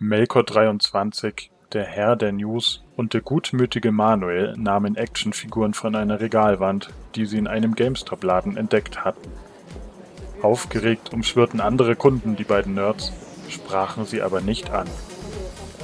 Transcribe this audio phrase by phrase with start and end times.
[0.00, 7.24] Melkor23, der Herr der News und der gutmütige Manuel nahmen Actionfiguren von einer Regalwand, die
[7.24, 9.30] sie in einem GameStop-Laden entdeckt hatten.
[10.42, 13.10] Aufgeregt umschwirrten andere Kunden die beiden Nerds,
[13.48, 14.86] sprachen sie aber nicht an.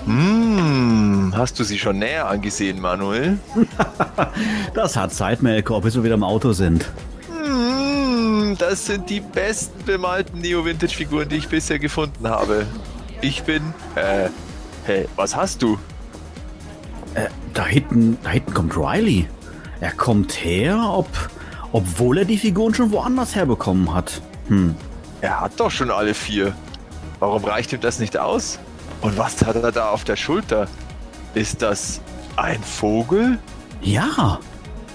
[0.04, 3.38] Hm, hast du sie schon näher angesehen, Manuel?
[4.74, 6.92] das hat Zeit, Melkor, bis wir wieder im Auto sind.
[7.34, 12.66] Hm, das sind die besten bemalten Neo-Vintage-Figuren, die ich bisher gefunden habe.
[13.22, 13.62] Ich bin,
[13.94, 14.28] äh,
[14.84, 15.78] hey, was hast du?
[17.14, 19.28] Äh, da hinten, da hinten kommt Riley.
[19.80, 21.06] Er kommt her, ob,
[21.70, 24.20] obwohl er die Figuren schon woanders herbekommen hat.
[24.48, 24.74] Hm.
[25.20, 26.52] Er hat doch schon alle vier.
[27.20, 28.58] Warum reicht ihm das nicht aus?
[29.02, 30.66] Und was hat er da auf der Schulter?
[31.34, 32.00] Ist das
[32.34, 33.38] ein Vogel?
[33.82, 34.40] Ja,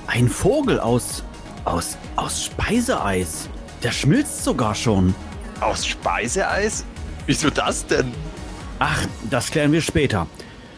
[0.07, 1.23] ein Vogel aus,
[1.63, 3.47] aus, aus Speiseeis.
[3.83, 5.15] Der schmilzt sogar schon.
[5.61, 6.83] Aus Speiseeis?
[7.27, 8.11] Wieso das denn?
[8.79, 10.27] Ach, das klären wir später.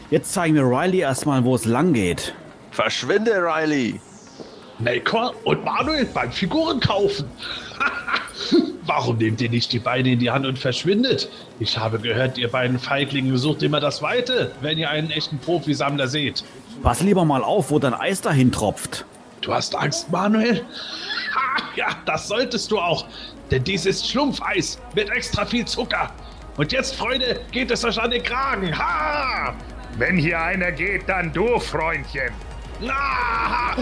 [0.09, 2.33] Jetzt zeigen wir Riley erstmal, wo es lang geht.
[2.71, 4.01] Verschwinde, Riley!
[4.79, 7.29] Melkor und Manuel beim Figuren kaufen.
[8.85, 11.29] Warum nehmt ihr nicht die Beine in die Hand und verschwindet?
[11.59, 16.07] Ich habe gehört, ihr beiden Feiglingen sucht immer das Weite, wenn ihr einen echten Profisammler
[16.07, 16.43] seht.
[16.81, 19.05] Pass lieber mal auf, wo dein Eis dahin tropft.
[19.41, 20.65] Du hast Angst, Manuel?
[21.35, 23.05] Ha, ja, das solltest du auch.
[23.51, 26.11] Denn dies ist Schlumpfeis mit extra viel Zucker.
[26.59, 28.77] Und jetzt, Freunde, geht es euch an den Kragen.
[28.77, 29.55] Ha!
[29.97, 32.33] Wenn hier einer geht, dann du, Freundchen.
[32.81, 33.77] Na,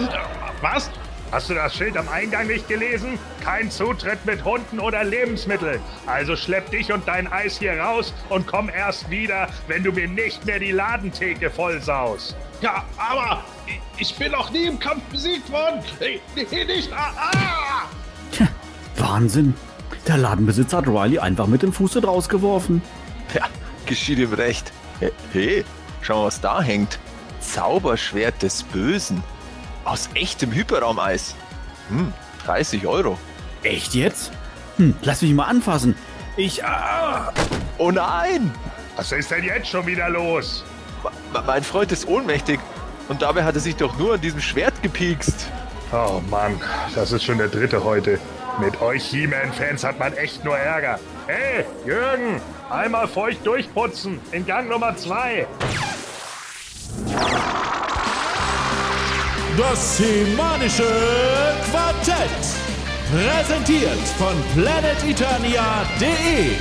[0.60, 0.88] was?
[1.32, 3.18] Hast du das Schild am Eingang nicht gelesen?
[3.42, 5.80] Kein Zutritt mit Hunden oder Lebensmitteln.
[6.06, 10.06] Also schlepp dich und dein Eis hier raus und komm erst wieder, wenn du mir
[10.06, 12.36] nicht mehr die Ladentheke vollsaust.
[12.60, 13.42] Ja, aber
[13.96, 15.82] ich bin noch nie im Kampf besiegt worden.
[16.36, 16.92] Nicht.
[16.92, 17.88] Ah, ah.
[18.30, 18.46] Tja,
[18.94, 19.52] Wahnsinn.
[20.08, 22.80] Der Ladenbesitzer hat Riley einfach mit dem Fuß rausgeworfen.
[23.34, 23.44] Ja,
[23.84, 24.72] geschieht ihm recht.
[25.32, 25.66] Hey,
[26.00, 26.98] schau mal, was da hängt.
[27.40, 29.22] Zauberschwert des Bösen.
[29.84, 31.36] Aus echtem Hyperraumeis.
[31.90, 32.14] Hm,
[32.46, 33.18] 30 Euro.
[33.62, 34.32] Echt jetzt?
[34.78, 35.94] Hm, lass mich mal anfassen.
[36.38, 36.64] Ich.
[36.64, 37.30] Ah.
[37.76, 38.50] Oh nein!
[38.96, 40.64] Was ist denn jetzt schon wieder los?
[41.46, 42.58] mein Freund ist ohnmächtig
[43.08, 45.48] und dabei hat er sich doch nur an diesem Schwert gepiekst.
[45.90, 46.60] Oh Mann,
[46.94, 48.20] das ist schon der dritte heute.
[48.60, 51.00] Mit euch He-Man-Fans hat man echt nur Ärger.
[51.26, 55.46] Hey, Jürgen, einmal feucht durchputzen in Gang Nummer zwei.
[59.56, 60.84] Das Semanische
[61.70, 62.28] Quartett.
[63.10, 66.56] Präsentiert von planeteternia.de.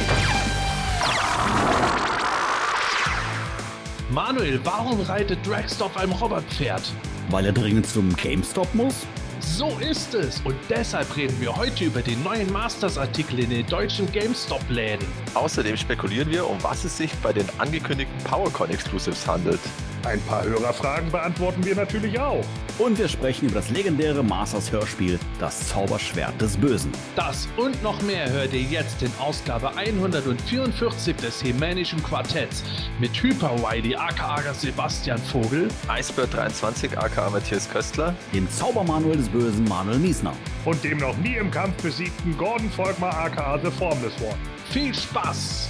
[4.10, 6.94] Manuel, warum reitet Dragster auf einem Robotpferd?
[7.30, 9.06] Weil er dringend zum GameStop muss?
[9.40, 10.42] So ist es.
[10.42, 15.06] Und deshalb reden wir heute über den neuen Masters-Artikel in den deutschen GameStop-Läden.
[15.36, 19.60] Außerdem spekulieren wir, um was es sich bei den angekündigten PowerCon Exclusives handelt.
[20.04, 22.46] Ein paar Hörerfragen beantworten wir natürlich auch.
[22.78, 26.92] Und wir sprechen über das legendäre Masters Hörspiel Das Zauberschwert des Bösen.
[27.16, 32.64] Das und noch mehr hört ihr jetzt in Ausgabe 144 des Hemänischen Quartetts
[33.00, 39.64] mit Hyper Wiley aka Sebastian Vogel, Eisbär 23 aka Matthias Köstler, dem Zaubermanuel des Bösen
[39.66, 40.34] Manuel Niesner
[40.66, 44.36] und dem noch nie im Kampf besiegten Gordon Volkmar aka The Formless One.
[44.72, 45.70] Viel Spaß!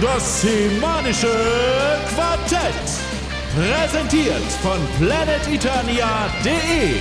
[0.00, 1.26] Das Semanische
[2.14, 2.72] Quartett.
[3.54, 6.96] Präsentiert von planeteternia.de.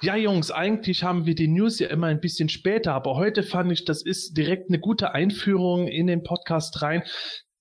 [0.00, 3.70] Ja, Jungs, eigentlich haben wir die News ja immer ein bisschen später, aber heute fand
[3.70, 7.04] ich, das ist direkt eine gute Einführung in den Podcast rein,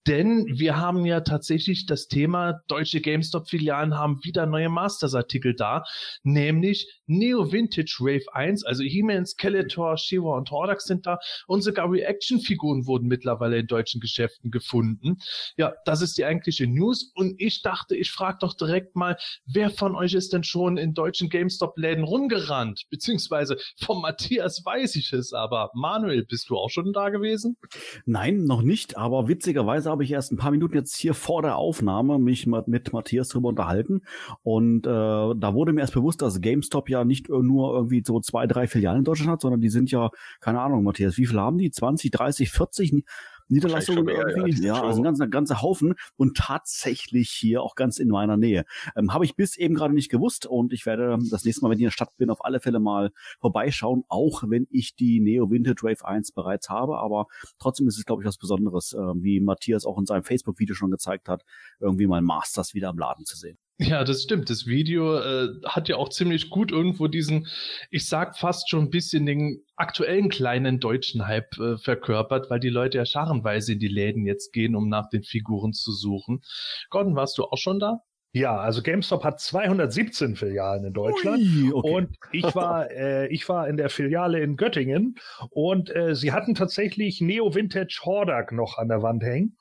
[0.07, 5.84] denn wir haben ja tatsächlich das Thema, deutsche GameStop-Filialen haben wieder neue Masters-Artikel da,
[6.23, 11.91] nämlich Neo Vintage Wave 1, also He-Man, Skeletor, Shiva und Hordax sind da und sogar
[11.91, 15.17] Reaction-Figuren wurden mittlerweile in deutschen Geschäften gefunden.
[15.57, 19.69] Ja, das ist die eigentliche News und ich dachte, ich frage doch direkt mal, wer
[19.69, 22.85] von euch ist denn schon in deutschen GameStop-Läden rumgerannt?
[22.90, 27.58] Beziehungsweise vom Matthias weiß ich es, aber Manuel, bist du auch schon da gewesen?
[28.05, 31.58] Nein, noch nicht, aber witzigerweise habe ich erst ein paar Minuten jetzt hier vor der
[31.58, 34.02] Aufnahme mich mit Matthias drüber unterhalten
[34.43, 38.47] und äh, da wurde mir erst bewusst, dass GameStop ja nicht nur irgendwie so zwei,
[38.47, 40.09] drei Filialen in Deutschland hat, sondern die sind ja,
[40.40, 41.72] keine Ahnung, Matthias, wie viel haben die?
[41.72, 43.03] 20, 30, 40?
[43.51, 44.65] Niederlassungen irgendwie.
[44.65, 48.65] Ja, ja also ein ganzer, ganzer Haufen und tatsächlich hier auch ganz in meiner Nähe.
[48.95, 51.77] Ähm, Habe ich bis eben gerade nicht gewusst und ich werde das nächste Mal, wenn
[51.77, 55.51] ich in der Stadt bin, auf alle Fälle mal vorbeischauen, auch wenn ich die Neo
[55.51, 56.97] Vintage Wave 1 bereits habe.
[56.97, 57.27] Aber
[57.59, 60.91] trotzdem ist es, glaube ich, was Besonderes, äh, wie Matthias auch in seinem Facebook-Video schon
[60.91, 61.43] gezeigt hat,
[61.79, 63.57] irgendwie mal Masters wieder am Laden zu sehen.
[63.78, 64.50] Ja, das stimmt.
[64.50, 67.47] Das Video äh, hat ja auch ziemlich gut irgendwo diesen,
[67.90, 72.70] ich sag fast schon ein bisschen den aktuellen kleinen deutschen Hype äh, verkörpert, weil die
[72.70, 76.41] Leute ja scharenweise in die Läden jetzt gehen, um nach den Figuren zu suchen.
[76.90, 78.02] Gordon, warst du auch schon da?
[78.34, 81.91] Ja, also GameStop hat 217 Filialen in Deutschland Ui, okay.
[81.91, 85.16] und ich war äh, ich war in der Filiale in Göttingen
[85.50, 89.58] und äh, sie hatten tatsächlich Neo Vintage Hordak noch an der Wand hängen.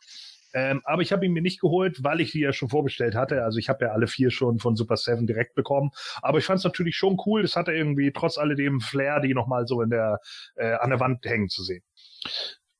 [0.52, 3.44] Ähm, aber ich habe ihn mir nicht geholt, weil ich die ja schon vorbestellt hatte.
[3.44, 5.91] Also ich habe ja alle vier schon von Super 7 direkt bekommen.
[6.23, 7.43] Aber ich fand es natürlich schon cool.
[7.43, 10.19] Das hatte irgendwie trotz alledem Flair, die nochmal so in der
[10.56, 11.82] äh, an der Wand hängen zu sehen.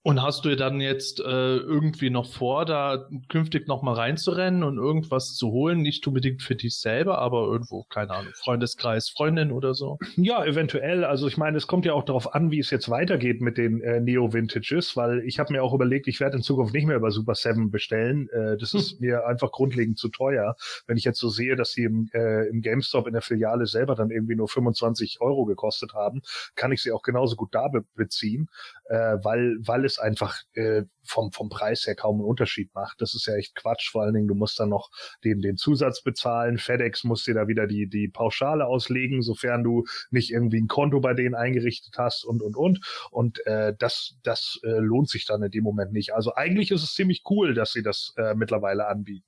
[0.02, 1.23] Und hast du dann jetzt äh,
[1.56, 5.82] irgendwie noch vor, da künftig nochmal reinzurennen und irgendwas zu holen?
[5.82, 9.99] Nicht unbedingt für dich selber, aber irgendwo, keine Ahnung, Freundeskreis, Freundin oder so?
[10.17, 11.05] Ja, eventuell.
[11.05, 13.82] Also ich meine, es kommt ja auch darauf an, wie es jetzt weitergeht mit den
[13.82, 17.11] äh, Neo-Vintages, weil ich habe mir auch überlegt, ich werde in Zukunft nicht mehr über
[17.11, 18.31] Super 7 bestellen.
[18.31, 19.00] Äh, das ist hm.
[19.00, 20.56] mir einfach grundlegend zu teuer.
[20.87, 23.96] Wenn ich jetzt so sehe, dass sie im, äh, im GameStop in der Filiale selber
[23.96, 26.23] dann irgendwie nur 25 Euro gekostet haben,
[26.55, 28.49] kann ich sie auch genauso gut da be beziehen,
[28.88, 33.00] äh, weil, weil es einfach äh, vom, vom Preis her kaum einen Unterschied macht.
[33.00, 33.90] Das ist ja echt Quatsch.
[33.90, 34.90] Vor allen Dingen, du musst dann noch
[35.25, 36.58] den, den Zusatz bezahlen.
[36.58, 41.00] FedEx muss dir da wieder die, die Pauschale auslegen, sofern du nicht irgendwie ein Konto
[41.00, 42.81] bei denen eingerichtet hast und, und, und.
[43.10, 46.14] Und äh, das, das äh, lohnt sich dann in dem Moment nicht.
[46.14, 49.26] Also eigentlich ist es ziemlich cool, dass sie das äh, mittlerweile anbieten.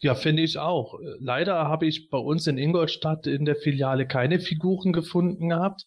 [0.00, 0.98] Ja, finde ich auch.
[1.18, 5.84] Leider habe ich bei uns in Ingolstadt in der Filiale keine Figuren gefunden gehabt.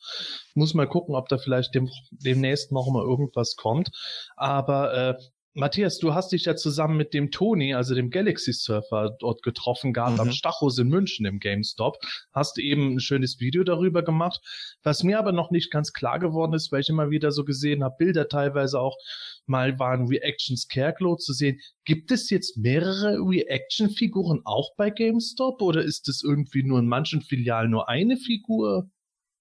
[0.55, 3.89] Muss mal gucken, ob da vielleicht dem, demnächst noch mal irgendwas kommt.
[4.35, 5.15] Aber äh,
[5.59, 9.92] Matthias, du hast dich ja zusammen mit dem Toni, also dem Galaxy Surfer, dort getroffen
[9.92, 10.19] gehabt mhm.
[10.19, 11.98] am Stachus in München im GameStop.
[12.31, 14.39] Hast eben ein schönes Video darüber gemacht.
[14.83, 17.83] Was mir aber noch nicht ganz klar geworden ist, weil ich immer wieder so gesehen
[17.83, 18.95] habe, Bilder teilweise auch,
[19.48, 21.59] mal waren Reaction Scarecrow zu sehen.
[21.86, 27.24] Gibt es jetzt mehrere Reaction-Figuren auch bei GameStop oder ist es irgendwie nur in manchen
[27.24, 28.92] Filialen nur eine Figur?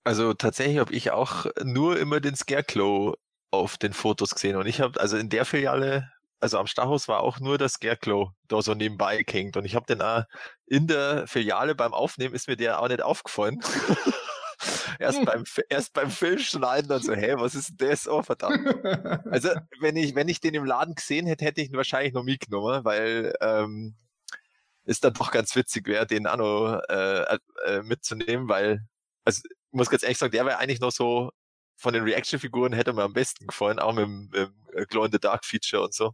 [0.05, 3.17] Also tatsächlich habe ich auch nur immer den Scarecrow
[3.51, 4.57] auf den Fotos gesehen.
[4.57, 6.11] Und ich habe, also in der Filiale,
[6.41, 9.57] also am Stachus war auch nur das Scarecrow da so nebenbei gehängt.
[9.57, 10.25] Und ich habe den auch
[10.67, 13.61] in der Filiale beim Aufnehmen ist mir der auch nicht aufgefallen.
[14.99, 18.09] erst beim erst beim Filmschneiden dann so, hey, was ist denn das?
[18.09, 18.67] Oh, verdammt.
[19.31, 19.51] Also,
[19.81, 22.85] wenn ich, wenn ich den im Laden gesehen hätte, hätte ich ihn wahrscheinlich noch mitgenommen,
[22.85, 23.95] weil ähm,
[24.85, 28.87] ist dann doch ganz witzig wäre, den noch äh, äh, mitzunehmen, weil,
[29.25, 31.33] also ich muss ganz ehrlich sagen, der wäre eigentlich noch so
[31.77, 35.19] von den Reaction-Figuren hätte mir am besten gefallen, auch mit dem, dem Glow in the
[35.19, 36.13] Dark Feature und so.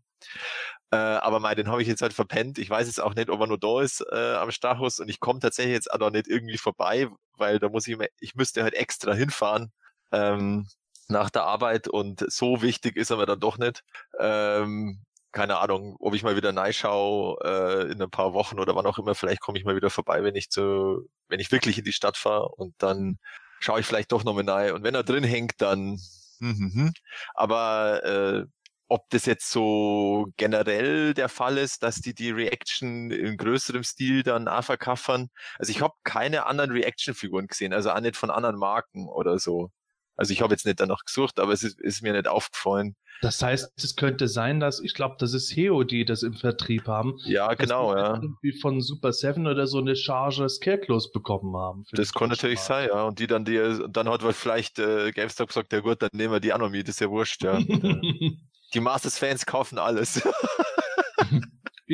[0.90, 2.58] Äh, aber mal, den habe ich jetzt halt verpennt.
[2.58, 5.20] Ich weiß jetzt auch nicht, ob er nur da ist äh, am Stachus und ich
[5.20, 8.74] komme tatsächlich jetzt auch noch nicht irgendwie vorbei, weil da muss ich, ich müsste halt
[8.74, 9.72] extra hinfahren
[10.12, 10.66] ähm,
[11.08, 13.82] nach der Arbeit und so wichtig ist er mir dann doch nicht.
[14.18, 18.86] Ähm, keine Ahnung, ob ich mal wieder reinschaue äh, in ein paar Wochen oder wann
[18.86, 19.14] auch immer.
[19.14, 22.18] Vielleicht komme ich mal wieder vorbei, wenn ich zu, wenn ich wirklich in die Stadt
[22.18, 23.18] fahre und dann
[23.62, 24.72] schaue ich vielleicht doch nochmal rein.
[24.72, 25.98] Und wenn er drin hängt, dann.
[26.40, 26.92] Mhm.
[27.34, 28.44] Aber äh,
[28.88, 34.22] ob das jetzt so generell der Fall ist, dass die die Reaction in größerem Stil
[34.22, 35.30] dann auch verkaffern.
[35.58, 39.70] Also ich habe keine anderen Reaction-Figuren gesehen, also auch nicht von anderen Marken oder so.
[40.16, 42.96] Also ich habe jetzt nicht danach gesucht, aber es ist, ist mir nicht aufgefallen.
[43.22, 46.88] Das heißt, es könnte sein, dass, ich glaube, das ist Heo, die das im Vertrieb
[46.88, 47.14] haben.
[47.24, 48.14] Ja, genau, ja.
[48.14, 51.84] Irgendwie von Super 7 oder so eine Charge Scarecrows bekommen haben.
[51.92, 53.04] Das kann natürlich sein, ja.
[53.04, 56.32] Und die dann, die, dann hat wohl vielleicht äh, GameStop gesagt, ja gut, dann nehmen
[56.32, 57.60] wir die Anomie, das ist ja wurscht, ja.
[58.74, 60.20] die Masters-Fans kaufen alles.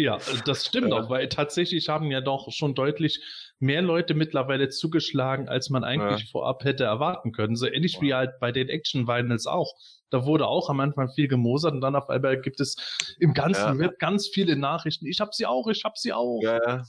[0.02, 3.20] ja, das stimmt auch, weil tatsächlich haben ja doch schon deutlich
[3.58, 6.30] mehr Leute mittlerweile zugeschlagen, als man eigentlich ja.
[6.30, 7.56] vorab hätte erwarten können.
[7.56, 8.02] So ähnlich wow.
[8.02, 9.74] wie halt bei den Action-Vinyls auch.
[10.10, 12.76] Da wurde auch am Anfang viel gemosert und dann auf einmal gibt es
[13.18, 13.78] im ganzen ja.
[13.78, 15.06] Web ganz viele Nachrichten.
[15.06, 16.40] Ich hab sie auch, ich hab sie auch.
[16.42, 16.84] Ja.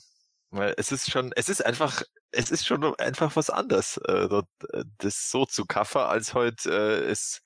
[0.52, 2.02] Weil es ist schon, es ist einfach,
[2.32, 7.12] es ist schon einfach was anderes, äh, äh, das so zu kaffern, als heute äh,
[7.12, 7.42] es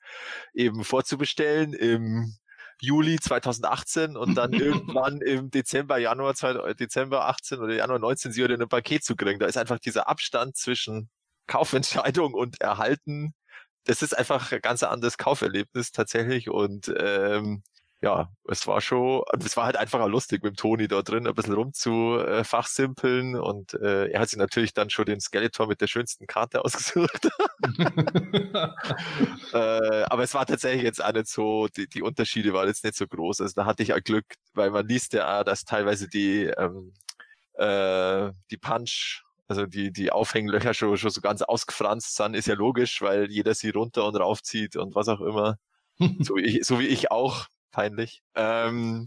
[0.54, 2.34] eben vorzubestellen im
[2.80, 6.34] Juli 2018 und dann irgendwann im Dezember, Januar,
[6.74, 9.38] Dezember 18 oder Januar 19 sie oder ein Paket zu kriegen.
[9.38, 11.08] Da ist einfach dieser Abstand zwischen
[11.46, 13.34] Kaufentscheidung und Erhalten.
[13.84, 17.62] Das ist einfach ein ganz anderes Kauferlebnis tatsächlich und ähm,
[18.04, 21.34] ja, es war schon, es war halt einfach lustig mit dem Toni da drin, ein
[21.34, 26.26] bisschen rumzufachsimpeln und äh, er hat sich natürlich dann schon den Skeletor mit der schönsten
[26.26, 27.30] Karte ausgesucht.
[29.54, 32.96] äh, aber es war tatsächlich jetzt auch nicht so, die, die Unterschiede waren jetzt nicht
[32.96, 33.40] so groß.
[33.40, 36.92] Also da hatte ich auch Glück, weil man liest ja auch, dass teilweise die, ähm,
[37.54, 42.54] äh, die Punch also die, die Aufhänglöcher schon, schon so ganz ausgefranst sind, ist ja
[42.54, 45.56] logisch, weil jeder sie runter und raufzieht und was auch immer.
[46.20, 48.22] so, ich, so wie ich auch peinlich.
[48.34, 49.06] Ähm,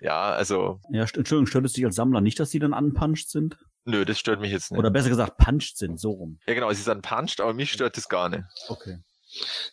[0.00, 0.80] ja, also.
[0.90, 3.58] Ja, Entschuldigung, stört es dich als Sammler nicht, dass die dann unpunched sind?
[3.84, 4.78] Nö, das stört mich jetzt nicht.
[4.78, 6.38] Oder besser gesagt, punched sind, so rum.
[6.46, 8.44] ja genau, sie sind punched, aber mich stört das gar nicht.
[8.68, 8.98] Okay.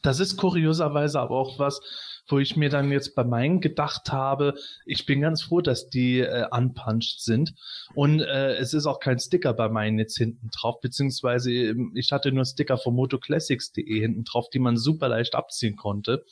[0.01, 1.79] Das ist kurioserweise aber auch was,
[2.27, 4.53] wo ich mir dann jetzt bei meinen gedacht habe,
[4.86, 7.53] ich bin ganz froh, dass die äh, unpunched sind.
[7.96, 12.12] Und äh, es ist auch kein Sticker bei meinen jetzt hinten drauf, beziehungsweise ähm, ich
[12.12, 16.24] hatte nur Sticker von motoclassics.de hinten drauf, die man super leicht abziehen konnte.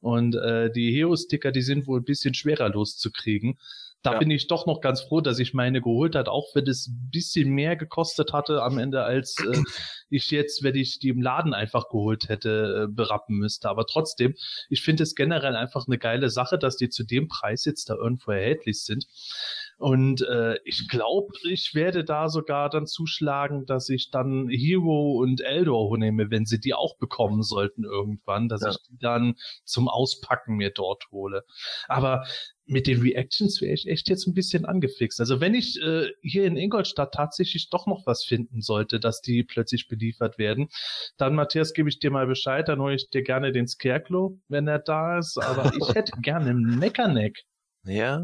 [0.00, 3.58] Und äh, die Hero-Sticker, die sind wohl ein bisschen schwerer loszukriegen.
[4.02, 4.18] Da Ja.
[4.18, 7.10] bin ich doch noch ganz froh, dass ich meine geholt hat, auch wenn es ein
[7.12, 9.52] bisschen mehr gekostet hatte am Ende, als äh,
[10.10, 13.68] ich jetzt, wenn ich die im Laden einfach geholt hätte, äh, berappen müsste.
[13.68, 14.34] Aber trotzdem,
[14.70, 17.94] ich finde es generell einfach eine geile Sache, dass die zu dem Preis jetzt da
[17.94, 19.06] irgendwo erhältlich sind.
[19.80, 25.40] Und äh, ich glaube, ich werde da sogar dann zuschlagen, dass ich dann Hero und
[25.40, 28.70] Eldor nehme, wenn sie die auch bekommen sollten irgendwann, dass Ja.
[28.72, 31.44] ich die dann zum Auspacken mir dort hole.
[31.88, 32.26] Aber
[32.66, 35.18] mit den Reactions wäre ich echt jetzt ein bisschen angefixt.
[35.18, 39.44] Also wenn ich äh, hier in Ingolstadt tatsächlich doch noch was finden sollte, dass die
[39.44, 40.68] plötzlich beliefert werden,
[41.16, 44.68] dann Matthias, gebe ich dir mal Bescheid, dann hole ich dir gerne den Scarecrow, wenn
[44.68, 45.38] er da ist.
[45.38, 47.44] Aber ich hätte gerne einen Meckerneck.
[47.84, 48.22] Ja.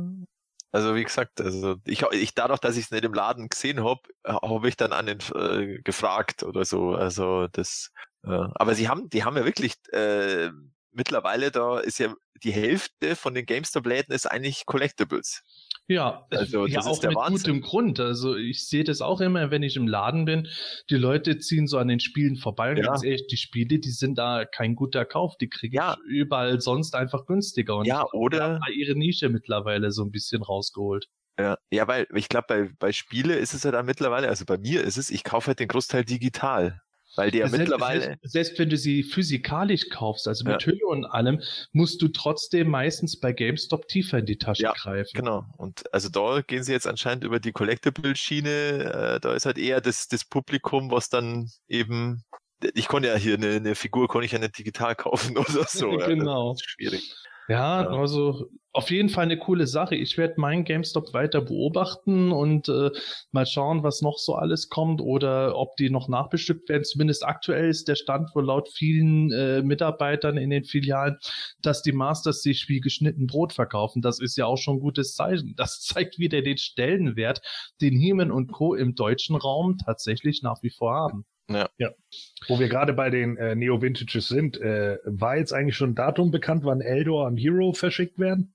[0.76, 4.06] Also wie gesagt, also ich, ich dadurch, dass ich es nicht im Laden gesehen hab,
[4.26, 6.94] habe ich dann an den äh, gefragt oder so.
[6.94, 7.92] Also das,
[8.24, 10.50] äh, aber sie haben, die haben ja wirklich äh,
[10.92, 15.42] mittlerweile da ist ja die Hälfte von den GameStop-Läden ist eigentlich Collectibles.
[15.88, 17.52] Ja, Also, ja auch mit Wahnsinn.
[17.54, 18.00] gutem Grund.
[18.00, 20.48] Also ich sehe das auch immer, wenn ich im Laden bin.
[20.90, 22.86] Die Leute ziehen so an den Spielen vorbei und Ja.
[22.86, 25.36] ganz ehrlich, die Spiele, die sind da kein guter Kauf.
[25.36, 25.96] Die kriege Ja.
[26.08, 27.76] ich überall sonst einfach günstiger.
[27.76, 31.06] Und Ja, oder- ihre Nische mittlerweile so ein bisschen rausgeholt.
[31.38, 34.58] Ja, ja weil ich glaube, bei, bei Spiele ist es ja da mittlerweile, also bei
[34.58, 36.80] mir ist es, ich kaufe halt den Großteil digital.
[37.16, 38.00] Weil die ja selbst, mittlerweile.
[38.02, 40.66] selbst, selbst wenn du sie physikalisch kaufst, also mit Ja.
[40.66, 41.40] Hülle und allem,
[41.72, 45.10] musst du trotzdem meistens bei GameStop tiefer in die Tasche Ja, greifen.
[45.14, 45.44] Genau.
[45.56, 49.16] Und also da gehen sie jetzt anscheinend über die Collectible-Schiene.
[49.16, 52.22] Äh, da ist halt eher das, das Publikum, was dann eben.
[52.74, 55.98] Ich konnte ja hier eine, eine Figur, konnte ich ja nicht digital kaufen oder so.
[55.98, 56.06] ja.
[56.06, 56.52] Genau.
[56.52, 57.14] Das ist schwierig.
[57.48, 57.88] Ja, Ja.
[57.88, 59.94] also auf jeden Fall eine coole Sache.
[59.94, 62.90] Ich werde meinen GameStop weiter beobachten und äh,
[63.32, 66.84] mal schauen, was noch so alles kommt oder ob die noch nachbestückt werden.
[66.84, 71.16] Zumindest aktuell ist der Stand wohl laut vielen äh, Mitarbeitern in den Filialen,
[71.62, 74.02] dass die Masters sich wie geschnitten Brot verkaufen.
[74.02, 75.54] Das ist ja auch schon ein gutes Zeichen.
[75.56, 77.40] Das zeigt wieder den Stellenwert,
[77.80, 78.74] den Heeman und Co.
[78.74, 81.24] im deutschen Raum tatsächlich nach wie vor haben.
[82.48, 86.30] Wo wir gerade bei den äh, Neo-Vintages sind, äh, war jetzt eigentlich schon ein Datum
[86.30, 88.54] bekannt, wann Eldor und Hero verschickt werden?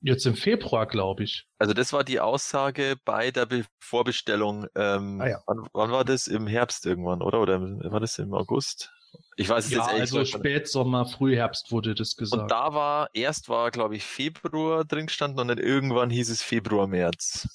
[0.00, 1.46] Jetzt im Februar, glaube ich.
[1.58, 4.66] Also das war die Aussage bei der Be Vorbestellung.
[4.74, 5.42] Ähm, Ah ja.
[5.46, 6.26] wann, wann war das?
[6.26, 7.40] Im Herbst irgendwann, oder?
[7.40, 8.92] Oder war das im August?
[9.36, 10.24] Ich weiß es Ja, jetzt ehrlich also.
[10.24, 12.42] Spätsommer, Frühherbst wurde das gesagt.
[12.42, 16.42] Und da war, erst war, glaube ich, Februar drin gestanden und dann irgendwann hieß es
[16.42, 17.48] Februar, März.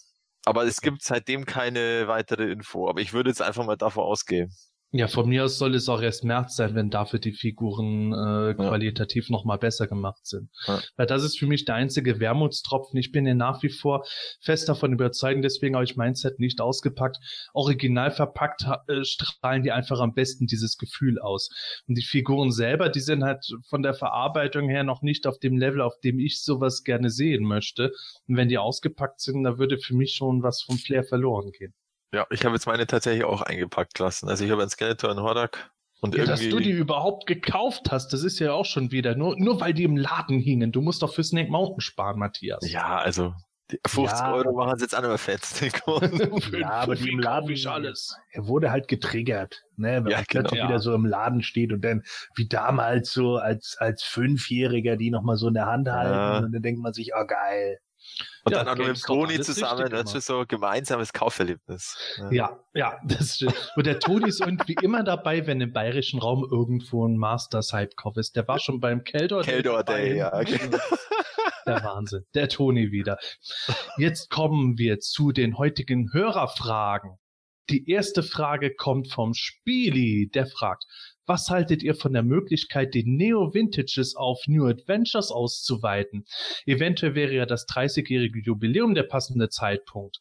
[0.45, 2.89] Aber es gibt seitdem keine weitere Info.
[2.89, 4.53] Aber ich würde jetzt einfach mal davon ausgehen.
[4.91, 8.55] Ja, von mir aus soll es auch erst März sein, wenn dafür die Figuren äh,
[8.55, 10.49] qualitativ noch mal besser gemacht sind.
[10.65, 10.79] Ja.
[10.95, 12.99] Weil das ist für mich der einzige Wermutstropfen.
[12.99, 14.03] Ich bin ja nach wie vor
[14.41, 17.17] fest davon überzeugt, deswegen habe ich mein Set nicht ausgepackt.
[17.53, 21.49] Original verpackt äh, strahlen die einfach am besten dieses Gefühl aus.
[21.87, 25.55] Und die Figuren selber, die sind halt von der Verarbeitung her noch nicht auf dem
[25.57, 27.91] Level, auf dem ich sowas gerne sehen möchte.
[28.27, 31.75] Und wenn die ausgepackt sind, da würde für mich schon was vom Flair verloren gehen.
[32.13, 34.29] Ja, ich habe jetzt meine tatsächlich auch eingepackt lassen.
[34.29, 36.57] Also ich habe einen Skeletor, einen Hordak und Ja, dass irgendwie.
[36.57, 39.83] du die überhaupt gekauft hast, das ist ja auch schon wieder nur, nur weil die
[39.83, 40.71] im Laden hingen.
[40.71, 42.59] Du musst doch für Snake Mountain sparen, Matthias.
[42.71, 43.33] ja, also
[43.71, 44.33] die 50 Ja.
[44.33, 45.41] Euro machen es jetzt mehr fett.
[46.59, 48.17] Ja, aber die im Laden- ich alles.
[48.31, 50.41] Er wurde halt getriggert, ne, wenn Ja, man genau.
[50.41, 50.67] plötzlich Ja.
[50.69, 52.01] wieder so im Laden steht und dann
[52.35, 56.37] wie damals so als als Fünfjähriger die noch mal so in der Hand halten Ja.
[56.39, 57.77] und dann denkt man sich, oh geil.
[58.45, 59.89] Und Ja, dann auch noch mit dem Toni zusammen.
[59.89, 61.97] Das ist so gemeinsames Kauferlebnis.
[62.31, 63.71] Ja, ja, das stimmt.
[63.75, 68.35] Und der Toni ist irgendwie immer dabei, wenn im bayerischen Raum irgendwo ein Masters-Hype-Kauf ist.
[68.35, 69.55] Der war schon beim Keldor Day.
[69.55, 69.83] Keldor.
[69.83, 70.31] Day, ja.
[71.65, 72.25] Der Wahnsinn.
[72.33, 73.17] Der Toni wieder.
[73.97, 77.17] Jetzt kommen wir zu den heutigen Hörerfragen.
[77.69, 80.85] Die erste Frage kommt vom Spieli, der fragt,
[81.29, 86.25] was haltet ihr von der Möglichkeit, die Neo Vintages auf New Adventures auszuweiten?
[86.65, 90.17] Eventuell wäre ja das 30-jährige Jubiläum der passende Zeitpunkt.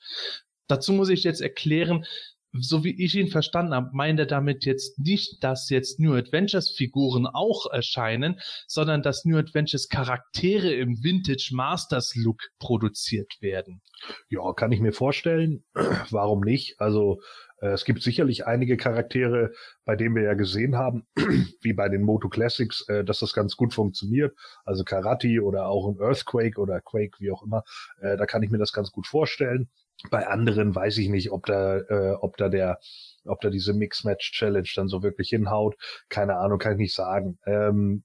[0.68, 2.04] Dazu muss ich jetzt erklären,
[2.52, 6.70] so wie ich ihn verstanden habe, meint er damit jetzt nicht, dass jetzt New Adventures
[6.70, 13.82] Figuren auch erscheinen, sondern dass New Adventures Charaktere im Vintage Masters Look produziert werden.
[14.28, 15.64] Ja, kann ich mir vorstellen.
[16.10, 16.80] Warum nicht?
[16.80, 17.20] Also
[17.60, 19.52] es gibt sicherlich einige Charaktere,
[19.84, 21.06] bei denen wir ja gesehen haben,
[21.62, 24.36] wie bei den Moto Classics, äh, dass das ganz gut funktioniert.
[24.64, 27.64] Also Karate oder auch ein Earthquake oder Quake, wie auch immer.
[28.00, 29.68] Äh, da kann ich mir das ganz gut vorstellen.
[30.10, 32.78] Bei anderen weiß ich nicht, ob da, äh, ob da der,
[33.24, 35.76] ob da diese Mix-Match-Challenge dann so wirklich hinhaut.
[36.08, 37.38] Keine Ahnung, kann ich nicht sagen.
[37.46, 38.04] Ähm,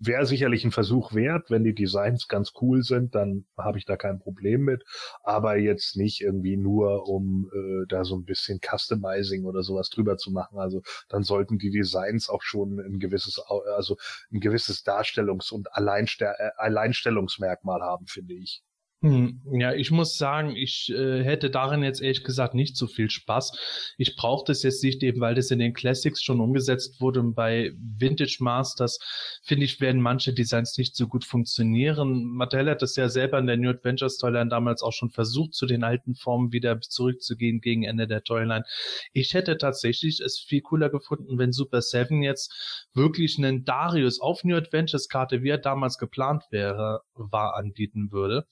[0.00, 1.50] wäre sicherlich ein Versuch wert.
[1.50, 4.84] Wenn die Designs ganz cool sind, dann habe ich da kein Problem mit.
[5.22, 10.16] Aber jetzt nicht irgendwie nur, um äh, da so ein bisschen Customizing oder sowas drüber
[10.16, 10.58] zu machen.
[10.58, 13.40] Also dann sollten die Designs auch schon ein gewisses,
[13.76, 13.96] also
[14.32, 18.62] ein gewisses Darstellungs- und Alleinster äh, Alleinstellungsmerkmal haben, finde ich.
[19.00, 23.08] Hm, ja, ich muss sagen, ich äh, hätte darin jetzt ehrlich gesagt nicht so viel
[23.10, 23.52] Spaß.
[23.96, 27.34] Ich brauche das jetzt nicht eben, weil das in den Classics schon umgesetzt wurde und
[27.34, 28.98] bei Vintage Masters,
[29.44, 32.24] finde ich, werden manche Designs nicht so gut funktionieren.
[32.24, 35.66] Mattel hat das ja selber in der New Adventures Toyline damals auch schon versucht, zu
[35.66, 38.64] den alten Formen wieder zurückzugehen gegen Ende der Toyline.
[39.12, 44.42] Ich hätte tatsächlich es viel cooler gefunden, wenn Super Seven jetzt wirklich einen Darius auf
[44.42, 48.44] New Adventures Karte, wie er damals geplant wäre, war, anbieten würde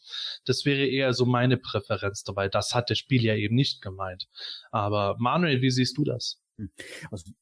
[0.45, 2.49] das wäre eher so meine Präferenz dabei.
[2.49, 4.27] Das hat das Spiel ja eben nicht gemeint.
[4.71, 6.41] Aber Manuel, wie siehst du das?
[6.59, 6.71] Hm.
[7.11, 7.33] Also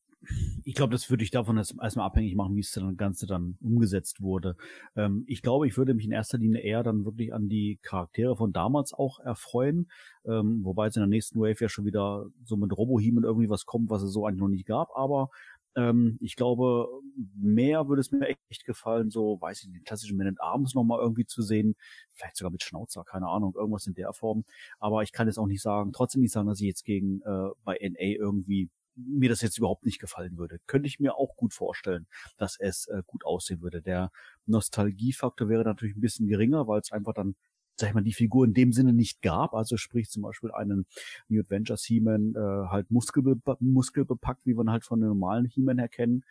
[0.65, 4.21] ich glaube, das würde ich davon erstmal abhängig machen, wie es dann Ganze dann umgesetzt
[4.21, 4.57] wurde.
[4.97, 8.37] Ähm, ich glaube, ich würde mich in erster Linie eher dann wirklich an die Charaktere
[8.37, 9.91] von damals auch erfreuen,
[10.25, 13.67] ähm, wobei es in der nächsten Wave ja schon wieder so mit Robohemen irgendwie was
[13.67, 15.31] kommt, was es so eigentlich noch nicht gab, aber
[15.77, 16.89] ähm, ich glaube,
[17.37, 20.75] mehr würde es mir echt gefallen, so, weiß ich nicht, den klassischen Man at Arms
[20.75, 21.77] nochmal irgendwie zu sehen.
[22.13, 24.45] Vielleicht sogar mit Schnauzer, keine Ahnung, irgendwas in der Form.
[24.79, 27.51] Aber ich kann jetzt auch nicht sagen, trotzdem nicht sagen, dass ich jetzt gegen äh,
[27.65, 30.59] bei NA irgendwie mir das jetzt überhaupt nicht gefallen würde.
[30.67, 33.83] Könnte ich mir auch gut vorstellen, dass es äh, gut aussehen würde.
[33.83, 34.11] Der
[34.47, 37.35] Nostalgiefaktor wäre natürlich ein bisschen geringer, weil es einfach dann
[37.77, 39.55] sag ich mal, die Figur in dem Sinne nicht gab.
[39.55, 40.87] Also sprich zum Beispiel einen
[41.29, 45.89] New Adventures He-Man äh, halt muskelbe muskelbepackt, wie man halt von den normalen He-Man her
[45.89, 46.25] kennen.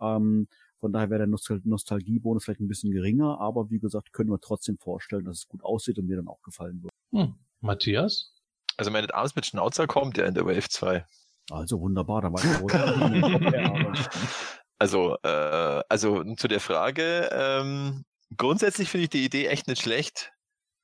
[0.00, 0.48] Ähm,
[0.80, 4.40] von daher wäre der Nostal Nostalgiebonus vielleicht ein bisschen geringer, aber wie gesagt, können wir
[4.40, 6.92] trotzdem vorstellen, dass es gut aussieht und mir dann auch gefallen wird.
[7.12, 7.34] Hm.
[7.60, 8.34] Matthias?
[8.76, 11.04] Also wenn das abends mit Schnauzer kommt, ja in der Wave 2.
[11.50, 14.08] Also wunderbar, da war ich
[14.80, 18.04] Also, äh, also zu der Frage, ähm,
[18.36, 20.30] grundsätzlich finde ich die Idee echt nicht schlecht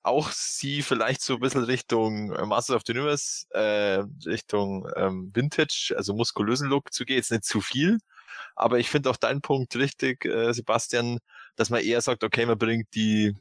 [0.05, 5.31] auch sie vielleicht so ein bisschen Richtung äh, Masters of the Universe, äh, Richtung ähm,
[5.35, 7.99] Vintage, also muskulösen Look zu gehen, jetzt nicht zu viel.
[8.55, 11.19] Aber ich finde auch deinen Punkt richtig, äh, Sebastian,
[11.57, 13.35] dass man eher sagt, okay, man bringt die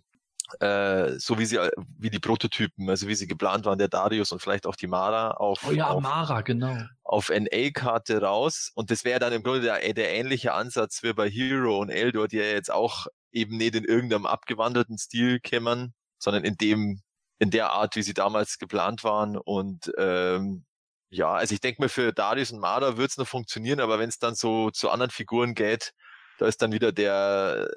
[0.59, 1.57] äh, so wie sie
[1.97, 5.31] wie die Prototypen, also wie sie geplant waren, der Darius und vielleicht auch die Mara
[5.31, 6.77] auf, oh ja, auf, Mara, genau.
[7.03, 8.71] auf NA-Karte raus.
[8.75, 12.27] Und das wäre dann im Grunde der, der ähnliche Ansatz wie bei Hero und Eldor,
[12.27, 17.01] die ja jetzt auch eben nicht in irgendeinem abgewandelten Stil kämmern, sondern in dem,
[17.39, 19.37] in der Art, wie sie damals geplant waren.
[19.37, 20.65] Und ähm,
[21.09, 24.09] ja, also ich denke mir, für Darius und Marder wird es noch funktionieren, aber wenn
[24.09, 25.93] es dann so zu anderen Figuren geht,
[26.39, 27.69] da ist dann wieder der,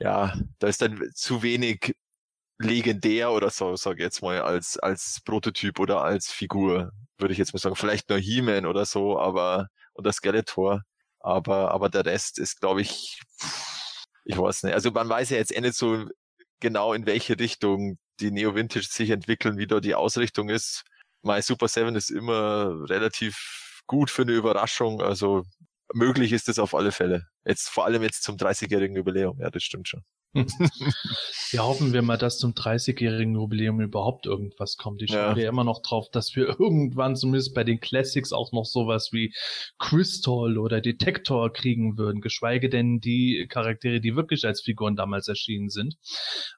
[0.00, 1.94] ja, da ist dann zu wenig
[2.58, 7.38] legendär oder so, sag ich jetzt mal, als, als Prototyp oder als Figur, würde ich
[7.38, 7.76] jetzt mal sagen.
[7.76, 10.82] Vielleicht nur He-Man oder so, aber, oder Skeletor.
[11.20, 13.20] Aber, aber der Rest ist, glaube ich,
[14.24, 14.74] ich weiß nicht.
[14.74, 16.06] Also man weiß ja jetzt eh nicht so,
[16.62, 20.84] genau in welche Richtung die Neo Vintage sich entwickeln, wie da die Ausrichtung ist.
[21.22, 25.42] My Super 7 ist immer relativ gut für eine Überraschung, also
[25.92, 27.26] möglich ist es auf alle Fälle.
[27.44, 30.02] Jetzt vor allem jetzt zum 30-jährigen Jubiläum, ja, das stimmt schon.
[31.52, 35.02] ja, hoffen wir mal, dass zum 30-jährigen Jubiläum überhaupt irgendwas kommt.
[35.02, 35.36] Ich ja.
[35.36, 39.34] ja immer noch drauf, dass wir irgendwann zumindest bei den Classics auch noch sowas wie
[39.78, 45.68] Crystal oder Detector kriegen würden, geschweige denn die Charaktere, die wirklich als Figuren damals erschienen
[45.68, 45.96] sind.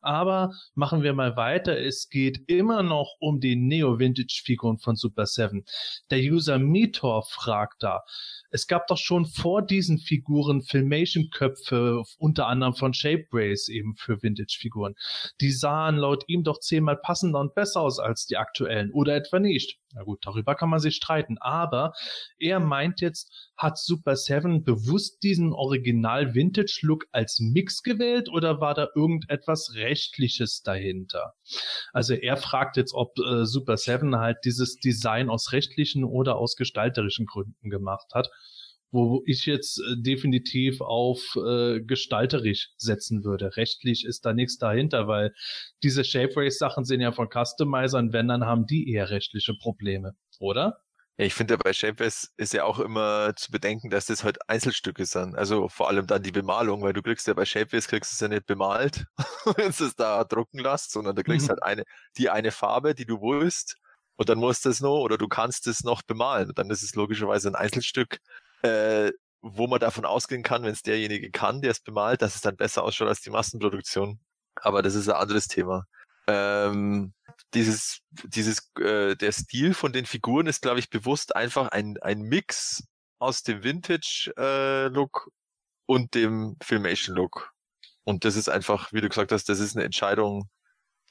[0.01, 1.77] Aber machen wir mal weiter.
[1.77, 5.65] Es geht immer noch um die Neo-Vintage-Figuren von Super 7.
[6.11, 8.03] Der User Metor fragt da,
[8.51, 14.23] es gab doch schon vor diesen Figuren Filmation-Köpfe, unter anderem von Shape Race eben für
[14.23, 14.95] Vintage-Figuren.
[15.41, 18.91] Die sahen laut ihm doch zehnmal passender und besser aus als die aktuellen.
[18.93, 19.79] Oder etwa nicht.
[19.93, 21.39] Na gut, darüber kann man sich streiten.
[21.39, 21.93] Aber
[22.39, 28.89] er meint jetzt, hat Super 7 bewusst diesen Original-Vintage-Look als Mix gewählt oder war da
[28.95, 31.35] irgendetwas Rechtliches dahinter?
[31.93, 36.57] Also er fragt jetzt, ob äh, Super 7 halt dieses Design aus rechtlichen oder aus
[36.57, 38.31] gestalterischen Gründen gemacht hat
[38.95, 43.57] wo ich jetzt äh, definitiv auf äh, gestalterisch setzen würde.
[43.57, 45.35] Rechtlich ist da nichts dahinter, weil
[45.83, 50.15] diese Shape Race Sachen sind ja von Customizern, wenn dann haben die eher rechtliche Probleme,
[50.39, 50.79] oder?
[51.17, 55.07] Ja, ich finde bei Shapeways ist ja auch immer zu bedenken, dass das halt Einzelstücke
[55.07, 55.37] sind.
[55.37, 58.21] Also vor allem dann die Bemalung, weil du kriegst ja bei Shapeways kriegst du es
[58.21, 59.07] ja nicht bemalt,
[59.57, 61.51] wenn du es da drucken lässt, sondern du kriegst mhm.
[61.51, 61.85] halt eine,
[62.17, 63.77] die eine Farbe, die du willst.
[64.17, 66.49] Und dann musst du es noch oder du kannst es noch bemalen.
[66.49, 68.19] Und dann ist es logischerweise ein Einzelstück
[68.65, 72.41] äh, wo man davon ausgehen kann, wenn es derjenige kann, der es bemalt, dass es
[72.41, 74.19] dann besser ausschaut als die Massenproduktion.
[74.57, 75.85] Aber das ist ein anderes Thema.
[76.27, 77.13] Ähm,
[77.53, 82.23] dieses, dieses, äh, der Stil von den Figuren ist, glaube ich, bewusst einfach ein, ein
[82.23, 82.85] Mix
[83.19, 85.31] aus dem Vintage-Look äh,
[85.87, 87.53] und dem Filmation-Look.
[88.05, 90.49] Und das ist einfach, wie du gesagt hast, das ist eine Entscheidung,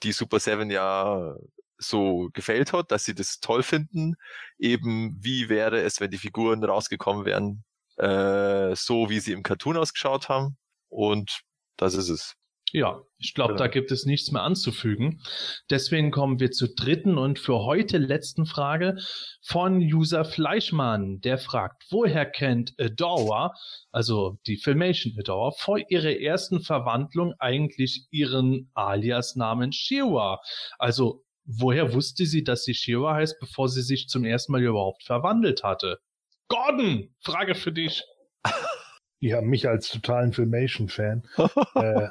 [0.01, 1.35] die Super Seven ja
[1.77, 4.15] so gefällt hat, dass sie das toll finden.
[4.57, 7.63] Eben, wie wäre es, wenn die Figuren rausgekommen wären,
[7.97, 10.57] äh, so wie sie im Cartoon ausgeschaut haben.
[10.89, 11.41] Und
[11.77, 12.35] das ist es.
[12.75, 15.21] Ja, ich glaube, da gibt es nichts mehr anzufügen.
[15.69, 18.97] Deswegen kommen wir zur dritten und für heute letzten Frage
[19.43, 21.21] von User Fleischmann.
[21.21, 23.53] Der fragt, woher kennt Adora,
[23.91, 30.41] also die Filmation Adora, vor ihrer ersten Verwandlung eigentlich ihren Alias-Namen Shiwa?
[30.79, 35.03] Also, woher wusste sie, dass sie Shiwa heißt, bevor sie sich zum ersten Mal überhaupt
[35.03, 35.99] verwandelt hatte?
[36.47, 38.03] Gordon, Frage für dich.
[39.19, 41.23] Ja, mich als totalen Filmation-Fan.
[41.75, 42.07] äh,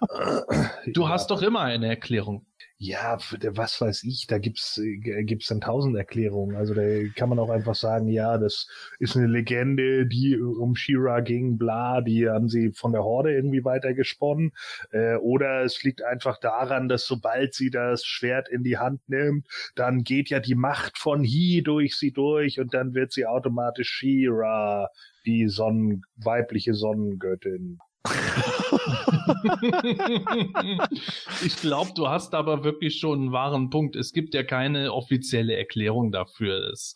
[0.94, 2.46] du hast doch immer eine Erklärung.
[2.84, 3.16] Ja,
[3.52, 6.56] was weiß ich, da gibt's äh, gibt's dann tausend Erklärungen.
[6.56, 6.82] Also da
[7.14, 8.66] kann man auch einfach sagen, ja, das
[8.98, 13.64] ist eine Legende, die um Shira ging, bla, die haben sie von der Horde irgendwie
[13.64, 14.50] weitergesponnen.
[14.90, 19.46] Äh, oder es liegt einfach daran, dass sobald sie das Schwert in die Hand nimmt,
[19.76, 23.90] dann geht ja die Macht von Hi durch sie durch und dann wird sie automatisch
[23.90, 24.88] Shira
[25.24, 27.78] die Sonnen, weibliche Sonnengöttin.
[31.44, 33.96] ich glaube, du hast aber wirklich schon einen wahren Punkt.
[33.96, 36.70] Es gibt ja keine offizielle Erklärung dafür.
[36.70, 36.94] Es,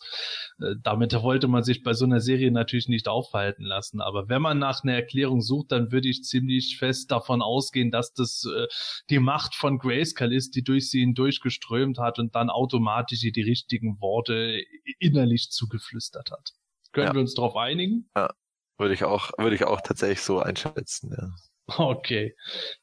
[0.59, 4.01] äh, damit wollte man sich bei so einer Serie natürlich nicht aufhalten lassen.
[4.01, 8.13] Aber wenn man nach einer Erklärung sucht, dann würde ich ziemlich fest davon ausgehen, dass
[8.13, 8.67] das äh,
[9.09, 13.99] die Macht von Grayskull ist, die durch sie hindurchgeströmt hat und dann automatisch die richtigen
[13.99, 14.61] Worte
[14.99, 16.51] innerlich zugeflüstert hat.
[16.91, 17.13] Können ja.
[17.13, 18.09] wir uns darauf einigen?
[18.15, 18.29] Ja,
[18.77, 21.29] würde ich auch, würde ich auch tatsächlich so einschätzen, ja.
[21.69, 22.33] Okay.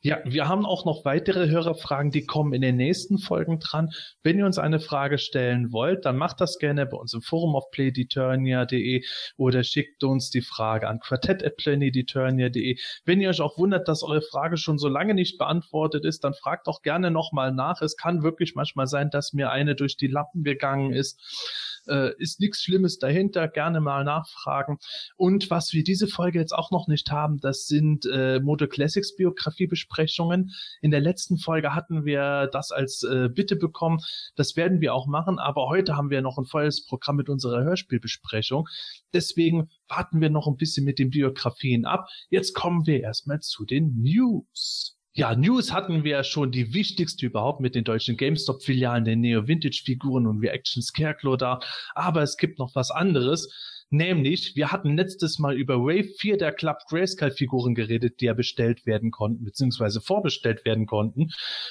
[0.03, 3.91] Ja, wir haben auch noch weitere Hörerfragen, die kommen in den nächsten Folgen dran.
[4.23, 7.57] Wenn ihr uns eine Frage stellen wollt, dann macht das gerne bei uns im Forum
[7.57, 9.03] auf playdeturnia.de
[9.39, 12.77] oder schickt uns die Frage an quartett.playdeturnia.de.
[13.07, 16.35] Wenn ihr euch auch wundert, dass eure Frage schon so lange nicht beantwortet ist, dann
[16.35, 17.81] fragt auch gerne nochmal nach.
[17.81, 22.41] Es kann wirklich manchmal sein, dass mir eine durch die Lappen gegangen ist äh, ist
[22.41, 24.79] nichts Schlimmes dahinter, gerne mal nachfragen.
[25.17, 29.15] Und was wir diese Folge jetzt auch noch nicht haben, das sind äh, Moto Classics
[29.17, 30.53] Biografiebesprechungen.
[30.81, 34.01] In der letzten Folge hatten wir das als äh, Bitte bekommen.
[34.37, 37.63] Das werden wir auch machen, aber heute haben wir noch ein volles Programm mit unserer
[37.65, 38.69] Hörspielbesprechung.
[39.13, 42.09] Deswegen warten wir noch ein bisschen mit den Biografien ab.
[42.31, 44.97] Jetzt kommen wir erstmal zu den News.
[45.17, 50.27] Ja, News hatten wir ja schon die wichtigste überhaupt mit den deutschen GameStop-Filialen, den Neo-Vintage-Figuren
[50.27, 51.61] und Reaction Scarecrow da.
[51.95, 53.49] Aber es gibt noch was anderes.
[53.95, 58.35] Nämlich, wir hatten letztes Mal über Wave 4 der Club Grayscale Figuren geredet, die ja
[58.35, 61.29] bestellt werden konnten, beziehungsweise vorbestellt werden konnten.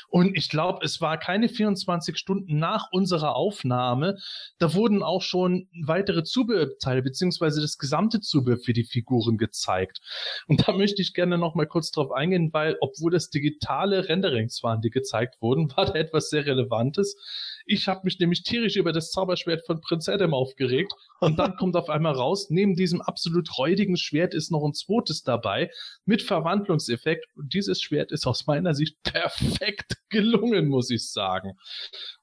[0.07, 4.19] Und ich glaube, es war keine 24 Stunden nach unserer Aufnahme.
[4.57, 9.99] Da wurden auch schon weitere Zubehörteile, beziehungsweise das gesamte Zubehör für die Figuren gezeigt.
[10.47, 14.63] Und da möchte ich gerne noch mal kurz drauf eingehen, weil, obwohl das digitale Renderings
[14.63, 17.17] waren, die gezeigt wurden, war da etwas sehr Relevantes.
[17.65, 21.75] Ich habe mich nämlich tierisch über das Zauberschwert von Prinz Adam aufgeregt und dann kommt
[21.75, 25.69] auf einmal raus, neben diesem absolut räudigen Schwert ist noch ein zweites dabei
[26.06, 31.54] mit Verwandlungseffekt und dieses Schwert ist aus meiner Sicht perfekt gelungen, muss ich sagen.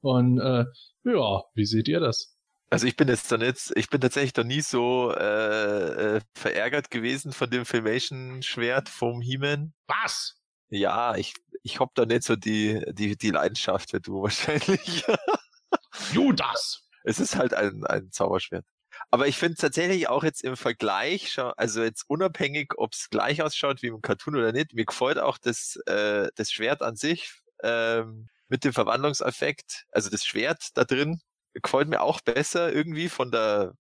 [0.01, 0.65] Und äh,
[1.05, 2.37] ja, wie seht ihr das?
[2.73, 6.91] Also ich bin jetzt dann jetzt, ich bin tatsächlich noch nie so äh, äh, verärgert
[6.91, 9.75] gewesen von dem Filmation-Schwert vom He-Man.
[9.89, 10.37] Was?
[10.69, 15.05] Ja, ich, ich hab da nicht so die, die, die Leidenschaft wie du wahrscheinlich.
[16.13, 16.83] Judas!
[17.03, 18.65] Es ist halt ein, ein Zauberschwert.
[19.11, 23.83] Aber ich finde tatsächlich auch jetzt im Vergleich, also jetzt unabhängig, ob es gleich ausschaut
[23.83, 27.33] wie im Cartoon oder nicht, mir gefällt auch das, äh, das Schwert an sich
[27.63, 31.21] ähm, mit dem Verwandlungseffekt, also das Schwert da drin,
[31.55, 33.75] gefällt mir auch besser irgendwie von der,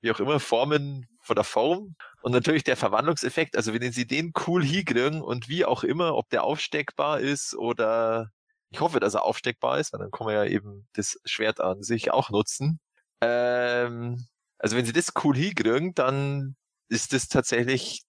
[0.00, 1.96] wie auch immer, Formen, von der Form.
[2.22, 6.28] Und natürlich der Verwandlungseffekt, also wenn sie den cool hinkriegen und wie auch immer, ob
[6.30, 8.30] der aufsteckbar ist oder
[8.70, 11.82] ich hoffe, dass er aufsteckbar ist, weil dann können wir ja eben das Schwert an
[11.82, 12.80] sich auch nutzen.
[13.20, 14.26] Ähm,
[14.58, 16.56] also wenn sie das cool hinkriegen, dann
[16.88, 18.02] ist das tatsächlich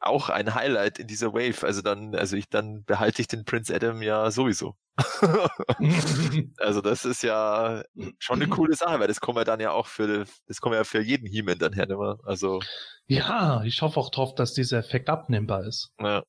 [0.00, 1.64] auch ein Highlight in dieser Wave.
[1.64, 4.74] Also dann, also ich, dann behalte ich den Prince Adam ja sowieso.
[6.58, 7.82] also das ist ja
[8.18, 10.78] schon eine coole Sache, weil das kommen wir dann ja auch für, das kommen wir
[10.78, 12.18] ja für jeden He-Man dann her, ne?
[12.24, 12.60] Also.
[13.06, 15.92] Ja, ich hoffe auch drauf, dass dieser Effekt abnehmbar ist.
[16.00, 16.24] Ja.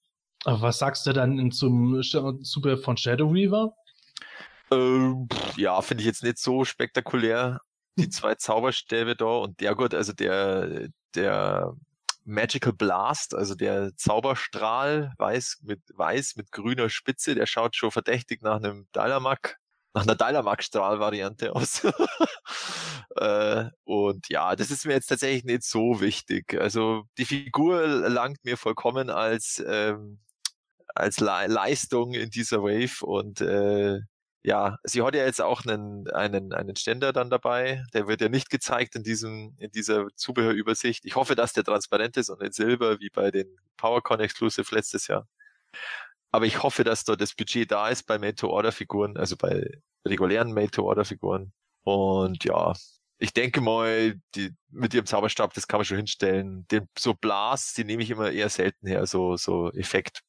[0.46, 3.74] Aber was sagst du dann zum Zubehör von Shadow Reaver?
[4.72, 7.60] Ähm, ja, finde ich jetzt nicht so spektakulär.
[7.98, 11.76] Die zwei Zauberstäbe da und der gut, also der, der
[12.26, 18.42] Magical Blast, also der Zauberstrahl, weiß mit weiß mit grüner Spitze, der schaut schon verdächtig
[18.42, 19.58] nach einem Dalamak
[19.94, 21.84] nach einer Dynamax-Strahl-Variante aus.
[23.16, 26.60] äh, und ja, das ist mir jetzt tatsächlich nicht so wichtig.
[26.60, 30.20] Also die Figur langt mir vollkommen als, ähm,
[30.96, 34.00] als Le Leistung in dieser Wave und äh,
[34.44, 37.84] ja, sie hat ja jetzt auch einen, einen, einen Ständer dann dabei.
[37.94, 41.06] Der wird ja nicht gezeigt in diesem, in dieser Zubehörübersicht.
[41.06, 45.08] Ich hoffe, dass der transparent ist und in Silber, wie bei den PowerCon Exclusive letztes
[45.08, 45.28] Jahr.
[46.32, 49.70] Aber ich hoffe, dass dort das Budget da ist bei Made-to-Order-Figuren, also bei
[50.06, 51.54] regulären Made-to-Order-Figuren.
[51.84, 52.74] Und ja,
[53.20, 56.68] ich denke mal, die, mit ihrem Zauberstab, das kann man schon hinstellen.
[56.68, 60.22] Den, so Blas, die nehme ich immer eher selten her, so, so Effekt.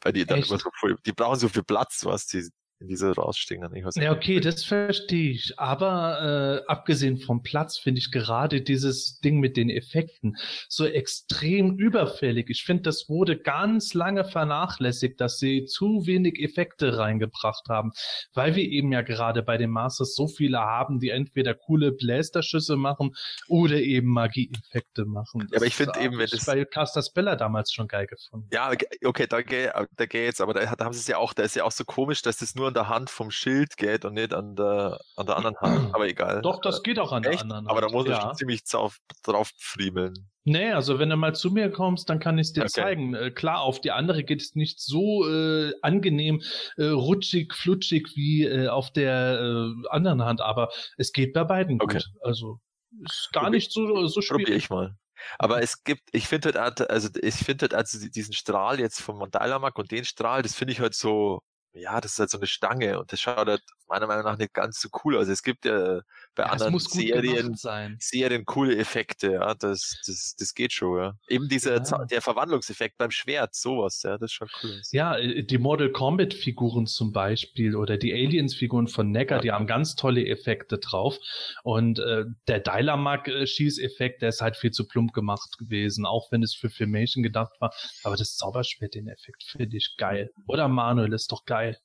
[0.00, 0.48] Weil die dann Echt?
[0.50, 2.48] immer so viel, die brauchen so viel Platz, was die,
[2.86, 3.86] diese rausstehen dann nicht.
[3.96, 5.58] Ja, okay, das verstehe ich.
[5.58, 10.36] Aber äh, abgesehen vom Platz finde ich gerade dieses Ding mit den Effekten
[10.68, 12.50] so extrem überfällig.
[12.50, 17.92] Ich finde, das wurde ganz lange vernachlässigt, dass sie zu wenig Effekte reingebracht haben,
[18.34, 22.76] weil wir eben ja gerade bei den Masters so viele haben, die entweder coole Blasterschüsse
[22.76, 23.14] machen
[23.48, 25.48] oder eben Magieeffekte machen.
[25.50, 28.06] Ja, aber ich Das finde eben, wenn ich das- bei Caster Spella damals schon geil
[28.06, 28.48] gefunden.
[28.52, 28.72] Ja,
[29.04, 31.56] okay, da geht, da geht's, aber da, da haben sie es ja auch, da ist
[31.56, 34.34] ja auch so komisch, dass das nur an der Hand vom Schild geht und nicht
[34.34, 36.42] an der, an der anderen Hand, aber egal.
[36.42, 37.42] Doch, das geht auch an der Echt?
[37.42, 37.68] anderen.
[37.68, 38.20] Aber da Hand, muss ja.
[38.20, 40.14] schon ziemlich drauf, drauf friemeln.
[40.46, 42.70] Nee, also wenn du mal zu mir kommst, dann kann ich es dir Okay.
[42.70, 43.14] zeigen.
[43.14, 46.42] Äh, klar, auf die andere geht es nicht so äh, angenehm,
[46.76, 51.80] äh, rutschig, flutschig wie äh, auf der äh, anderen Hand, aber es geht bei beiden
[51.80, 51.98] Okay.
[51.98, 52.06] gut.
[52.22, 52.58] Also
[53.04, 54.64] ist gar Probier- nicht so, so Probiere schwierig.
[54.64, 54.94] ich mal.
[55.38, 59.16] Aber es gibt, ich finde halt, also ich finde halt also diesen Strahl jetzt vom
[59.18, 61.40] Mandalamak und den Strahl, das finde ich halt so,
[61.74, 64.54] ja, das ist halt so eine Stange und das schaut halt meiner Meinung nach nicht
[64.54, 65.28] ganz so cool aus.
[65.28, 66.00] Es gibt ja
[66.34, 67.56] bei Ja, anderen Serien.
[67.98, 71.14] Serien coole Effekte, ja, das, das, das geht schon, ja.
[71.28, 72.04] Eben dieser, Ja.
[72.04, 74.80] Der Verwandlungseffekt beim Schwert, sowas, ja, das ist schon cool.
[74.92, 79.42] Ja, äh, die Mortal Kombat Figuren zum Beispiel oder die Aliens Figuren von Necker, Ja.
[79.42, 81.16] die haben ganz tolle Effekte drauf.
[81.62, 86.42] Und äh, der Dylamak Schießeffekt, der ist halt viel zu plump gemacht gewesen, auch wenn
[86.42, 87.72] es für Filmation gedacht war.
[88.02, 90.30] Aber das Zauberschwert, den Effekt finde ich geil.
[90.46, 91.78] Oder Manuel ist doch geil.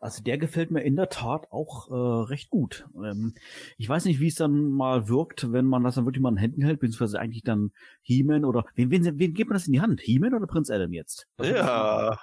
[0.00, 2.86] Also der gefällt mir in der Tat auch äh, recht gut.
[2.96, 3.34] Ähm,
[3.78, 6.36] ich weiß nicht, wie es dann mal wirkt, wenn man das dann wirklich mal in
[6.36, 9.80] Händen hält, beziehungsweise eigentlich dann He-Man oder wen, wen, wen gibt man das in die
[9.80, 10.00] Hand?
[10.00, 11.26] He-Man oder Prinz Adam jetzt?
[11.38, 11.48] Was?
[11.48, 12.18] Ja,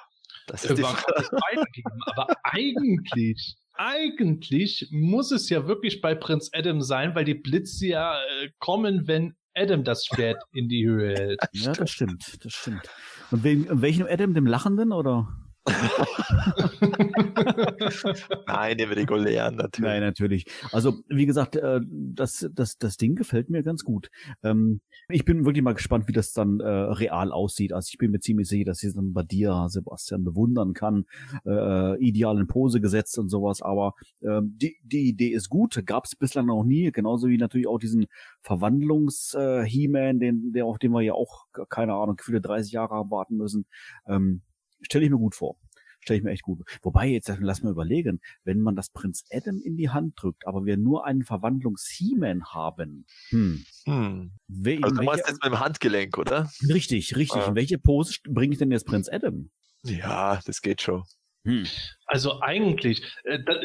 [0.47, 1.65] das ist Äh, die Frage.
[1.73, 1.89] geben.
[2.05, 8.15] Aber eigentlich, eigentlich muss es ja wirklich bei Prinz Adam sein, weil die Blitze ja
[8.41, 11.39] äh, kommen, wenn Adam das Schwert in die Höhe hält.
[11.51, 12.89] Ja, das stimmt, das stimmt.
[13.31, 15.27] Und wen, welchen Adam, dem Lachenden oder?
[18.47, 19.89] Nein, dem regulären natürlich.
[19.89, 20.45] Nein, natürlich.
[20.71, 24.11] Also, wie gesagt, äh, das, das, das Ding gefällt mir ganz gut.
[24.43, 27.71] Ähm, ich bin wirklich mal gespannt, wie das dann äh, real aussieht.
[27.71, 31.05] Also ich bin mir ziemlich sicher, dass ich dann bei dir, Sebastian, bewundern kann.
[31.45, 33.61] Äh, ideal in Pose gesetzt und sowas.
[33.61, 35.81] Aber ähm, die, die Idee ist gut.
[35.85, 36.91] Gab es bislang noch nie.
[36.91, 38.07] Genauso wie natürlich auch diesen
[38.41, 43.65] Verwandlungs-He-Man, den, der, auf den wir ja auch, keine Ahnung, gefühlte 30 Jahre warten müssen.
[44.07, 44.41] Ähm,
[44.83, 45.57] Stelle ich mir gut vor.
[46.01, 46.59] Stelle ich mir echt gut.
[46.81, 50.65] Wobei, jetzt lass mal überlegen, wenn man das Prinz Adam in die Hand drückt, aber
[50.65, 53.05] wir nur einen Verwandlungs-He-Man haben.
[53.29, 53.65] Hm.
[53.85, 54.31] Hm.
[54.47, 56.51] Wel Also du welche, meinst jetzt mit dem Handgelenk, oder?
[56.67, 57.41] richtig, richtig.
[57.41, 57.47] Ah.
[57.47, 59.49] In welche Pose bringe ich denn jetzt Prinz Adam?
[59.83, 61.03] Ja, das geht schon.
[61.45, 61.65] Hm.
[62.05, 63.55] Also eigentlich, äh, da,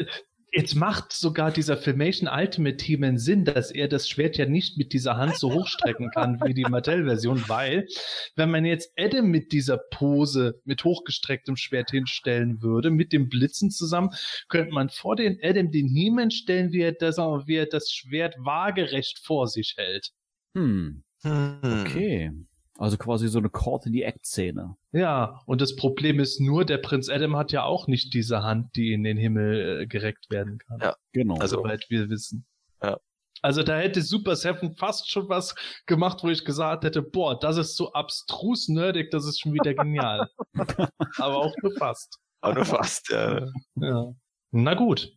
[0.51, 4.93] jetzt macht sogar dieser Filmation Ultimate Team Sinn, dass er das Schwert ja nicht mit
[4.93, 7.87] dieser Hand so hochstrecken kann wie die Mattel-Version, weil
[8.35, 13.71] wenn man jetzt Adam mit dieser Pose mit hochgestrecktem Schwert hinstellen würde, mit dem Blitzen
[13.71, 14.09] zusammen,
[14.47, 18.35] könnte man vor den Adam den He-Man stellen, wie er, das, wie er das Schwert
[18.39, 20.11] waagerecht vor sich hält.
[20.55, 21.03] Hm.
[21.23, 21.59] Hm.
[21.61, 22.31] Okay.
[22.79, 24.77] Also quasi so eine Caught in the Act-Szene.
[24.93, 28.73] Ja, und das Problem ist nur, der Prinz Adam hat ja auch nicht diese Hand,
[28.77, 30.79] die in den Himmel äh, gereckt werden kann.
[30.79, 30.95] Ja.
[31.11, 31.35] Genau.
[31.39, 32.45] Also- soweit wir wissen.
[32.81, 32.97] Ja.
[33.41, 35.55] Also da hätte Super Seven fast schon was
[35.87, 39.73] gemacht, wo ich gesagt hätte, boah, das ist so abstrus nerdig, das ist schon wieder
[39.73, 40.29] genial.
[41.17, 42.17] Aber auch nur fast.
[42.39, 43.45] Aber nur fast, ja.
[43.75, 44.13] Ja.
[44.51, 45.11] Na gut.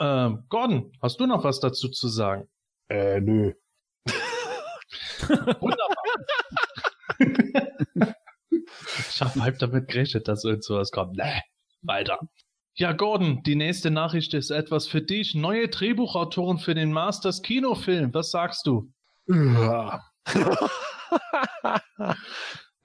[0.00, 2.48] Ähm, Gordon, hast du noch was dazu zu sagen?
[2.88, 3.52] Äh, nö.
[5.28, 5.96] Wunderbar.
[9.10, 11.16] Ich habe halb damit gerechnet, dass irgend sowas kommt.
[11.16, 11.40] Nee,
[11.82, 12.18] weiter.
[12.76, 15.34] Ja, Gordon, die nächste Nachricht ist etwas für dich.
[15.34, 18.12] Neue Drehbuchautoren für den Masters Kinofilm.
[18.14, 18.92] Was sagst du?
[19.28, 20.02] Ja.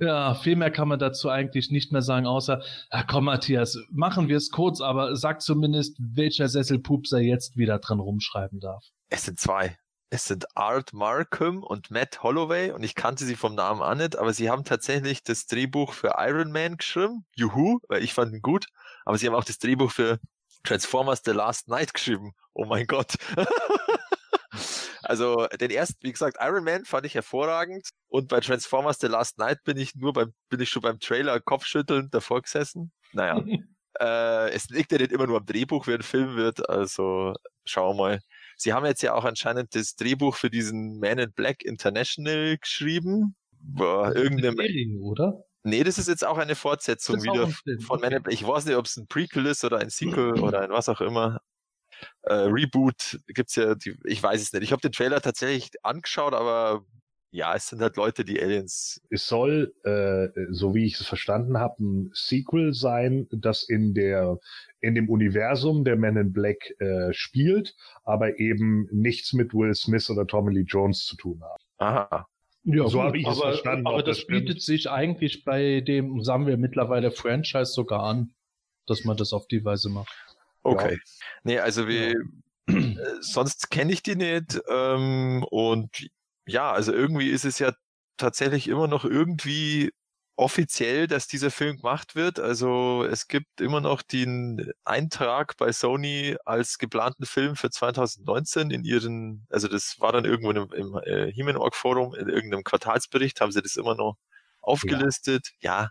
[0.02, 4.30] Ja, viel mehr kann man dazu eigentlich nicht mehr sagen, außer, ja, komm, Matthias, machen
[4.30, 8.86] wir es kurz, aber sag zumindest, welcher Sesselpupser jetzt wieder dran rumschreiben darf.
[9.10, 9.76] Es sind zwei.
[10.12, 14.16] Es sind Art Markham und Matt Holloway und ich kannte sie vom Namen auch nicht,
[14.16, 17.26] aber sie haben tatsächlich das Drehbuch für Iron Man geschrieben.
[17.36, 18.66] Juhu, weil ich fand ihn gut.
[19.06, 20.20] Aber sie haben auch das Drehbuch für
[20.64, 22.34] Transformers The Last Night geschrieben.
[22.54, 23.18] Oh mein Gott.
[25.04, 29.38] also den ersten, wie gesagt, Iron Man fand ich hervorragend und bei Transformers The Last
[29.38, 32.92] Night bin ich nur beim, bin ich schon beim Trailer Kopfschütteln davor gesessen.
[33.14, 33.44] Naja.
[34.00, 37.96] äh, es liegt ja nicht immer nur am Drehbuch, wie ein Film wird, also schauen
[37.96, 38.20] wir mal.
[38.62, 43.36] Sie haben jetzt ja auch anscheinend das Drehbuch für diesen Man in Black International geschrieben.
[43.62, 45.44] Boah, irgendeinem, Serie, oder?
[45.64, 48.34] Nee, das ist jetzt auch eine Fortsetzung Das wieder ein von Man in Black.
[48.34, 51.00] Ich weiß nicht, ob es ein Prequel ist oder ein Sequel oder ein was auch
[51.00, 51.40] immer.
[52.24, 54.64] Äh, Reboot gibt's ja, die, ich weiß es nicht.
[54.64, 56.86] Ich habe den Trailer tatsächlich angeschaut, aber
[57.32, 59.02] ja, es sind halt Leute, die Aliens.
[59.10, 64.40] Es soll, äh, so wie ich es verstanden habe, ein Sequel sein, das in der
[64.82, 70.10] in dem Universum der Men in Black äh, spielt, aber eben nichts mit Will Smith
[70.10, 71.62] oder Tommy Lee Jones zu tun hat.
[71.78, 72.28] Aha.
[72.64, 76.22] Ja, So habe ich es aber, verstanden, Aber das das bietet sich eigentlich bei dem,
[76.24, 78.34] sagen wir mittlerweile Franchise sogar an,
[78.86, 80.14] dass man das auf die Weise macht.
[80.64, 81.00] Okay.
[81.44, 82.16] Nee, also wie,
[82.68, 84.60] äh, sonst kenne ich die nicht.
[84.70, 86.10] Ähm, und
[86.46, 87.74] ja, also irgendwie ist es ja
[88.18, 89.92] tatsächlich immer noch irgendwie
[90.40, 92.40] offiziell, dass dieser Film gemacht wird.
[92.40, 98.86] Also es gibt immer noch den Eintrag bei Sony als geplanten Film für 2019 in
[98.86, 103.52] ihren, also das war dann irgendwo im, im äh, He-Man-Org Forum, in irgendeinem Quartalsbericht haben
[103.52, 104.16] sie das immer noch
[104.62, 105.52] aufgelistet.
[105.60, 105.90] Ja,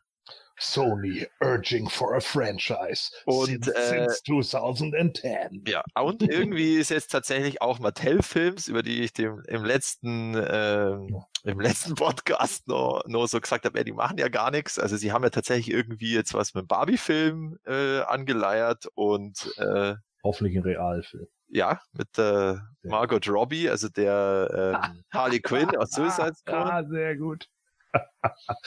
[0.61, 5.65] Sony urging for a franchise Und, since, äh, since 2010.
[5.67, 11.23] Ja, und irgendwie ist jetzt tatsächlich auch Mattel-Films, über die ich dem im letzten, ähm,
[11.45, 14.79] im letzten Podcast noch, noch so gesagt habe, die machen ja gar nichts.
[14.79, 19.95] Also sie haben ja tatsächlich irgendwie jetzt was mit dem Barbie-Film äh, angeleiert und äh,
[20.25, 21.29] Hoffentlich ein Realfilm.
[21.47, 26.71] ja, mit äh, Margot Robbie, also der ähm, Harley Quinn aus Suicide Squad.
[26.73, 27.47] Ah, sehr gut.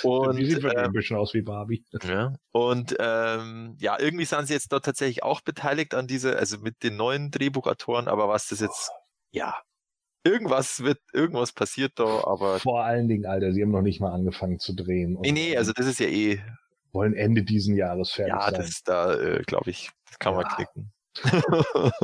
[0.03, 1.83] Und, die sieht wirklich ähm, ein bisschen aus wie Barbie.
[2.03, 2.33] Ja.
[2.51, 6.83] Und ähm, ja, irgendwie sind sie jetzt dort tatsächlich auch beteiligt an diese, also mit
[6.83, 8.91] den neuen Drehbuchautoren, aber was das jetzt,
[9.31, 9.55] ja,
[10.23, 14.11] irgendwas wird, irgendwas passiert da, aber Vor allen Dingen, Alter, sie haben noch nicht mal
[14.11, 15.17] angefangen zu drehen.
[15.21, 16.39] nee, nee, also das ist ja eh,
[16.93, 18.53] wollen Ende diesen Jahres fertig ja, sein.
[18.55, 20.55] das da, äh, glaube ich, das kann man Ja.
[20.55, 20.91] knicken.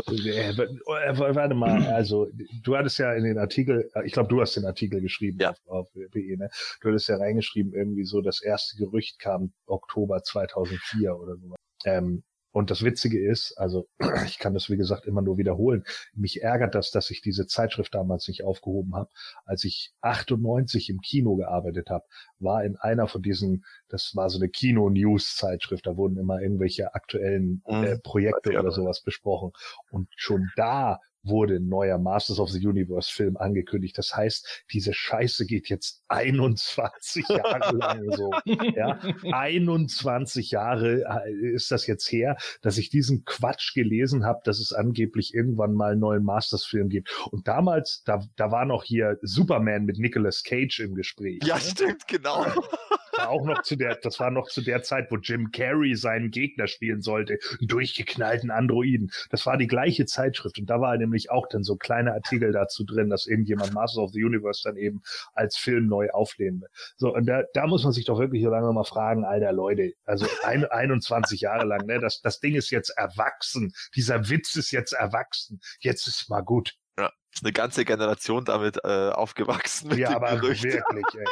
[0.10, 2.28] Äh, äh, Warte mal, also
[2.64, 5.52] du hattest ja in den Artikel, äh, ich glaube, du hast den Artikel geschrieben Ja.
[5.52, 6.50] auf, auf PE, ne?
[6.82, 11.56] Du hattest ja reingeschrieben, irgendwie so, das erste Gerücht kam Oktober 2004 oder so.
[11.86, 12.24] Ähm,
[12.58, 13.88] und das Witzige ist, also
[14.26, 15.84] ich kann das wie gesagt immer nur wiederholen,
[16.16, 19.12] mich ärgert das, dass ich diese Zeitschrift damals nicht aufgehoben habe.
[19.46, 22.06] Als ich 98 im Kino gearbeitet habe,
[22.40, 27.62] war in einer von diesen, das war so eine Kino-News-Zeitschrift, da wurden immer irgendwelche aktuellen
[27.68, 27.84] Mhm.
[27.84, 28.62] äh, Projekte Ja.
[28.62, 29.52] oder sowas besprochen.
[29.92, 33.98] Und schon da wurde ein neuer Masters of the Universe Film angekündigt.
[33.98, 38.32] Das heißt, diese Scheiße geht jetzt 21 Jahre lang so.
[38.76, 39.00] Ja,
[39.32, 44.74] 21 Jahre äh, ist das jetzt her, dass ich diesen Quatsch gelesen habe, dass es
[44.74, 47.10] angeblich irgendwann mal einen neuen Masters-Film gibt.
[47.32, 51.40] Und damals, da, da war noch hier Superman mit Nicolas Cage im Gespräch.
[51.44, 51.62] Ja, ne?
[51.62, 52.46] stimmt, genau.
[53.18, 56.32] war auch noch zu der, das war noch zu der Zeit, wo Jim Carrey seinen
[56.32, 59.12] Gegner spielen sollte, einen durchgeknallten Androiden.
[59.30, 62.84] Das war die gleiche Zeitschrift und da war nämlich auch dann so kleine Artikel dazu
[62.84, 65.02] drin, dass irgendjemand Masters of the Universe dann eben
[65.34, 66.70] als Film neu auflehnen will.
[66.98, 69.94] So, und da, da muss man sich doch wirklich so lange mal fragen, alter Leute,
[70.06, 74.72] also ein, 21 Jahre lang, ne, das, das Ding ist jetzt erwachsen, dieser Witz ist
[74.72, 76.74] jetzt erwachsen, jetzt ist mal gut.
[77.00, 80.64] Ja, ist eine ganze Generation damit äh, aufgewachsen Ja, aber Gerücht.
[80.64, 81.26] wirklich, ey.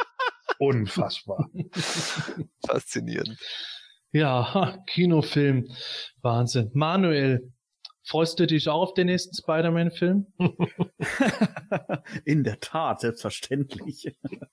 [0.58, 1.50] Unfassbar.
[2.66, 3.38] Faszinierend.
[4.12, 5.68] Ja, Kinofilm.
[6.22, 6.70] Wahnsinn.
[6.72, 7.52] Manuel,
[8.06, 10.26] freust du dich auch auf den nächsten Spider-Man-Film?
[12.24, 14.16] In der Tat, selbstverständlich.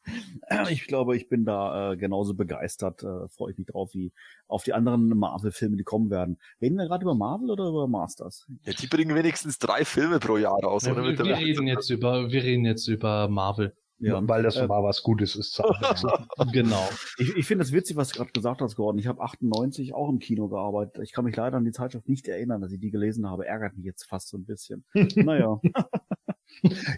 [0.70, 4.12] Ich glaube, ich bin da äh, genauso begeistert, äh, freue ich mich drauf, wie
[4.48, 6.38] auf die anderen Marvel-Filme, die kommen werden.
[6.62, 8.46] Reden wir gerade über Marvel oder über Masters?
[8.64, 10.86] Ja, die bringen wenigstens drei Filme pro Jahr raus.
[10.86, 11.04] Ja, oder?
[11.04, 13.74] wir, wir reden jetzt über, wir reden jetzt über Marvel.
[14.04, 15.60] Weil das äh, mal was Gutes ist.
[16.38, 16.52] haben.
[16.52, 16.88] Genau.
[17.18, 19.00] Ich, ich finde es witzig, was du gerade gesagt hast, Gordon.
[19.00, 21.04] Ich habe 98 auch im Kino gearbeitet.
[21.04, 23.46] Ich kann mich leider an die Zeitschrift nicht erinnern, dass ich die gelesen habe.
[23.46, 24.86] Ärgert mich jetzt fast so ein bisschen.
[25.16, 25.60] naja.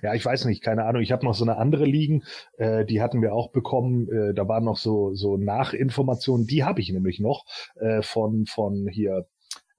[0.02, 1.02] Ja, ich weiß nicht, keine Ahnung.
[1.02, 2.24] Ich habe noch so eine andere liegen,
[2.58, 4.10] äh, die hatten wir auch bekommen.
[4.12, 8.88] Äh, da waren noch so so Nachinformationen, die habe ich nämlich noch äh, von von
[8.88, 9.28] hier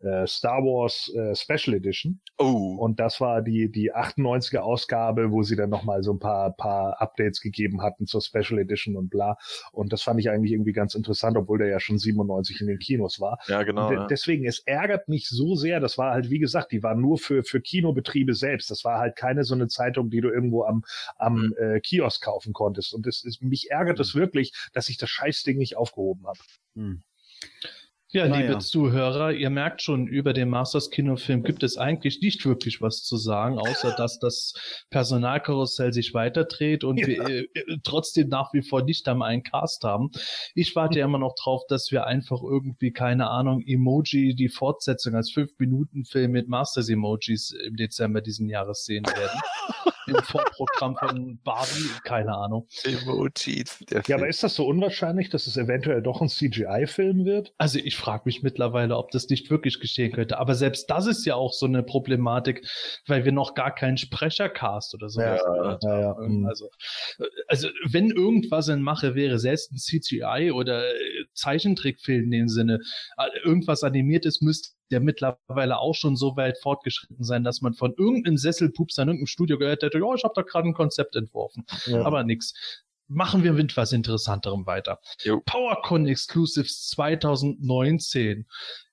[0.01, 2.21] äh, Star Wars äh, Special Edition.
[2.39, 6.19] Oh, Und das war die die 98er Ausgabe, wo sie dann noch mal so ein
[6.19, 9.37] paar paar Updates gegeben hatten zur Special Edition und bla.
[9.73, 12.79] Und das fand ich eigentlich irgendwie ganz interessant, obwohl der ja schon 97 in den
[12.79, 13.39] Kinos war.
[13.49, 13.91] ja, genau.
[13.91, 14.07] Ja.
[14.07, 15.81] Deswegen, es ärgert mich so sehr.
[15.81, 18.71] Das war halt, wie gesagt, die war nur für, für Kinobetriebe selbst.
[18.71, 20.83] Das war halt keine so eine Zeitung, die du irgendwo am,
[21.17, 21.55] am Mhm.
[21.59, 22.95] äh, Kiosk kaufen konntest.
[22.95, 26.39] Und es ist, mich ärgert es wirklich, dass ich das Scheißding nicht aufgehoben habe.
[26.75, 27.03] Hm.
[28.13, 28.47] Ja, Naja.
[28.47, 33.03] liebe Zuhörer, ihr merkt schon, über den Masters Kinofilm gibt es eigentlich nicht wirklich was
[33.03, 34.55] zu sagen, außer dass das
[34.91, 39.83] Personalkarussell sich weiterdreht und wir äh, äh, trotzdem nach wie vor nicht am einen Cast
[39.83, 40.11] haben.
[40.55, 45.17] Ich warte ja immer noch drauf, dass wir einfach irgendwie, keine Ahnung, Emoji, die Fortsetzung
[45.17, 49.41] als 5-Minuten-Film mit Masters Emojis im Dezember diesen Jahres sehen werden.
[50.07, 52.67] Im Vorprogramm von Barbie, keine Ahnung.
[52.85, 53.65] Emoji.
[53.91, 57.53] Der Ja, aber ist das so unwahrscheinlich, dass es eventuell doch ein CGI-Film wird?
[57.59, 60.39] Also ich frage mich mittlerweile, ob das nicht wirklich geschehen könnte.
[60.39, 62.67] Aber selbst das ist ja auch so eine Problematik,
[63.07, 66.07] weil wir noch gar keinen Sprechercast oder so Ja, gehört ja, ja.
[66.09, 66.41] haben.
[66.41, 66.47] Mhm.
[66.47, 66.67] Also,
[67.19, 72.49] äh, also wenn irgendwas in Mache wäre, selbst ein CGI oder äh, Zeichentrickfilm in dem
[72.49, 72.81] Sinne,
[73.19, 77.95] äh, irgendwas animiertes müsste ja mittlerweile auch schon so weit fortgeschritten sein, dass man von
[77.97, 81.65] irgendeinem Sesselpups an irgendeinem Studio gehört hätte, ja, ich habe da gerade ein Konzept entworfen.
[81.87, 82.05] Ja.
[82.05, 82.55] Aber nix.
[83.09, 85.01] Machen wir mit was Interessanterem weiter.
[85.23, 85.41] Jo.
[85.45, 88.47] PowerCon Exclusives 2019.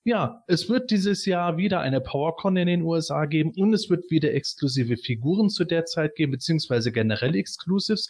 [0.05, 4.11] Ja, es wird dieses Jahr wieder eine PowerCon in den USA geben und es wird
[4.11, 8.09] wieder exklusive Figuren zu der Zeit geben, beziehungsweise generell Exclusives.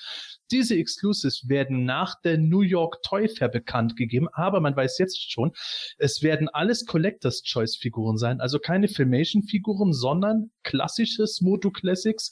[0.52, 5.32] Diese Exclusives werden nach der New York Toy Fair bekannt gegeben, aber man weiß jetzt
[5.32, 5.52] schon,
[6.00, 12.32] es werden alles Collectors Choice Figuren sein, also keine Filmation Figuren, sondern klassisches Moto Classics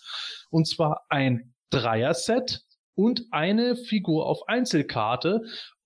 [0.49, 2.63] und zwar ein Dreier-Set
[2.95, 5.41] und eine Figur auf Einzelkarte.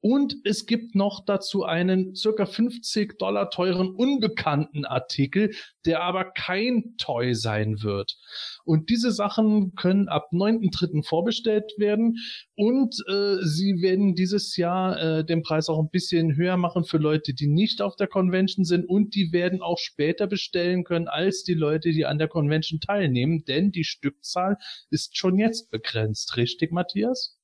[0.08, 5.50] Und es gibt noch dazu einen circa 50 Dollar teuren unbekannten Artikel,
[5.84, 8.16] der aber kein Toy sein wird.
[8.66, 11.04] Und diese Sachen können ab 9.3.
[11.04, 12.18] vorbestellt werden
[12.54, 17.00] und äh, sie werden dieses Jahr äh, den Preis auch ein bisschen höher machen für
[17.00, 21.44] Leute, die nicht auf der Convention sind und die werden auch später bestellen können als
[21.44, 24.58] die Leute, die an der Convention teilnehmen, denn die Stückzahl
[24.92, 26.38] ist schon jetzt begrenzt.
[26.38, 27.40] Richtig, Matthias?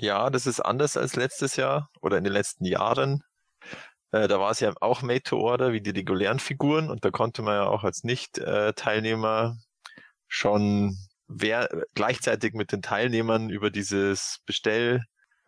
[0.00, 3.22] Ja, das ist anders als letztes Jahr oder in den letzten Jahren.
[4.12, 7.10] Äh, da war es ja auch Made to Order wie die regulären Figuren und da
[7.10, 9.58] konnte man ja auch als Nicht-Teilnehmer
[10.28, 10.96] schon
[11.28, 15.02] wer gleichzeitig mit den Teilnehmern über dieses Bestell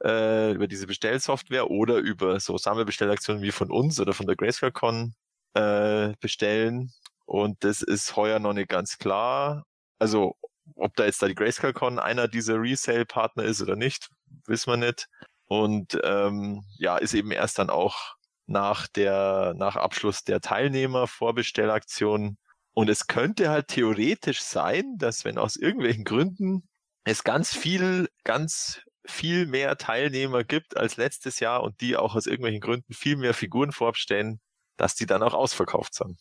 [0.04, 5.14] äh, über diese Bestellsoftware oder über so Sammelbestellaktionen wie von uns oder von der GrayscaleCon
[5.54, 6.92] äh, bestellen.
[7.26, 9.64] Und das ist heuer noch nicht ganz klar.
[9.98, 10.36] Also
[10.76, 14.08] ob da jetzt da die GrayscaleCon einer dieser Resale-Partner ist oder nicht,
[14.46, 15.08] wissen wir nicht.
[15.46, 18.16] Und ähm, ja, ist eben erst dann auch
[18.46, 22.38] nach der, nach Abschluss der Teilnehmer-Vorbestellaktion.
[22.74, 26.68] Und es könnte halt theoretisch sein, dass wenn aus irgendwelchen Gründen
[27.04, 32.26] es ganz viel, ganz viel mehr Teilnehmer gibt als letztes Jahr und die auch aus
[32.26, 34.40] irgendwelchen Gründen viel mehr Figuren vorbestellen,
[34.82, 36.18] dass die dann auch ausverkauft sind.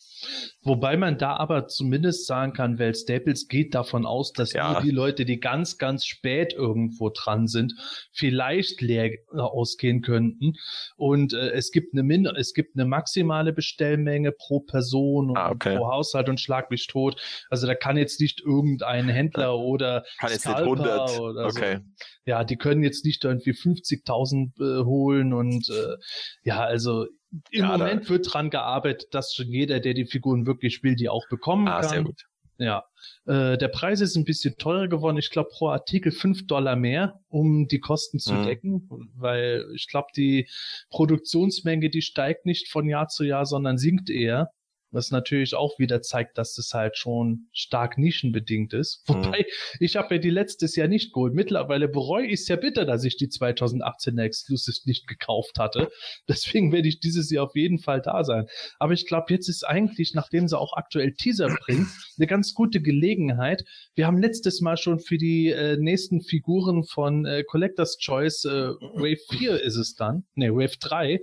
[0.62, 4.74] Wobei man da aber zumindest sagen kann, weil Staples geht davon aus, dass Ja.
[4.74, 7.74] nur die Leute, die ganz, ganz spät irgendwo dran sind,
[8.14, 10.53] vielleicht leer ausgehen könnten.
[10.95, 15.49] Und äh, es gibt eine Min es gibt eine maximale Bestellmenge pro Person und Ah,
[15.49, 15.76] okay.
[15.76, 17.20] pro Haushalt und schlag mich tot.
[17.49, 21.20] Also da kann jetzt nicht irgendein Händler oder Kann jetzt Scalper 100.
[21.20, 21.78] oder Okay.
[21.78, 22.05] so.
[22.26, 24.51] Ja, die können jetzt nicht irgendwie 50.000
[24.82, 25.95] äh, holen und äh,
[26.43, 30.45] ja, also im Ja, da- Moment wird dran gearbeitet, dass schon jeder, der die Figuren
[30.45, 31.89] wirklich will, die auch bekommen Ah, kann.
[31.89, 32.25] sehr gut.
[32.57, 32.84] Ja.
[33.25, 35.17] Äh, der Preis ist ein bisschen teurer geworden.
[35.17, 38.43] Ich glaube, pro Artikel 5 Dollar mehr, um die Kosten zu Mhm.
[38.45, 40.47] decken, weil ich glaube, die
[40.91, 44.51] Produktionsmenge, die steigt nicht von Jahr zu Jahr, sondern sinkt eher.
[44.92, 49.04] Was natürlich auch wieder zeigt, dass das halt schon stark nischenbedingt ist.
[49.08, 49.26] Mhm.
[49.26, 49.46] Wobei,
[49.80, 51.34] ich habe ja die letztes Jahr nicht geholt.
[51.34, 55.89] Mittlerweile bereue ich es ja bitter, dass ich die 2018er Exclusives nicht gekauft hatte.
[56.28, 58.48] Deswegen werde ich dieses Jahr auf jeden Fall da sein.
[58.80, 62.82] Aber ich glaube, jetzt ist eigentlich, nachdem sie auch aktuell Teaser bringen, eine ganz gute
[62.82, 63.64] Gelegenheit.
[63.96, 68.50] Wir haben letztes Mal schon für die äh, nächsten Figuren von äh, Collector's Choice, äh,
[68.50, 71.20] Wave 4 ist es dann, ne, Wave 3,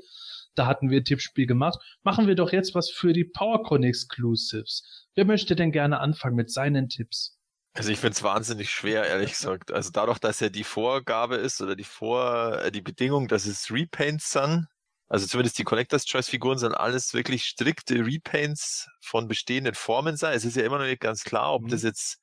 [0.59, 1.79] da hatten wir ein Tippspiel gemacht.
[2.03, 5.07] Machen wir doch jetzt was für die PowerCon Exclusives.
[5.15, 7.39] Wer möchte denn gerne anfangen mit seinen Tipps?
[7.75, 9.71] Also ich finde es wahnsinnig schwer, ehrlich gesagt.
[9.73, 13.71] Also dadurch, dass ja die Vorgabe ist oder die Vor, äh, die Bedingung, dass es
[13.71, 14.67] Repaints sind,
[15.09, 20.35] also zumindest die Collectors Choice Figuren sind alles wirklich strikte Repaints von bestehenden Formen sein.
[20.35, 21.69] Es ist ja immer noch nicht ganz klar, ob Mhm.
[21.69, 22.19] das jetzt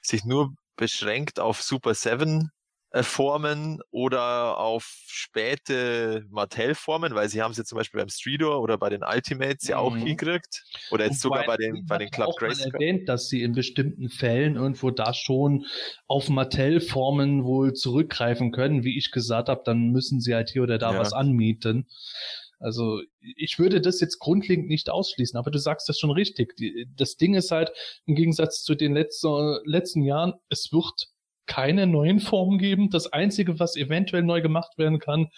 [0.00, 2.59] sich nur beschränkt auf Super 7 äh,
[2.92, 8.78] Formen oder auf späte Mattel-Formen, weil sie haben es jetzt zum Beispiel beim Streetor oder
[8.78, 9.98] bei den Ultimates ja auch Mhm.
[9.98, 10.64] hingekriegt.
[10.90, 12.60] Oder jetzt sogar bei den, bei den ja Club auch Grace.
[12.60, 15.66] erwähnt, dass sie in bestimmten Fällen irgendwo da schon
[16.08, 18.82] auf Mattel-Formen wohl zurückgreifen können.
[18.84, 20.98] Wie ich gesagt habe, dann müssen sie halt hier oder da Ja.
[20.98, 21.86] was anmieten.
[22.58, 26.56] Also ich würde das jetzt grundlegend nicht ausschließen, aber du sagst das schon richtig.
[26.56, 27.70] Die, das Ding ist halt,
[28.04, 31.08] im Gegensatz zu den letzten, letzten Jahren, es wird
[31.50, 32.90] keine neuen Formen geben.
[32.90, 35.30] Das Einzige, was eventuell neu gemacht werden kann,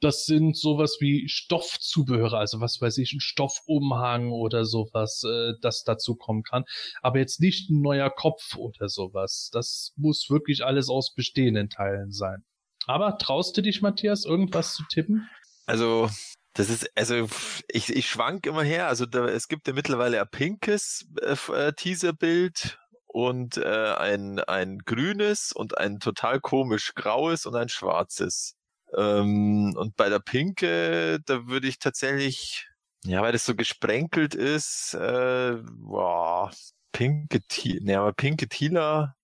[0.00, 5.82] das sind sowas wie Stoffzubehöre, also was weiß ich, ein Stoffumhang oder sowas, äh, das
[5.82, 6.64] dazu kommen kann.
[7.00, 9.48] Aber jetzt nicht ein neuer Kopf oder sowas.
[9.50, 12.44] Das muss wirklich alles aus bestehenden Teilen sein.
[12.86, 15.26] Aber traust du dich, Matthias, irgendwas zu tippen?
[15.64, 16.10] Also,
[16.52, 17.28] das ist, also
[17.68, 18.88] ich, ich schwank immer her.
[18.88, 22.78] Also da, es gibt ja mittlerweile ein pinkes äh, äh, Teaserbild
[23.12, 28.54] und äh, ein, ein grünes und ein total komisch graues und ein schwarzes.
[28.96, 32.68] Ähm, und bei der Pinke, da würde ich tatsächlich,
[33.04, 36.52] ja, weil das so gesprenkelt ist, äh, boah,
[36.92, 39.16] pinke Tila, ne, aber pinke Tila,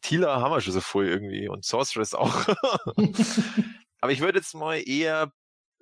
[0.00, 2.48] Tila haben wir schon so voll irgendwie und Sorceress auch.
[4.00, 5.30] aber ich würde jetzt mal eher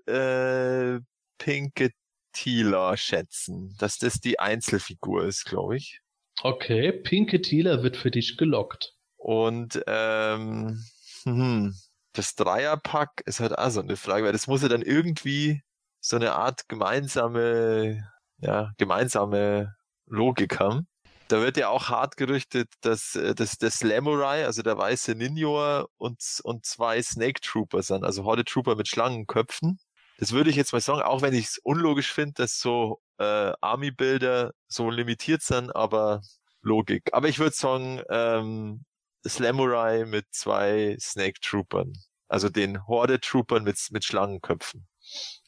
[0.06, 0.98] äh,
[1.38, 1.90] pinke
[2.32, 6.01] Tila schätzen, dass das die Einzelfigur ist, glaube ich.
[6.40, 8.94] Okay, Pinke Thieler wird für dich gelockt.
[9.16, 10.82] Und ähm,
[11.24, 11.74] hm,
[12.12, 15.62] das Dreierpack ist halt auch so eine Frage, weil das muss ja dann irgendwie
[16.00, 18.08] so eine Art gemeinsame,
[18.38, 19.76] ja, gemeinsame
[20.06, 20.88] Logik haben.
[21.28, 25.86] Da wird ja auch hart gerüchtet, dass, äh, dass der Slamurai, also der weiße Ninja
[25.96, 29.78] und, und zwei Snake Trooper sind, also Horde Trooper mit Schlangenköpfen.
[30.22, 33.52] Das würde ich jetzt mal sagen, auch wenn ich es unlogisch finde, dass so äh,
[33.60, 36.20] Army-Bilder so limitiert sind, aber
[36.60, 37.12] Logik.
[37.12, 38.84] Aber ich würde sagen, ähm,
[39.26, 41.92] Slamurai mit zwei Snake Troopern.
[42.28, 44.86] Also den Horde Troopern mit, mit Schlangenköpfen.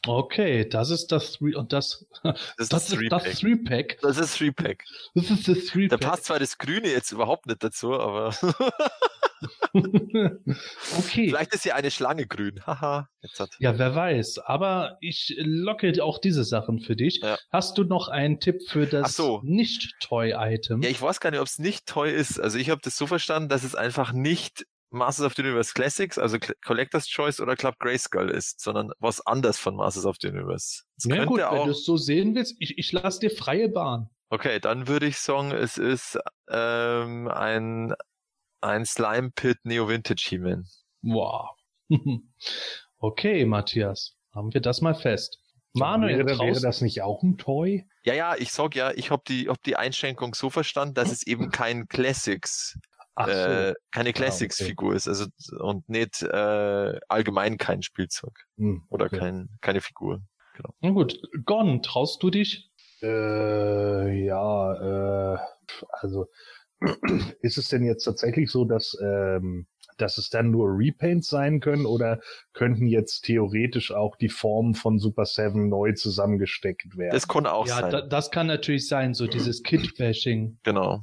[0.08, 3.98] Okay, das ist das Three und das Das, das ist das Three Pack.
[4.02, 4.82] Das ist Three Pack.
[5.14, 6.10] Das ist das Three Da Pack.
[6.10, 8.34] passt zwar das Grüne jetzt überhaupt nicht dazu, aber
[9.72, 11.28] okay.
[11.28, 12.60] vielleicht ist ja eine Schlange grün.
[12.66, 13.08] Haha.
[13.58, 14.38] Ja, wer weiß.
[14.40, 17.20] Aber ich locke auch diese Sachen für dich.
[17.22, 17.38] Ja.
[17.50, 19.40] Hast du noch einen Tipp für das so.
[19.44, 20.82] Nicht-Toy-Item?
[20.82, 22.38] Ja, ich weiß gar nicht, ob es nicht toll ist.
[22.38, 26.18] Also ich habe das so verstanden, dass es einfach nicht Masters of the Universe Classics,
[26.18, 30.82] also Collector's Choice oder Club Grayskull ist, sondern was anders von Masters of the Universe.
[30.96, 31.64] Es ja, gut, wenn auch.
[31.64, 34.08] du es so sehen willst, ich, ich lasse dir freie Bahn.
[34.30, 36.18] Okay, dann würde ich sagen, es ist
[36.48, 37.94] ähm, ein,
[38.64, 40.66] ein Slime Pit Neo Vintage He-Man.
[41.02, 41.50] Wow.
[42.98, 45.38] okay, Matthias, haben wir das mal fest.
[45.74, 47.84] Manuel, wäre, wäre das nicht auch ein Toy?
[48.04, 51.26] Ja, ja, ich sag ja, ich habe die, hab die Einschränkung so verstanden, dass es
[51.26, 52.78] eben kein Classics,
[53.16, 53.32] Ach so.
[53.32, 54.20] äh, keine okay.
[54.20, 55.26] Classics-Figur ist, also
[55.58, 59.18] und nicht äh, allgemein kein Spielzeug Hm, oder okay.
[59.18, 60.22] kein, keine Figur.
[60.80, 62.70] Na gut, Gon, traust du dich?
[63.02, 65.38] Äh, ja, äh,
[65.90, 66.28] also
[67.40, 69.66] ist es denn jetzt tatsächlich so, dass, ähm,
[69.98, 72.20] dass es dann nur Repaints sein können oder
[72.52, 77.12] könnten jetzt theoretisch auch die Formen von Super Seven neu zusammengesteckt werden?
[77.12, 77.90] Das kann auch ja, sein.
[77.90, 80.58] da, das kann natürlich sein, so dieses Kid-Bashing.
[80.62, 81.02] genau.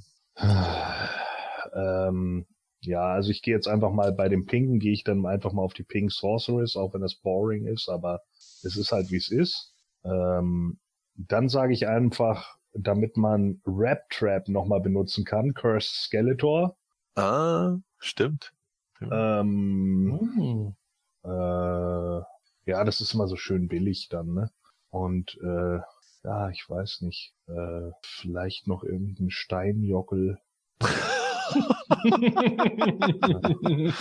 [1.74, 2.46] ähm,
[2.84, 5.62] ja, also ich gehe jetzt einfach mal bei dem Pinken, gehe ich dann einfach mal
[5.62, 8.22] auf die Pink Sorceress, auch wenn das boring ist, aber
[8.64, 9.74] es ist halt wie es ist.
[10.04, 10.80] Ähm,
[11.16, 16.78] dann sage ich einfach, damit man Rap Trap nochmal benutzen kann, Cursed Skeletor.
[17.16, 18.54] Ah, stimmt.
[19.02, 20.76] Ähm, Hm.
[21.24, 22.22] äh,
[22.66, 24.52] ja, das ist immer so schön billig dann, ne?
[24.90, 25.80] Und äh,
[26.24, 30.38] ja, ich weiß nicht, äh, vielleicht noch irgendein Steinjockel.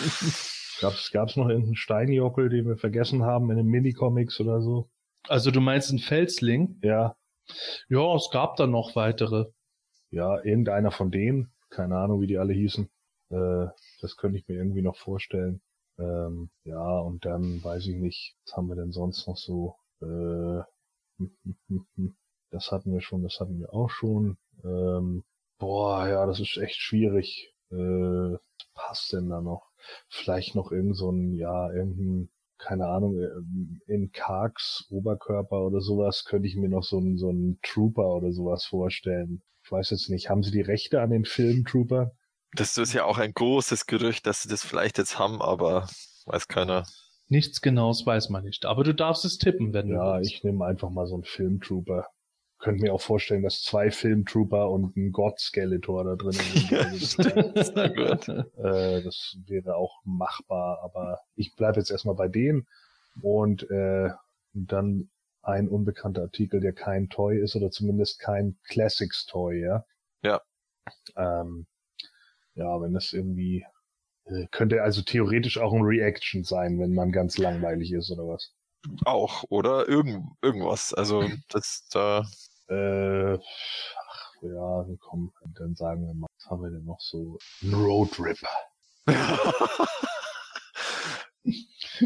[0.80, 4.88] Gab's, gab's noch irgendeinen Steinjockel, den wir vergessen haben in den Minicomics oder so?
[5.28, 6.78] also du meinst ein Felsling?
[6.82, 7.14] Ja,
[7.88, 9.46] Ja, es gab da noch weitere.
[10.10, 11.52] ja, irgendeiner von denen.
[11.70, 12.90] Keine Ahnung, wie die alle hießen.
[13.30, 13.66] Äh,
[14.00, 15.62] das könnte ich mir irgendwie noch vorstellen.
[15.98, 19.76] Ähm, ja, und dann weiß ich nicht, was haben wir denn sonst noch so?
[20.02, 20.62] Äh,
[22.50, 24.38] das hatten wir schon, das hatten wir auch schon.
[24.64, 25.24] Ähm,
[25.58, 27.54] boah, ja, das ist echt schwierig.
[27.70, 28.40] Äh, was
[28.74, 29.70] passt denn da noch?
[30.08, 32.30] Vielleicht noch irgend so ein, ja, irgendein,
[32.62, 37.28] keine Ahnung, äh, in Karks Oberkörper oder sowas könnte ich mir noch so einen, so
[37.28, 39.42] einen Trooper oder sowas vorstellen.
[39.64, 42.12] Ich weiß jetzt nicht, haben sie die Rechte an den Film Trooper?
[42.52, 45.88] Das ist ja auch ein großes Gerücht, dass sie das vielleicht jetzt haben, aber
[46.26, 46.84] weiß keiner.
[47.28, 48.66] Nichts Genaues weiß man nicht.
[48.66, 50.32] Aber du darfst es tippen, wenn du Ja, willst.
[50.32, 52.06] ich nehme einfach mal so einen Filmtrooper.
[52.60, 57.00] Könnte mir auch vorstellen, dass zwei Filmtrooper und ein God Skeletor da drin sind.
[57.74, 58.28] Sehr gut.
[58.28, 62.66] äh, das wäre auch machbar, aber ich bleibe jetzt erstmal bei denen
[63.22, 64.10] und äh,
[64.52, 65.10] dann
[65.42, 69.84] ein unbekannter Artikel, der kein Toy ist oder zumindest kein Classics Toy, ja.
[70.22, 70.42] Ja.
[71.16, 71.66] Ähm,
[72.54, 73.64] ja, wenn das irgendwie
[74.26, 78.52] äh, könnte also theoretisch auch ein Reaction sein, wenn man ganz langweilig ist oder was.
[79.04, 79.88] Auch, oder?
[79.88, 80.94] Irgend, irgendwas.
[80.94, 82.24] Also, das da.
[82.70, 87.36] Äh, ach, ja, komm, dann sagen wir mal, was haben wir denn noch so?
[87.62, 88.48] Ein Road Ripper.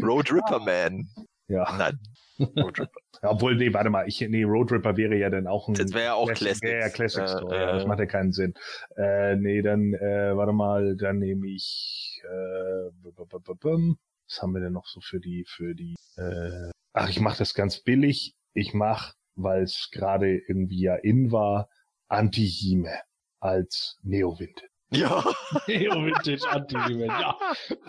[0.01, 1.07] Road Ripper Man.
[1.47, 1.71] Ja.
[1.77, 1.99] Nein.
[2.39, 2.99] Road Ripper.
[3.21, 5.75] Ja, Obwohl, nee, warte mal, ich, nee, Road Ripper wäre ja dann auch ein.
[5.75, 6.67] Das wäre ja auch Classic.
[6.67, 7.55] Ja, ja, Classic Äh, Store.
[7.55, 7.87] ja, das äh.
[7.87, 8.53] macht ja keinen Sinn.
[8.97, 14.87] Äh, nee, dann, äh, warte mal, dann nehme ich, äh, was haben wir denn noch
[14.87, 18.35] so für die, für die, äh, ach, ich mache das ganz billig.
[18.53, 21.69] Ich mach, weil es gerade irgendwie ja in war,
[22.07, 22.99] Anti-Hime
[23.39, 24.69] als Neo-Vintage.
[24.91, 25.23] Ja,
[25.67, 27.07] Neo Vintage Anti-Event.
[27.07, 27.37] Ja,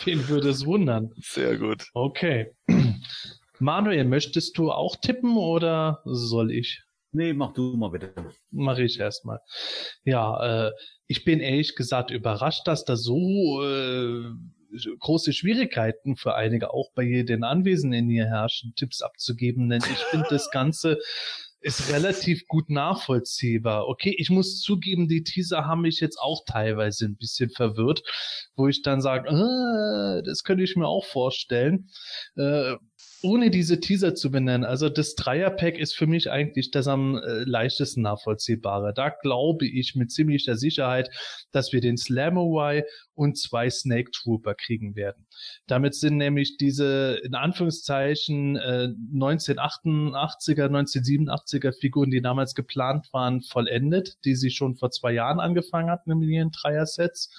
[0.04, 1.12] wen würde es wundern?
[1.16, 1.88] sehr gut.
[1.94, 2.52] Okay.
[3.58, 6.82] Manuel, möchtest du auch tippen oder soll ich?
[7.12, 8.12] Nee, mach du mal bitte.
[8.50, 9.38] Mache ich erstmal.
[10.04, 10.72] Ja, äh,
[11.06, 14.32] ich bin ehrlich gesagt überrascht, dass da so äh,
[14.98, 20.26] große Schwierigkeiten für einige auch bei den Anwesenden hier herrschen, Tipps abzugeben, denn ich finde
[20.30, 20.98] das Ganze
[21.66, 23.88] ist relativ gut nachvollziehbar.
[23.88, 28.04] Okay, ich muss zugeben, die Teaser haben mich jetzt auch teilweise ein bisschen verwirrt,
[28.54, 31.88] wo ich dann sage, äh, das könnte ich mir auch vorstellen.
[32.36, 32.74] Äh,
[33.22, 37.44] ohne diese Teaser zu benennen, also das Dreierpack ist für mich eigentlich das am äh,
[37.44, 38.92] leichtesten nachvollziehbare.
[38.94, 41.10] Da glaube ich mit ziemlicher Sicherheit,
[41.52, 45.26] dass wir den Slamowai und zwei Snake Trooper kriegen werden.
[45.66, 54.16] Damit sind nämlich diese in Anführungszeichen äh, 1988er, 1987er Figuren, die damals geplant waren, vollendet,
[54.24, 57.30] die sie schon vor zwei Jahren angefangen hatten in ihren Dreier-Sets.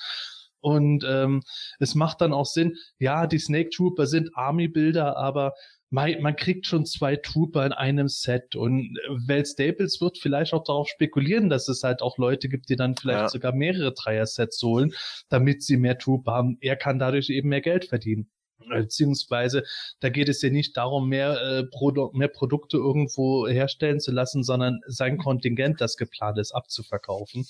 [0.59, 1.41] Und ähm,
[1.79, 5.53] es macht dann auch Sinn, ja, die Snake Trooper sind Army-Bilder, aber
[5.89, 8.55] man, man kriegt schon zwei Trooper in einem Set.
[8.55, 8.97] Und
[9.27, 12.95] Val Staples wird vielleicht auch darauf spekulieren, dass es halt auch Leute gibt, die dann
[12.95, 13.29] vielleicht Ja.
[13.29, 14.93] sogar mehrere Dreier-Sets holen,
[15.29, 16.57] damit sie mehr Trooper haben.
[16.61, 18.29] Er kann dadurch eben mehr Geld verdienen.
[18.69, 19.63] Beziehungsweise,
[20.01, 24.43] da geht es ja nicht darum, mehr, äh, Produ mehr Produkte irgendwo herstellen zu lassen,
[24.43, 27.45] sondern sein Kontingent, das geplant ist, abzuverkaufen.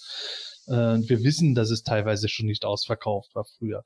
[0.68, 3.84] Äh, wir wissen, dass es teilweise schon nicht ausverkauft war früher.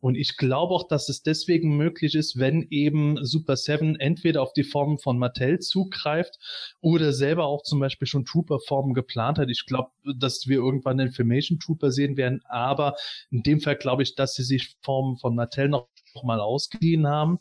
[0.00, 4.52] Und ich glaube auch, dass es deswegen möglich ist, wenn eben Super Seven entweder auf
[4.52, 6.38] die Formen von Mattel zugreift
[6.80, 9.50] oder selber auch zum Beispiel schon Trooper-Formen geplant hat.
[9.50, 12.94] Ich glaube, dass wir irgendwann den Filmation Trooper sehen werden, aber
[13.30, 15.88] in dem Fall glaube ich, dass sie sich Formen von Mattel noch
[16.22, 17.38] mal ausgeliehen haben.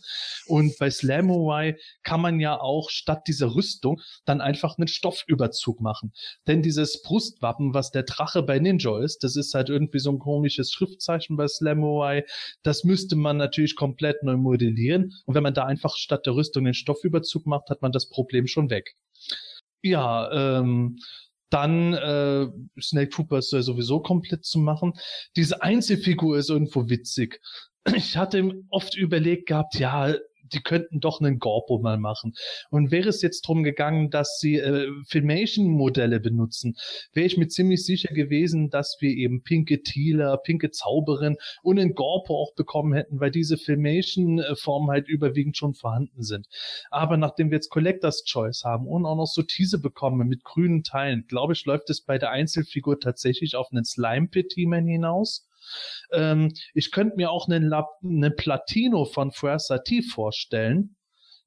[0.47, 6.13] Und bei Slamowai kann man ja auch statt dieser Rüstung dann einfach einen Stoffüberzug machen.
[6.47, 10.19] Denn dieses Brustwappen, was der Drache bei Ninja ist, das ist halt irgendwie so ein
[10.19, 12.25] komisches Schriftzeichen bei Slamowai.
[12.63, 15.13] Das müsste man natürlich komplett neu modellieren.
[15.25, 18.47] Und wenn man da einfach statt der Rüstung den Stoffüberzug macht, hat man das Problem
[18.47, 18.95] schon weg.
[19.81, 20.97] Ja, ähm,
[21.49, 22.47] dann äh,
[22.81, 24.93] Snake Trooper ist sowieso komplett zu machen.
[25.35, 27.39] Diese Einzelfigur ist irgendwo witzig.
[27.95, 32.33] Ich hatte oft überlegt gehabt, ja, die könnten doch einen Gorpo mal machen.
[32.69, 36.75] Und wäre es jetzt drum gegangen, dass sie äh, Filmation-Modelle benutzen,
[37.13, 41.95] wäre ich mir ziemlich sicher gewesen, dass wir eben pinke Thieler, pinke Zauberin und einen
[41.95, 46.47] Gorpo auch bekommen hätten, weil diese Filmation-Formen halt überwiegend schon vorhanden sind.
[46.91, 50.83] Aber nachdem wir jetzt Collectors Choice haben und auch noch so Tease bekommen mit grünen
[50.83, 55.47] Teilen, glaube ich, läuft es bei der Einzelfigur tatsächlich auf einen Slime Pit Demon hinaus.
[56.11, 60.95] Ähm, ich könnte mir auch einen, La einen Platino von Fuersati vorstellen.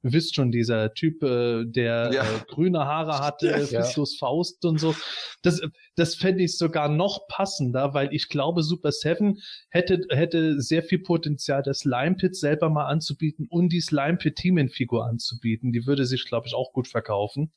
[0.06, 2.22] Ihr wisst schon, dieser Typ, äh, der Ja.
[2.22, 3.82] äh, grüne Haare hatte, Ja.
[3.82, 4.94] Fistus Faust und so.
[5.42, 5.60] Das,
[5.96, 9.38] das fände ich sogar noch passender, weil ich glaube, Super Seven
[9.70, 14.36] hätte, hätte sehr viel Potenzial, das Slime Pit selber mal anzubieten und die Slime Pit
[14.36, 15.72] Teamin Figur anzubieten.
[15.72, 17.52] Die würde sich, glaube ich, auch gut verkaufen.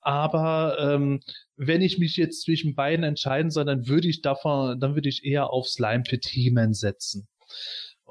[0.00, 1.20] Aber ähm,
[1.56, 5.24] wenn ich mich jetzt zwischen beiden entscheiden soll, dann würde ich davon, dann würde ich
[5.24, 7.28] eher auf Slime Pit He-Man setzen.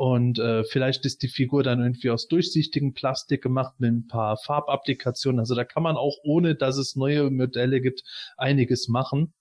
[0.02, 4.36] Und äh, vielleicht ist die Figur dann irgendwie aus durchsichtigem Plastik gemacht mit ein paar
[4.36, 5.40] Farbapplikationen.
[5.40, 8.02] Also da kann man auch, ohne dass es neue Modelle gibt,
[8.36, 9.32] einiges machen.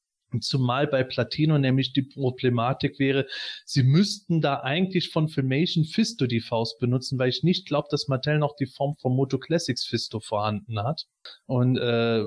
[0.42, 3.26] Zumal bei Platino nämlich die Problematik wäre,
[3.64, 8.08] sie müssten da eigentlich von Filmation Fisto die Faust benutzen, weil ich nicht glaube, dass
[8.08, 11.06] Mattel noch die Form von Moto Classics Fisto vorhanden hat.
[11.46, 12.24] Und äh,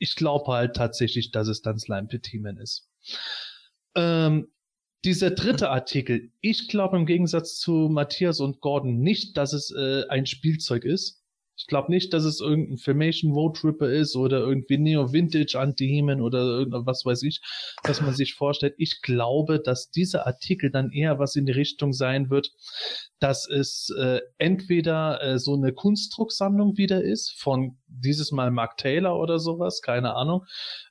[0.00, 2.88] ich glaube halt tatsächlich, dass es dann Slime Petimen ist.
[3.94, 4.48] Ähm,
[5.04, 10.04] dieser dritte Artikel, ich glaube im Gegensatz zu Matthias und Gordon nicht, dass es äh,
[10.08, 11.22] ein Spielzeug ist.
[11.58, 16.20] Ich glaube nicht, dass es irgendein Filmation Road Tripper ist oder irgendwie Neo Vintage Anti-Heman
[16.20, 17.40] oder irgendwas weiß ich,
[17.82, 18.74] was man sich vorstellt.
[18.78, 22.52] Ich glaube, dass dieser Artikel dann eher was in die Richtung sein wird,
[23.18, 29.18] dass es äh, entweder äh, so eine Kunstdrucksammlung wieder ist von dieses Mal Mark Taylor
[29.18, 30.44] oder sowas, keine Ahnung,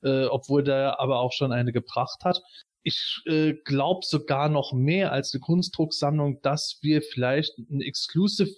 [0.03, 2.41] äh, obwohl der aber auch schon eine gebracht hat.
[2.87, 8.49] Ich äh, glaube sogar noch mehr als eine Kunstdrucksammlung, dass wir vielleicht ein, Exclusive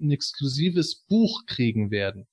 [0.00, 2.26] ein exklusives Buch kriegen werden.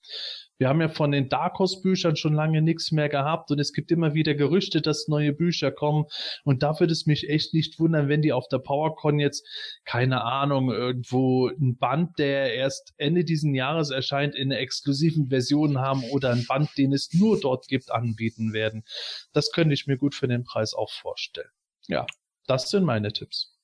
[0.57, 3.73] Wir haben ja von den Dark Horse Büchern schon lange nichts mehr gehabt und es
[3.73, 6.05] gibt immer wieder Gerüchte, dass neue Bücher kommen
[6.43, 9.45] und da würde es mich echt nicht wundern, wenn die auf der PowerCon jetzt,
[9.83, 15.79] keine Ahnung, irgendwo ein Band, der erst Ende diesen Jahres erscheint, in einer exklusiven Version
[15.79, 18.85] haben oder ein Band, den es nur dort gibt, anbieten werden.
[19.33, 21.49] Das könnte ich mir gut für den Preis auch vorstellen.
[21.87, 22.05] Ja,
[22.47, 23.55] das sind meine Tipps.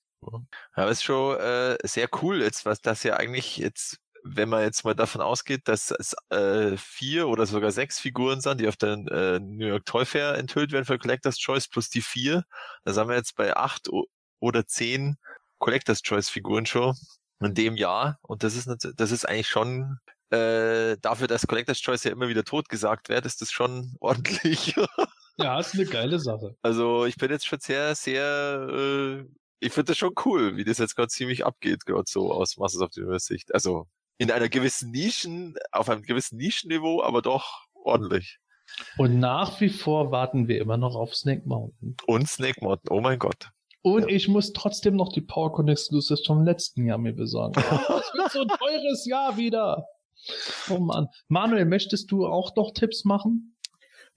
[0.78, 4.84] Ja, ist schon äh, sehr cool jetzt, was das ja eigentlich jetzt wenn man jetzt
[4.84, 8.94] mal davon ausgeht, dass es äh, vier oder sogar sechs Figuren sind, die auf der
[9.12, 12.44] äh, New York Toy Fair enthüllt werden für Collectors Choice plus die vier,
[12.84, 13.90] da sind wir jetzt bei acht
[14.40, 15.18] oder zehn
[15.60, 16.96] Collectors Choice Figuren schon
[17.40, 19.98] in dem Jahr und das ist das ist eigentlich schon
[20.30, 24.76] äh, dafür, dass Collectors Choice ja immer wieder tot gesagt wird, ist das schon ordentlich.
[25.38, 26.56] ja, ist eine geile Sache.
[26.62, 29.26] Also ich bin jetzt schon sehr, sehr äh,
[29.62, 32.82] ich finde das schon cool, wie das jetzt gerade ziemlich abgeht, gerade so aus Masters
[32.82, 33.54] of the Universe Sicht.
[33.54, 33.88] Also
[34.22, 38.38] in einer gewissen Nischen, auf einem gewissen Nischenniveau, aber doch ordentlich.
[39.00, 41.98] Und nach wie vor warten wir immer noch auf Snake Mountain.
[42.06, 43.50] Und Snake Mountain, oh mein Gott.
[43.82, 44.16] Und ja.
[44.16, 47.60] ich muss trotzdem noch die PowerCon Exclusives vom letzten Jahr mir besorgen.
[47.62, 49.88] Es wird so ein teures Jahr wieder.
[50.70, 51.08] Oh Mann.
[51.28, 53.56] Manuel, möchtest du auch noch Tipps machen?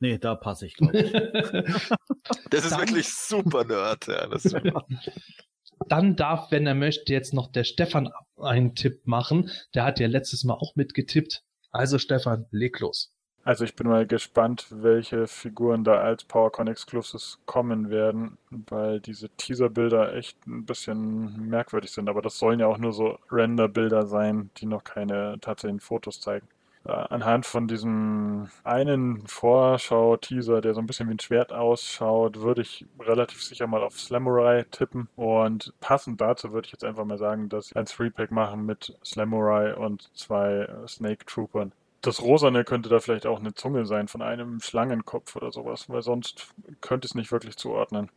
[0.01, 1.13] Nee, da passe ich, glaube ich.
[2.51, 4.07] das ist Dann, wirklich super nerd.
[4.07, 4.55] Ja, das ist
[5.89, 8.11] Dann darf, wenn er möchte, jetzt noch der Stefan
[8.41, 9.51] einen Tipp machen.
[9.75, 11.43] Der hat ja letztes Mal auch mitgetippt.
[11.71, 13.15] Also Stefan, leg los.
[13.45, 19.29] Also ich bin mal gespannt, welche Figuren da als PowerCon Exclusives kommen werden, weil diese
[19.29, 22.09] Teaser-Bilder echt ein bisschen merkwürdig sind.
[22.09, 26.49] Aber das sollen ja auch nur so Render-Bilder sein, die noch keine tatsächlichen Fotos zeigen.
[26.87, 32.63] Äh, anhand von diesem einen Vorschau-Teaser, der so ein bisschen wie ein Schwert ausschaut, würde
[32.63, 35.09] ich relativ sicher mal auf Slamurai tippen.
[35.17, 38.97] Und passend dazu würde ich jetzt einfach mal sagen, dass sie ein Three-Pack machen mit
[39.05, 41.73] Slamurai und zwei Snake Troopern.
[42.03, 46.03] Das Rosane könnte da vielleicht auch eine Zunge sein von einem Schlangenkopf oder sowas, weil
[46.03, 48.11] sonst könnte ich es nicht wirklich zuordnen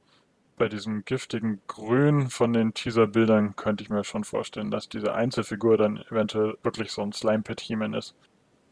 [0.57, 5.77] bei diesem giftigen Grün von den Teaser-Bildern könnte ich mir schon vorstellen, dass diese Einzelfigur
[5.77, 8.15] dann eventuell wirklich so ein Slime-Pit-He-Man ist.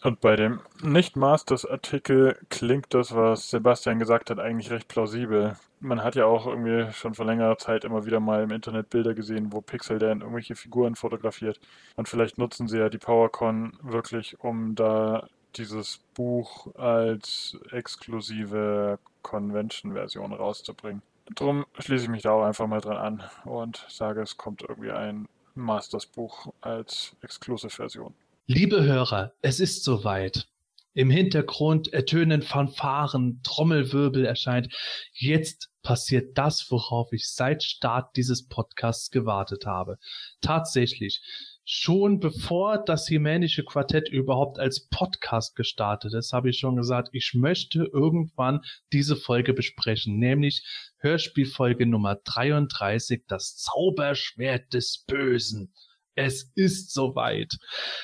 [0.06, 5.56] Und bei dem Nicht-Masters-Artikel klingt das, was Sebastian gesagt hat, eigentlich recht plausibel.
[5.80, 9.16] Man hat ja auch irgendwie schon vor längerer Zeit immer wieder mal im Internet Bilder
[9.16, 11.60] gesehen, wo Pixel Dan irgendwelche Figuren fotografiert.
[11.96, 20.34] Und vielleicht nutzen sie ja die PowerCon wirklich, um da dieses Buch als exklusive Convention-Version
[20.34, 21.02] rauszubringen.
[21.34, 24.92] Drum schließe ich mich da auch einfach mal dran an und sage, es kommt irgendwie
[24.92, 28.14] ein Masters-Buch als Exclusive-Version.
[28.48, 30.48] Liebe Hörer, es ist soweit.
[30.94, 34.72] Im Hintergrund ertönen Fanfaren, Trommelwirbel erscheint.
[35.14, 39.98] Jetzt passiert das, worauf ich seit Start dieses Podcasts gewartet habe.
[40.42, 41.24] Tatsächlich,
[41.64, 47.34] schon bevor das Himänische Quartett überhaupt als Podcast gestartet ist, habe ich schon gesagt, ich
[47.34, 48.62] möchte irgendwann
[48.94, 50.64] diese Folge besprechen, nämlich
[51.00, 55.74] Hörspielfolge Nummer 33, das Zauberschwert des Bösen.
[56.16, 57.54] Es ist soweit.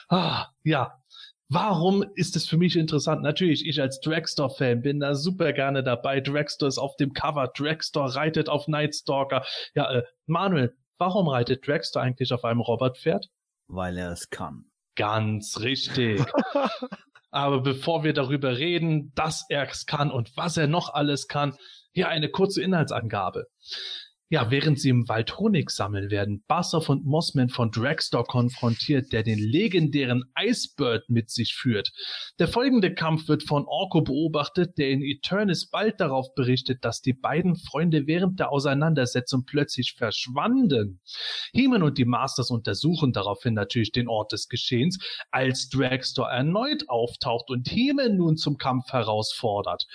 [0.09, 0.97] Ah, ja.
[1.49, 3.23] Warum ist es für mich interessant?
[3.23, 6.21] Natürlich, ich als Dragstore-Fan bin da super gerne dabei.
[6.21, 7.51] Dragstore ist auf dem Cover.
[7.53, 9.45] Dragstore reitet auf Nightstalker.
[9.75, 13.27] Ja, äh, Manuel, warum reitet Dragstore eigentlich auf einem Robotpferd?
[13.67, 14.71] Weil er es kann.
[14.95, 16.21] Ganz richtig.
[17.31, 21.57] Aber bevor wir darüber reden, dass er es kann und was er noch alles kann,
[21.93, 23.47] hier eine kurze Inhaltsangabe.
[24.31, 29.23] Ja, während sie im Wald Honig sammeln, werden Bassoff und Mossman von Dragstore konfrontiert, der
[29.23, 31.91] den legendären Icebird mit sich führt.
[32.39, 37.11] Der folgende Kampf wird von Orko beobachtet, der in Eternis bald darauf berichtet, dass die
[37.11, 41.01] beiden Freunde während der Auseinandersetzung plötzlich verschwanden.
[41.51, 44.97] Heeman und die Masters untersuchen daraufhin natürlich den Ort des Geschehens,
[45.31, 49.87] als Dragstore erneut auftaucht und Heeman nun zum Kampf herausfordert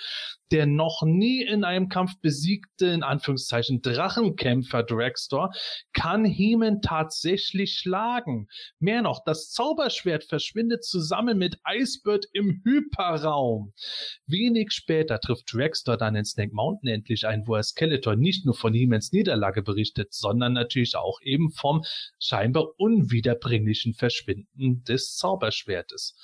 [0.51, 3.81] der noch nie in einem Kampf besiegte, in Anführungszeichen,
[4.27, 5.49] Drachenkämpfer Dragstore
[5.93, 8.47] kann Heeman tatsächlich schlagen.
[8.79, 13.73] Mehr noch, das Zauberschwert verschwindet zusammen mit Icebird im Hyperraum.
[14.25, 18.55] Wenig später trifft Dragstore dann in Snake Mountain endlich ein, wo er Skeletor nicht nur
[18.55, 21.83] von Heemans Niederlage berichtet, sondern natürlich auch eben vom
[22.19, 26.15] scheinbar unwiederbringlichen Verschwinden des Zauberschwertes.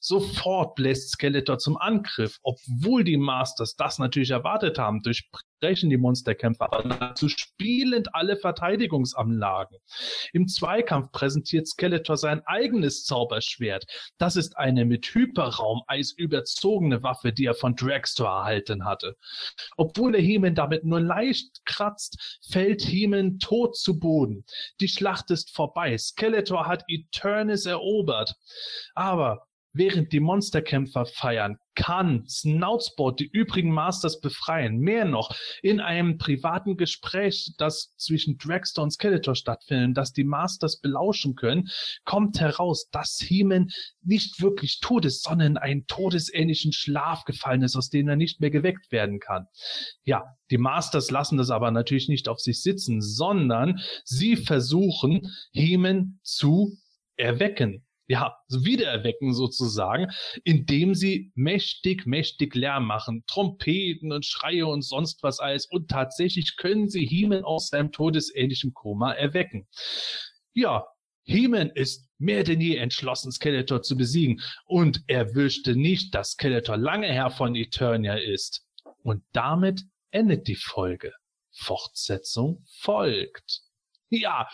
[0.00, 5.02] Sofort bläst Skeletor zum Angriff, obwohl die Masters das natürlich erwartet haben,
[5.62, 9.78] durchbrechen die Monsterkämpfer aber dazu spielend alle Verteidigungsanlagen.
[10.32, 13.84] Im Zweikampf präsentiert Skeletor sein eigenes Zauberschwert.
[14.18, 19.16] Das ist eine mit Hyperraumeis überzogene Waffe, die er von Dragstore erhalten hatte.
[19.76, 24.44] Obwohl er Heeman damit nur leicht kratzt, fällt Heeman tot zu Boden.
[24.80, 25.96] Die Schlacht ist vorbei.
[25.96, 28.34] Skeletor hat Eternis erobert.
[28.94, 34.78] Aber Während die Monsterkämpfer feiern, kann Snoutsport die übrigen Masters befreien.
[34.78, 40.80] Mehr noch, in einem privaten Gespräch, das zwischen Dragster und Skeletor stattfindet, das die Masters
[40.80, 41.70] belauschen können,
[42.04, 43.70] kommt heraus, dass Heeman
[44.02, 48.40] nicht wirklich tot ist, sondern in einen todesähnlichen Schlaf gefallen ist, aus dem er nicht
[48.40, 49.46] mehr geweckt werden kann.
[50.04, 56.18] Ja, die Masters lassen das aber natürlich nicht auf sich sitzen, sondern sie versuchen, Heeman
[56.22, 56.76] zu
[57.16, 60.12] erwecken ja, wiedererwecken sozusagen,
[60.44, 65.64] indem sie mächtig, mächtig Lärm machen, Trompeten und Schreie und sonst was alles.
[65.64, 69.66] Und tatsächlich können sie Heeman aus seinem todesähnlichen Koma erwecken.
[70.52, 70.84] Ja,
[71.24, 74.42] Heeman ist mehr denn je entschlossen, Skeletor zu besiegen.
[74.66, 78.66] Und er wüsste nicht, dass Skeletor lange Herr von Eternia ist.
[79.02, 81.14] Und damit endet die Folge.
[81.50, 83.62] Fortsetzung folgt.
[84.10, 84.50] Ja,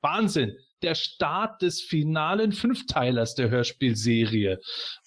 [0.00, 4.58] Wahnsinn der Start des finalen Fünfteilers der Hörspielserie.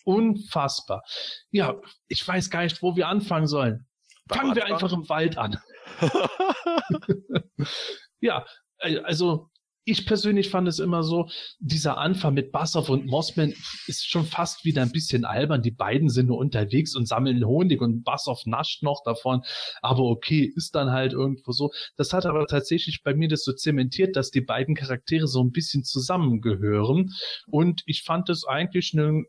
[0.06, 1.04] Unfassbar.
[1.52, 1.76] Ja,
[2.08, 3.88] ich weiß gar nicht, wo wir anfangen sollen.
[4.30, 5.58] Fangen wir einfach im Wald an.
[8.22, 8.46] ja,
[8.80, 9.50] äh, also
[9.86, 11.30] ich persönlich fand es immer so,
[11.60, 13.54] dieser Anfang mit Bassoff und Mossman
[13.88, 15.62] ist schon fast wieder ein bisschen albern.
[15.62, 19.42] Die beiden sind nur unterwegs und sammeln Honig und Bassoff nascht noch davon.
[19.82, 21.72] Aber okay, ist dann halt irgendwo so.
[21.98, 25.52] Das hat aber tatsächlich bei mir das so zementiert, dass die beiden Charaktere so ein
[25.52, 27.12] bisschen zusammengehören.
[27.48, 29.26] Und ich fand es eigentlich einen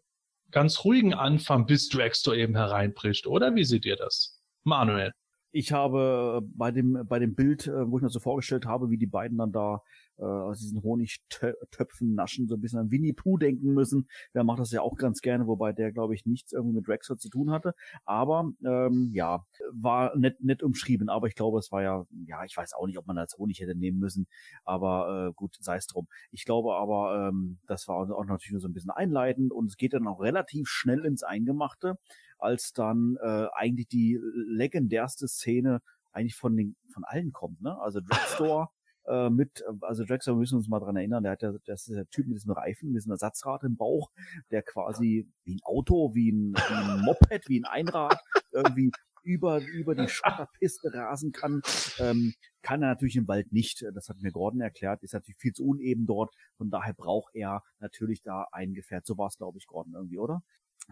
[0.50, 3.26] ganz ruhigen Anfang, bis Dragstore eben hereinbricht.
[3.26, 4.40] Oder wie seht ihr das?
[4.62, 5.12] Manuel.
[5.50, 8.98] Ich habe bei dem, bei dem Bild, äh, wo ich mir so vorgestellt habe, wie
[8.98, 9.82] die beiden dann da
[10.18, 14.08] äh, aus diesen Honigtöpfen naschen, so ein bisschen an Winnie Pooh denken müssen.
[14.34, 17.16] Der macht das ja auch ganz gerne, wobei der, glaube ich, nichts irgendwie mit Drexler
[17.16, 17.74] zu tun hatte.
[18.04, 21.08] Aber ähm, ja, war nett, nett umschrieben.
[21.08, 23.60] Aber ich glaube, es war ja, ja, ich weiß auch nicht, ob man als Honig
[23.60, 24.26] hätte nehmen müssen.
[24.64, 26.08] Aber äh, gut, sei es drum.
[26.30, 29.76] Ich glaube aber, ähm, das war auch natürlich nur so ein bisschen einleitend und es
[29.76, 31.98] geht dann auch relativ schnell ins Eingemachte,
[32.38, 35.80] als dann äh, eigentlich die legendärste Szene
[36.12, 37.76] eigentlich von den von allen kommt, ne?
[37.80, 38.68] Also Drugstore
[39.06, 41.86] äh, mit, äh, also Jackson, wir müssen uns mal dran erinnern, der hat ja, das
[41.88, 44.10] ist der Typ mit diesem Reifen, mit diesem Ersatzrad im Bauch,
[44.50, 48.18] der quasi wie ein Auto, wie ein, wie ein Moped, wie ein Einrad
[48.52, 48.90] irgendwie
[49.24, 51.62] über, über die Schotterpiste rasen kann,
[51.98, 53.84] ähm, kann er natürlich im Wald nicht.
[53.94, 56.34] Das hat mir Gordon erklärt, ist natürlich viel zu uneben dort.
[56.56, 59.06] Von daher braucht er natürlich da ein Gefährt.
[59.06, 60.42] So war es, glaube ich, Gordon irgendwie, oder?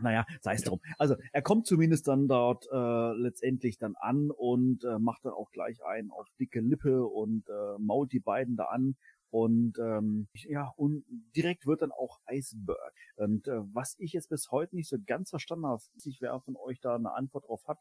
[0.01, 0.81] Naja, sei es drum.
[0.99, 5.51] Also er kommt zumindest dann dort äh, letztendlich dann an und äh, macht dann auch
[5.51, 8.97] gleich einen auf dicke Lippe und äh, mault die beiden da an.
[9.31, 12.95] Und ähm, ja, und direkt wird dann auch Iceberg.
[13.17, 16.57] Und äh, was ich jetzt bis heute nicht so ganz verstanden habe, ich wer von
[16.57, 17.79] euch da eine Antwort drauf hat,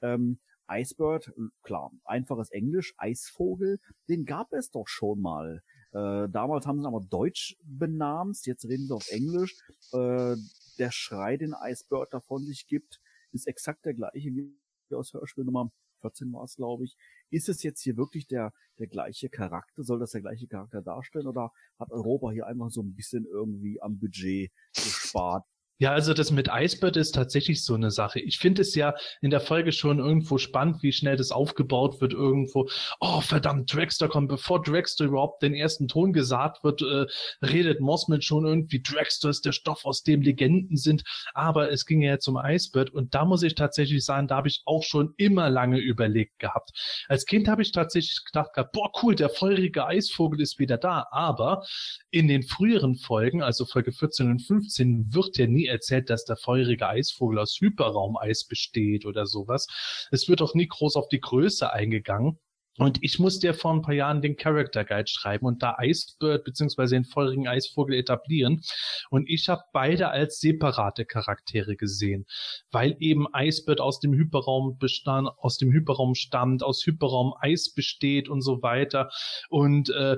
[0.00, 0.38] ähm,
[0.70, 1.32] Icebird,
[1.62, 5.62] klar, einfaches Englisch, Eisvogel, den gab es doch schon mal.
[5.92, 9.56] Äh, damals haben sie aber Deutsch benamst, jetzt reden sie auf Englisch.
[9.92, 10.36] Äh,
[10.82, 14.52] der Schrei, den Icebird davon sich gibt, ist exakt der gleiche wie
[14.92, 15.70] aus Hörspiel Nummer
[16.00, 16.96] 14 war es, glaube ich.
[17.30, 19.84] Ist es jetzt hier wirklich der, der gleiche Charakter?
[19.84, 21.28] Soll das der gleiche Charakter darstellen?
[21.28, 25.46] Oder hat Europa hier einfach so ein bisschen irgendwie am Budget gespart?
[25.82, 28.20] Ja, also das mit Icebird ist tatsächlich so eine Sache.
[28.20, 32.12] Ich finde es ja in der Folge schon irgendwo spannend, wie schnell das aufgebaut wird
[32.12, 32.68] irgendwo.
[33.00, 34.28] Oh, verdammt, Dragster kommt.
[34.28, 37.06] Bevor Dragster überhaupt den ersten Ton gesagt wird, äh,
[37.44, 41.02] redet Mossman schon irgendwie, Dragster ist der Stoff, aus dem Legenden sind.
[41.34, 44.62] Aber es ging ja zum Icebird und da muss ich tatsächlich sagen, da habe ich
[44.66, 46.70] auch schon immer lange überlegt gehabt.
[47.08, 51.08] Als Kind habe ich tatsächlich gedacht gehabt, boah, cool, der feurige Eisvogel ist wieder da.
[51.10, 51.66] Aber
[52.12, 56.36] in den früheren Folgen, also Folge 14 und 15, wird ja nie erzählt, dass der
[56.36, 59.66] feurige Eisvogel aus Hyperraumeis besteht oder sowas.
[60.10, 62.38] Es wird auch nie groß auf die Größe eingegangen.
[62.78, 66.44] Und ich musste ja vor ein paar Jahren den Character Guide schreiben und da Icebird
[66.44, 68.62] beziehungsweise den feurigen Eisvogel etablieren.
[69.10, 72.24] Und ich habe beide als separate Charaktere gesehen,
[72.70, 78.30] weil eben Icebird aus dem Hyperraum bestand, aus dem Hyperraum stammt, aus Hyperraum Eis besteht
[78.30, 79.10] und so weiter.
[79.50, 80.16] Und äh,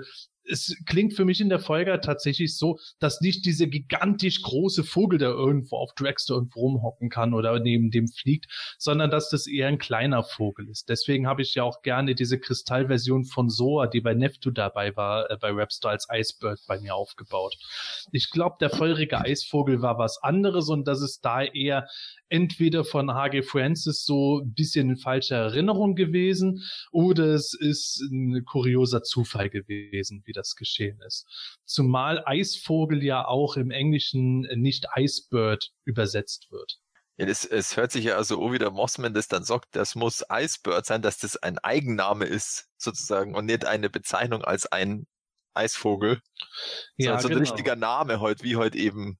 [0.49, 5.19] es klingt für mich in der Folge tatsächlich so, dass nicht diese gigantisch große Vogel,
[5.19, 8.47] der irgendwo auf Dragster irgendwo rumhocken kann oder neben dem fliegt,
[8.79, 10.89] sondern dass das eher ein kleiner Vogel ist.
[10.89, 15.31] Deswegen habe ich ja auch gerne diese Kristallversion von Soa, die bei Neftu dabei war,
[15.31, 17.57] äh, bei Rapstar als Icebird bei mir aufgebaut.
[18.13, 21.89] Ich glaube, der feurige Eisvogel war was anderes und das ist da eher
[22.29, 23.43] entweder von H.G.
[23.43, 30.23] Francis so ein bisschen in falscher Erinnerung gewesen oder es ist ein kurioser Zufall gewesen,
[30.27, 31.27] wie das geschehen ist.
[31.65, 36.79] Zumal Eisvogel ja auch im Englischen nicht Icebird übersetzt wird.
[37.17, 40.25] Ja, das, es hört sich ja also wie der Mossman das dann sagt, das muss
[40.29, 45.07] Icebird sein, dass das ein Eigenname ist, sozusagen, und nicht eine Bezeichnung als ein
[45.55, 46.21] Eisvogel.
[46.97, 47.41] Ja, so ein genau.
[47.41, 49.19] richtiger Name heute, wie heute eben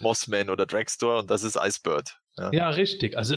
[0.00, 2.18] Mossman oder Dragstore und das ist Icebird.
[2.36, 2.52] Ja.
[2.52, 3.16] ja, richtig.
[3.16, 3.36] Also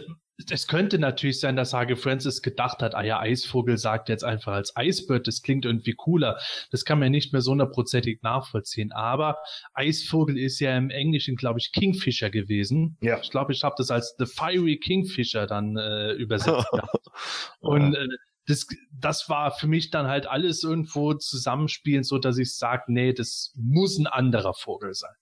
[0.50, 4.54] es könnte natürlich sein, dass Hage Francis gedacht hat, ah ja, Eisvogel sagt jetzt einfach
[4.54, 6.40] als Eisbird, das klingt irgendwie cooler.
[6.72, 8.92] Das kann man nicht mehr so hundertprozentig nachvollziehen.
[8.92, 9.38] Aber
[9.74, 12.98] Eisvogel ist ja im Englischen, glaube ich, Kingfisher gewesen.
[13.02, 13.20] Ja.
[13.22, 16.66] Ich glaube, ich habe das als The Fiery Kingfisher dann äh, übersetzt.
[17.60, 18.08] Und äh,
[18.48, 23.14] das, das war für mich dann halt alles irgendwo zusammenspielen, so dass ich sage, nee,
[23.14, 25.14] das muss ein anderer Vogel sein.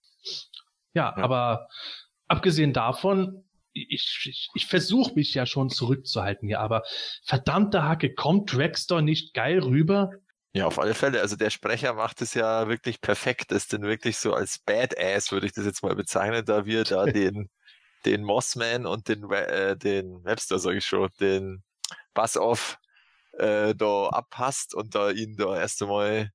[0.94, 1.22] Ja, ja.
[1.22, 1.68] aber
[2.28, 6.82] abgesehen davon, ich, ich, ich versuche mich ja schon zurückzuhalten hier, aber
[7.24, 10.10] verdammte Hacke, kommt Dragstore nicht geil rüber?
[10.52, 11.20] Ja, auf alle Fälle.
[11.20, 13.52] Also der Sprecher macht es ja wirklich perfekt.
[13.52, 17.04] Ist denn wirklich so als Badass, würde ich das jetzt mal bezeichnen, da wir da
[17.06, 17.48] den,
[18.04, 21.62] den Mossman und den, äh, den Webster, sage ich schon, den
[22.14, 22.78] Bass-Off
[23.38, 26.30] äh, da abpasst und da ihn da erst einmal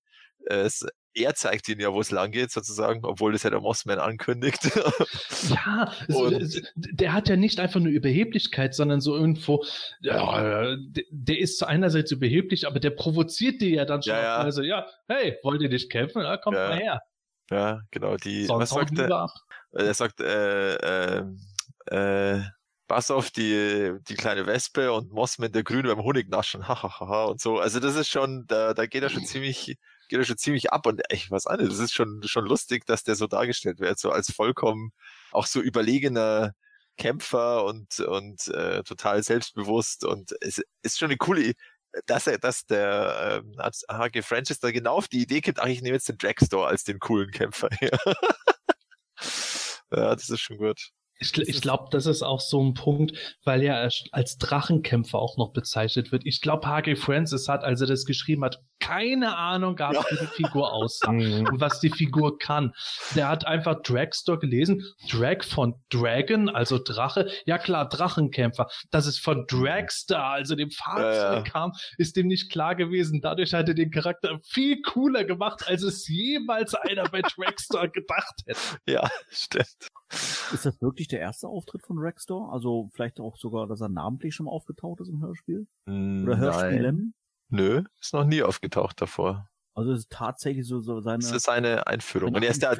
[0.45, 0.69] äh,
[1.15, 4.71] er zeigt ihnen ja, wo es lang geht, sozusagen, obwohl das ja der Mossman ankündigt.
[5.49, 5.91] ja,
[6.39, 9.63] es, der hat ja nicht einfach nur Überheblichkeit, sondern so irgendwo,
[10.01, 10.75] ja,
[11.09, 14.13] der, ist zu einerseits überheblich, aber der provoziert die ja dann schon.
[14.13, 14.37] Ja, ja.
[14.37, 16.21] Also, ja, hey, wollt ihr nicht kämpfen?
[16.21, 16.69] Ja, kommt ja.
[16.69, 17.01] mal her.
[17.49, 19.29] Ja, genau, die, so, was sagt er?
[19.71, 21.25] Er sagt, äh, äh,
[21.87, 22.41] äh,
[22.87, 27.41] pass auf die, die kleine Wespe und Mossman der Grüne beim Honig naschen, hahaha und
[27.41, 27.59] so.
[27.59, 30.85] Also das ist schon, da, da geht er schon ziemlich, geht er schon ziemlich ab
[30.87, 31.59] und echt was an.
[31.59, 34.91] Das ist schon, schon lustig, dass der so dargestellt wird, so als vollkommen
[35.31, 36.53] auch so überlegener
[36.97, 41.53] Kämpfer und, und äh, total selbstbewusst und es ist schon eine coole,
[42.05, 45.81] dass er, dass der ähm, HG Francis da genau auf die Idee gibt, ach, ich
[45.81, 47.69] nehme jetzt den Dragstore als den coolen Kämpfer.
[49.91, 50.91] ja, das ist schon gut.
[51.17, 55.53] Ich, ich glaube, das ist auch so ein Punkt, weil er als Drachenkämpfer auch noch
[55.53, 56.25] bezeichnet wird.
[56.25, 56.97] Ich glaube, H.G.
[56.97, 60.03] Francis hat, als er das geschrieben hat, keine Ahnung gehabt, ja.
[60.09, 61.47] wie die Figur aussah mhm.
[61.47, 62.73] und was die Figur kann.
[63.15, 64.83] Der hat einfach Dragstore gelesen.
[65.09, 67.29] Drag von Dragon, also Drache.
[67.45, 68.67] Ja klar, Drachenkämpfer.
[68.91, 71.41] Dass es von Dragster, also dem Fahrzeug ja, ja.
[71.41, 73.21] kam, ist dem nicht klar gewesen.
[73.21, 78.41] Dadurch hat er den Charakter viel cooler gemacht, als es jemals einer bei Dragstore gedacht
[78.45, 78.59] hätte.
[78.87, 79.89] Ja, stimmt.
[80.11, 82.53] Ist das wirklich der erste Auftritt von Rextor?
[82.53, 85.67] Also vielleicht auch sogar, dass er namentlich schon mal aufgetaucht ist im Hörspiel?
[85.87, 87.13] Oder Hörspielen?
[87.49, 89.49] Nö, ist noch nie aufgetaucht davor.
[89.77, 91.17] Also es ist tatsächlich so, so seine.
[91.17, 92.33] Das ist seine Einführung.
[92.33, 92.75] und er ist da,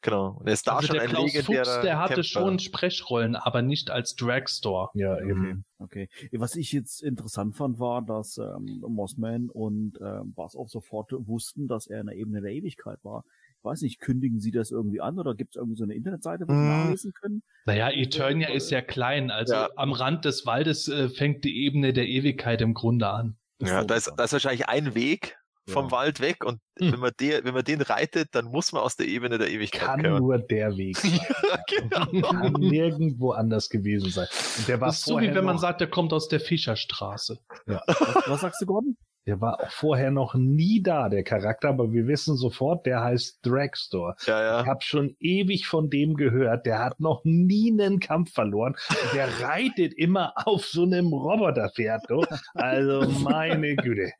[0.00, 0.30] genau.
[0.40, 2.28] Und er ist da also schon der ein Klaus legendärer Fuchs, der hatte Kämpfer.
[2.28, 4.90] schon Sprechrollen, aber nicht als Dragstore.
[4.94, 5.64] Ja, eben.
[5.78, 6.08] Okay.
[6.12, 6.40] okay.
[6.40, 11.68] Was ich jetzt interessant fand, war, dass ähm, Mossman und ähm, Bass auch sofort wussten,
[11.68, 13.24] dass er in der Ebene der Ewigkeit war
[13.64, 16.52] weiß nicht, kündigen Sie das irgendwie an oder gibt es irgendwie so eine Internetseite, wo
[16.52, 16.68] Sie mm.
[16.68, 17.42] nachlesen können?
[17.64, 19.70] Naja, Eternia ist ja klein, also ja.
[19.76, 23.36] am Rand des Waldes äh, fängt die Ebene der Ewigkeit im Grunde an.
[23.60, 25.92] Ja, da ist, da ist wahrscheinlich ein Weg vom ja.
[25.92, 26.92] Wald weg und hm.
[26.92, 29.80] wenn, man der, wenn man den reitet, dann muss man aus der Ebene der Ewigkeit
[29.80, 30.18] Kann kommen.
[30.18, 31.12] nur der Weg sein.
[31.12, 32.28] ja, genau.
[32.28, 34.26] Kann nirgendwo anders gewesen sein.
[34.58, 37.38] Und der war das ist so wie wenn man sagt, der kommt aus der Fischerstraße.
[37.66, 37.82] Ja.
[37.86, 38.96] Was, was sagst du, Gordon?
[39.26, 43.38] Der war auch vorher noch nie da, der Charakter, aber wir wissen sofort, der heißt
[43.42, 44.16] Dragstore.
[44.26, 44.60] Ja, ja.
[44.60, 46.66] Ich habe schon ewig von dem gehört.
[46.66, 48.76] Der hat noch nie einen Kampf verloren.
[49.14, 52.04] Der reitet immer auf so einem Roboterpferd.
[52.08, 52.22] Du.
[52.52, 54.12] Also meine Güte.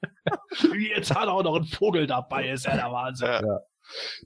[0.95, 3.29] Jetzt hat er auch noch einen Vogel dabei, ist ja der Wahnsinn.
[3.29, 3.61] Ja.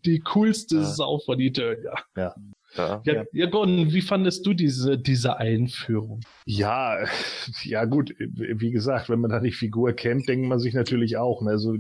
[0.05, 0.85] Die coolste ja.
[0.85, 1.95] Sau von Eternia.
[2.17, 2.35] Ja.
[2.75, 6.21] Ja, ja, ja Gordon, wie fandest du diese, diese Einführung?
[6.45, 6.99] Ja,
[7.63, 11.41] ja gut, wie gesagt, wenn man da die Figur kennt, denkt man sich natürlich auch,
[11.41, 11.75] ne, so,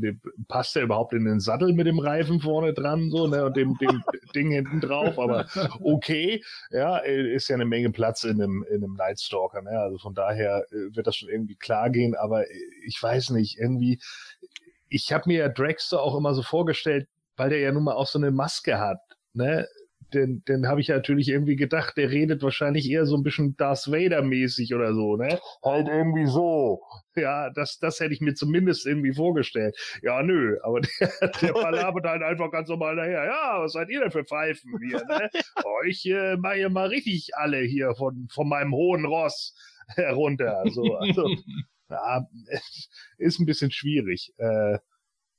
[0.48, 3.76] passt er überhaupt in den Sattel mit dem Reifen vorne dran, so, ne, und dem,
[3.78, 4.02] dem
[4.34, 5.46] Ding hinten drauf, aber
[5.82, 10.14] okay, ja, ist ja eine Menge Platz in einem, in einem Nightstalker, ne, also von
[10.14, 12.44] daher äh, wird das schon irgendwie klar gehen, aber
[12.86, 14.00] ich weiß nicht, irgendwie,
[14.88, 18.06] ich habe mir ja Dragster auch immer so vorgestellt, weil der ja nun mal auch
[18.06, 19.00] so eine Maske hat,
[19.34, 19.66] ne,
[20.14, 23.90] den, den habe ich natürlich irgendwie gedacht, der redet wahrscheinlich eher so ein bisschen Darth
[23.90, 25.38] Vader-mäßig oder so, ne?
[25.62, 26.80] Halt irgendwie so.
[27.16, 29.76] Ja, das, das hätte ich mir zumindest irgendwie vorgestellt.
[30.02, 31.10] Ja, nö, aber der,
[31.42, 33.24] der palabert halt einfach ganz normal daher.
[33.24, 35.28] Ja, was seid ihr denn für Pfeifen hier, ne?
[35.86, 39.54] Ich äh, mache hier mal richtig alle hier von, von meinem hohen Ross
[39.94, 40.62] herunter.
[40.70, 41.28] So, also,
[41.90, 42.26] ja,
[43.18, 44.32] ist ein bisschen schwierig.
[44.38, 44.78] Äh,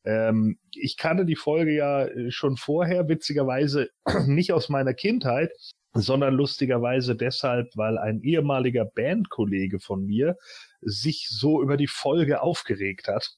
[0.10, 3.90] ähm, ich kannte die Folge ja äh, schon vorher, witzigerweise
[4.26, 5.52] nicht aus meiner Kindheit,
[5.94, 10.36] sondern lustigerweise deshalb, weil ein ehemaliger Bandkollege von mir
[10.82, 13.36] sich so über die Folge aufgeregt hat.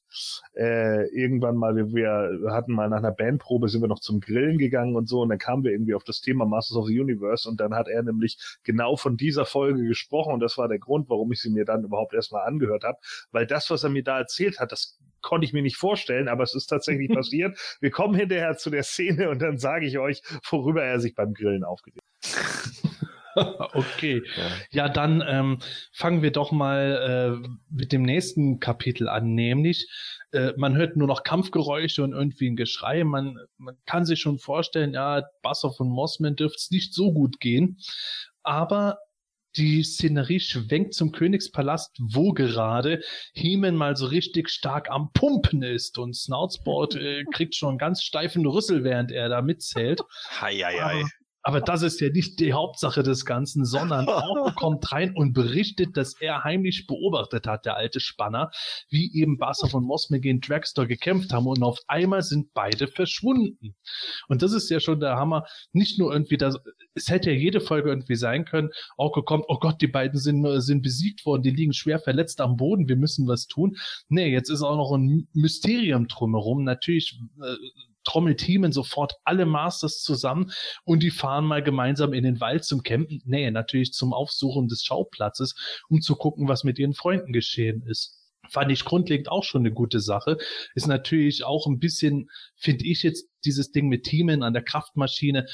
[0.56, 4.58] Äh, irgendwann mal, wir, wir hatten mal nach einer Bandprobe, sind wir noch zum Grillen
[4.58, 7.50] gegangen und so, und dann kamen wir irgendwie auf das Thema Masters of the Universe
[7.50, 11.10] und dann hat er nämlich genau von dieser Folge gesprochen und das war der Grund,
[11.10, 13.00] warum ich sie mir dann überhaupt erstmal angehört habe,
[13.32, 16.44] weil das, was er mir da erzählt hat, das konnte ich mir nicht vorstellen, aber
[16.44, 17.58] es ist tatsächlich passiert.
[17.80, 21.34] Wir kommen hinterher zu der Szene und dann sage ich euch, worüber er sich beim
[21.34, 22.00] Grillen aufgeregt
[23.36, 24.24] okay.
[24.72, 25.60] Ja, dann ähm,
[25.92, 29.90] fangen wir doch mal äh, mit dem nächsten Kapitel an, nämlich
[30.32, 33.04] äh, man hört nur noch Kampfgeräusche und irgendwie ein Geschrei.
[33.04, 37.40] Man, man kann sich schon vorstellen, ja, Basser von Mossman dürfte es nicht so gut
[37.40, 37.78] gehen.
[38.44, 39.00] Aber
[39.58, 43.02] die Szenerie schwenkt zum Königspalast, wo gerade
[43.34, 48.04] Heeman mal so richtig stark am Pumpen ist und Snoutsport äh, kriegt schon einen ganz
[48.04, 50.02] steifen Rüssel, während er da mitzählt.
[50.40, 51.04] Hei, hei, hei.
[51.44, 55.98] Aber das ist ja nicht die Hauptsache des Ganzen, sondern Orko kommt rein und berichtet,
[55.98, 58.52] dass er heimlich beobachtet hat, der alte Spanner,
[58.90, 63.76] wie eben Basser von Mosme gegen Dragstore gekämpft haben und auf einmal sind beide verschwunden.
[64.28, 65.46] Und das ist ja schon der Hammer.
[65.74, 66.58] Nicht nur irgendwie das,
[66.94, 68.70] es hätte ja jede Folge irgendwie sein können.
[68.98, 72.58] Orko kommt, oh Gott, die beiden sind, sind besiegt worden, die liegen schwer verletzt am
[72.58, 73.78] Boden, wir müssen was tun.
[74.10, 76.64] Nee, jetzt ist auch noch ein Mysterium drumherum.
[76.64, 77.56] Natürlich, äh,
[78.12, 80.52] trommelt Heeman sofort alle Masters zusammen
[80.84, 83.22] und die fahren mal gemeinsam in den Wald zum Campen.
[83.26, 85.56] Nee, natürlich zum Aufsuchen des Schauplatzes,
[85.88, 88.18] um zu gucken, was mit ihren Freunden geschehen ist
[88.50, 90.38] fand ich grundlegend auch schon eine gute Sache.
[90.76, 95.48] Ist natürlich auch ein bisschen, finde ich jetzt, dieses Ding mit Teamen an der Kraftmaschine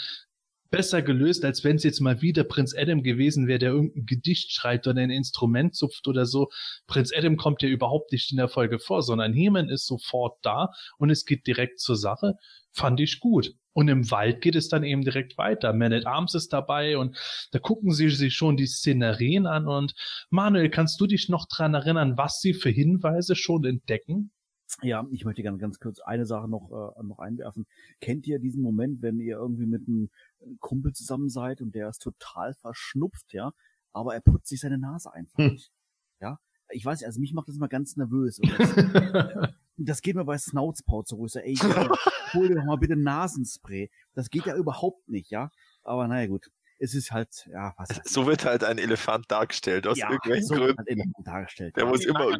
[0.70, 4.52] besser gelöst, als wenn es jetzt mal wieder Prinz Adam gewesen wäre, der irgendein Gedicht
[4.52, 6.50] schreibt oder ein Instrument zupft oder so.
[6.88, 10.70] Prinz Adam kommt ja überhaupt nicht in der Folge vor, sondern Heman ist sofort da
[10.98, 12.36] und es geht direkt zur Sache.
[12.72, 13.54] Fand ich gut.
[13.74, 15.72] Und im Wald geht es dann eben direkt weiter.
[15.72, 17.16] Man at Arms ist dabei und
[17.52, 19.68] da gucken sie sich schon die Szenerien an.
[19.68, 19.94] Und
[20.32, 24.32] Manuel, kannst du dich noch dran erinnern, was sie für Hinweise schon entdecken?
[24.82, 27.66] Ja, ich möchte gerne ganz kurz eine Sache noch, äh, noch einwerfen.
[28.02, 30.10] Kennt ihr diesen Moment, wenn ihr irgendwie mit einem
[30.60, 33.54] Kumpel zusammen seid und der ist total verschnupft, ja,
[33.94, 35.52] aber er putzt sich seine Nase einfach hm.
[35.54, 35.72] nicht.
[36.20, 36.40] Ja,
[36.70, 38.40] ich weiß, also mich macht das immer ganz nervös.
[38.42, 38.76] Das,
[39.78, 41.56] das, geht mir bei wo ich so, ey,
[42.34, 43.90] hol dir doch mal bitte Nasenspray.
[44.14, 45.52] Das geht ja überhaupt nicht, ja.
[45.84, 46.52] Aber naja, gut.
[46.80, 47.90] Es ist halt, ja, was.
[48.04, 50.78] So wird halt ein Elefant dargestellt, aus ja, irgendwelchen so Gründen.
[50.78, 51.76] Halt Elefant dargestellt.
[51.76, 51.90] Der ja.
[51.90, 52.38] muss immer.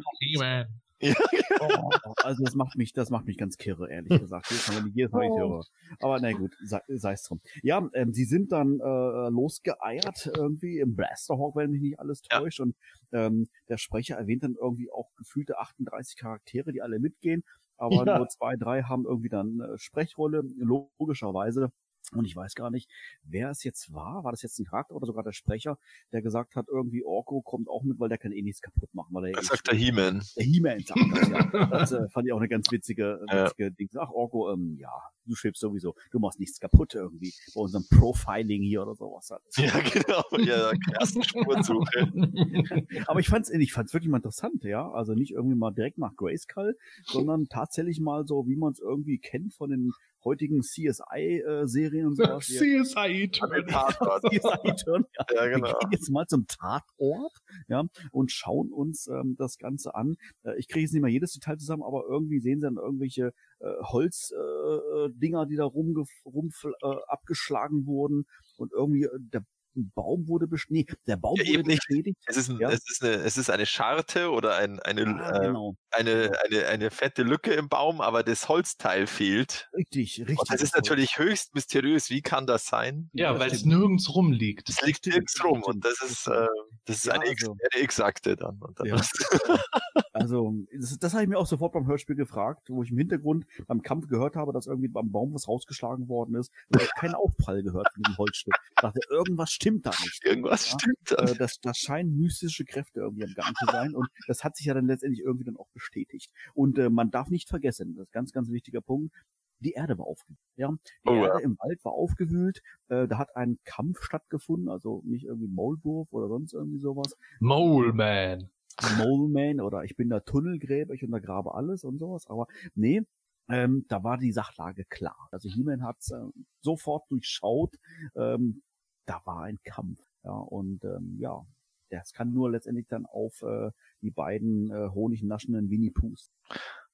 [1.00, 1.14] Ja,
[1.60, 1.90] oh,
[2.22, 4.50] also das macht mich, das macht mich ganz kirre, ehrlich gesagt.
[4.50, 5.38] Jedes Mal, wenn ich jedes Mal oh.
[5.38, 5.64] höre.
[6.00, 7.40] Aber na gut, sei, es drum.
[7.62, 12.58] Ja, ähm, sie sind dann äh, losgeeiert irgendwie im Blasterhawk, wenn mich nicht alles täuscht.
[12.58, 12.64] Ja.
[12.64, 12.76] Und
[13.12, 17.44] ähm, der Sprecher erwähnt dann irgendwie auch gefühlte 38 Charaktere, die alle mitgehen.
[17.76, 18.18] Aber ja.
[18.18, 21.70] nur zwei, drei haben irgendwie dann äh, Sprechrolle, logischerweise.
[22.12, 22.88] Und ich weiß gar nicht,
[23.22, 24.24] wer es jetzt war.
[24.24, 25.78] War das jetzt ein Charakter oder sogar der Sprecher,
[26.12, 29.14] der gesagt hat, irgendwie Orko kommt auch mit, weil der kann eh nichts kaputt machen.
[29.14, 30.22] Weil er das sagt der He-Man.
[30.36, 31.66] Der He-Man sagt das, ja.
[31.70, 33.70] Das äh, fand ich auch eine ganz witzige, witzige ja.
[33.70, 33.90] Ding.
[33.98, 34.90] Ach, Orko, ähm, ja,
[35.26, 35.94] du schwebst sowieso.
[36.10, 37.32] Du machst nichts kaputt irgendwie.
[37.54, 39.30] Bei unserem Profiling hier oder sowas.
[39.30, 39.42] Halt.
[39.58, 40.24] Ja, genau.
[40.38, 42.10] Ja, ersten Spurensuche.
[43.06, 44.90] Aber ich fand's, ich fand's wirklich mal interessant, ja.
[44.90, 49.18] Also nicht irgendwie mal direkt nach Grayskull, sondern tatsächlich mal so, wie man es irgendwie
[49.18, 49.92] kennt von den
[50.24, 52.46] heutigen CSI-Serien äh, und sowas.
[52.46, 53.66] CSI-Turn.
[53.66, 55.26] CSI-Turn, ja.
[55.34, 55.46] ja.
[55.46, 55.68] genau.
[55.68, 57.38] Wir gehen jetzt mal zum Tatort,
[57.68, 60.16] ja, und schauen uns ähm, das Ganze an.
[60.44, 63.32] Äh, ich kriege jetzt nicht mal jedes Detail zusammen, aber irgendwie sehen sie dann irgendwelche
[63.60, 69.44] äh, Holzdinger, äh, die da rum, rum äh, abgeschlagen wurden und irgendwie äh, der
[69.78, 70.90] ein Baum wurde beschädigt.
[70.90, 72.18] Nee, der Baum ja, wurde beschädigt.
[72.26, 72.70] Es ist, ein, ja.
[72.70, 75.76] es, ist eine, es ist eine Scharte oder ein, eine, ah, genau.
[75.90, 76.38] äh, eine, genau.
[76.44, 79.68] eine, eine fette Lücke im Baum, aber das Holzteil fehlt.
[79.76, 80.38] Richtig, richtig.
[80.38, 82.10] Und das ist natürlich höchst mysteriös.
[82.10, 83.10] Wie kann das sein?
[83.12, 84.68] Ja, weil es nirgends rumliegt.
[84.68, 86.46] Es liegt nirgends rum und das ist, äh,
[86.84, 88.60] das ist ja, eine, also, X-Akte dann.
[88.76, 88.96] dann ja.
[90.12, 93.46] also, das, das habe ich mir auch sofort beim Hörspiel gefragt, wo ich im Hintergrund
[93.66, 96.52] beim Kampf gehört habe, dass irgendwie beim Baum was rausgeschlagen worden ist.
[96.72, 98.54] Und ich keinen Aufprall gehört von diesem Holzstück.
[98.70, 100.24] Ich dachte, irgendwas stimmt stimmt da nicht.
[100.24, 100.78] Irgendwas ja?
[100.78, 101.16] stimmt da.
[101.24, 104.66] Äh, das, das scheinen mystische Kräfte irgendwie am Gang zu sein und das hat sich
[104.66, 106.32] ja dann letztendlich irgendwie dann auch bestätigt.
[106.54, 109.14] Und äh, man darf nicht vergessen, das ist ganz, ganz wichtiger Punkt,
[109.60, 110.38] die Erde war aufgewühlt.
[110.56, 110.70] Ja,
[111.04, 111.44] die oh, Erde ja.
[111.44, 112.62] im Wald war aufgewühlt.
[112.88, 117.16] Äh, da hat ein Kampf stattgefunden, also nicht irgendwie Maulwurf oder sonst irgendwie sowas.
[117.40, 118.50] Moleman.
[118.96, 122.26] Moleman oder ich bin der Tunnelgräber, ich untergrabe alles und sowas.
[122.28, 123.02] Aber nee,
[123.48, 125.28] ähm, da war die Sachlage klar.
[125.32, 126.30] Also He-Man hat äh,
[126.60, 127.76] sofort durchschaut,
[128.14, 128.62] ähm,
[129.08, 130.00] da war ein Kampf.
[130.22, 131.44] Ja, und ähm, ja,
[131.90, 133.70] das kann nur letztendlich dann auf äh,
[134.02, 136.30] die beiden äh, honignaschenden Winnie Poos.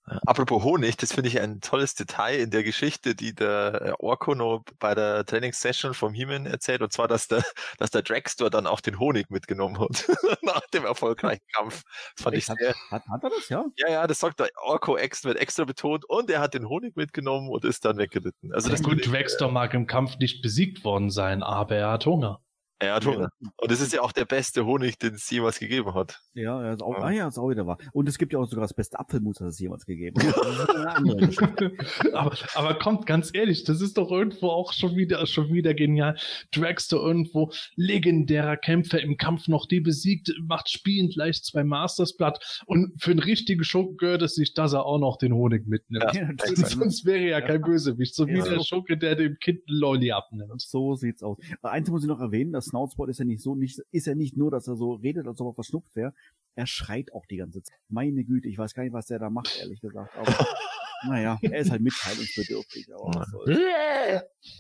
[0.07, 3.93] Äh, apropos Honig, das finde ich ein tolles Detail in der Geschichte, die der äh,
[3.99, 7.43] Orko noch bei der Trainingssession vom Heeman erzählt, und zwar, dass der,
[7.79, 10.07] dass der Dragstore dann auch den Honig mitgenommen hat,
[10.43, 11.83] nach dem erfolgreichen Kampf.
[12.17, 12.75] Das fand ich sehr.
[12.91, 13.65] Hat, hat er das, ja?
[13.77, 16.97] Ja, ja, das sagt der Orko extra, wird extra betont, und er hat den Honig
[16.97, 18.53] mitgenommen und ist dann weggeritten.
[18.53, 22.44] Also das Gut, Dragstore mag im Kampf nicht besiegt worden sein, aber er hat Hunger.
[22.81, 23.31] Er hat Hunger.
[23.57, 26.21] Und das ist ja auch der beste Honig, den es jemals gegeben hat.
[26.35, 27.05] Ja, ja, ist auch, Ja.
[27.05, 27.79] ah ja, ist auch wieder wahr.
[27.93, 30.35] Und es gibt ja auch sogar das beste Apfelmus, das es jemals gegeben hat.
[32.13, 36.17] Aber, aber kommt ganz ehrlich, das ist doch irgendwo auch schon wieder, schon wieder genial.
[36.53, 42.63] Dragster irgendwo, legendärer Kämpfer im Kampf noch die besiegt, macht spielend leicht zwei Masters platt
[42.67, 46.05] und für einen richtigen Schurken gehört es sich, dass er auch noch den Honig mitnimmt.
[46.15, 48.45] Ja, Sonst- Sonst wäre ja kein Bösewicht, so wie Ja.
[48.49, 50.61] der Schurke, der dem Kind einen Lolli abnimmt.
[50.61, 51.39] So sieht's aus.
[51.63, 54.17] Aber Eins muss ich noch erwähnen, das Snoutspot ist ja nicht so, nicht, ist ja
[54.17, 56.13] nicht nur, dass er so redet, als ob er verschnupft wäre.
[56.57, 57.79] Er schreit auch die ganze Zeit.
[57.89, 60.17] Meine Güte, ich weiß gar nicht, was der da macht, ehrlich gesagt.
[60.17, 60.27] Aber,
[61.07, 62.93] naja, er ist halt mitteilungsbedürftig.
[62.93, 63.27] Aber.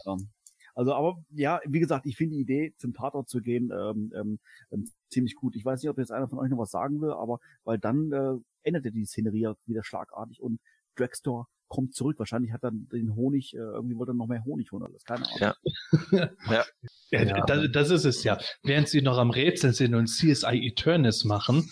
[0.06, 0.28] Ähm,
[0.76, 4.38] Also, aber ja, wie gesagt, ich finde die Idee, zum Tatort zu gehen, ähm, ähm,
[4.72, 5.54] ähm, ziemlich gut.
[5.54, 8.12] Ich weiß nicht, ob jetzt einer von euch noch was sagen will, aber weil dann
[8.12, 8.34] äh,
[8.64, 10.60] änderte die Szenerie wieder schlagartig und
[10.96, 12.20] Dragstore kommt zurück.
[12.20, 15.24] Wahrscheinlich hat er den Honig, äh, irgendwie wollte er noch mehr Honig holen, alles keine
[15.26, 15.54] Ahnung.
[16.50, 16.64] Ja.
[17.10, 17.44] Ja, Ja.
[17.46, 18.38] Das, das ist es ja.
[18.62, 21.68] Während sie noch am Rätseln sind und CSI Eternis machen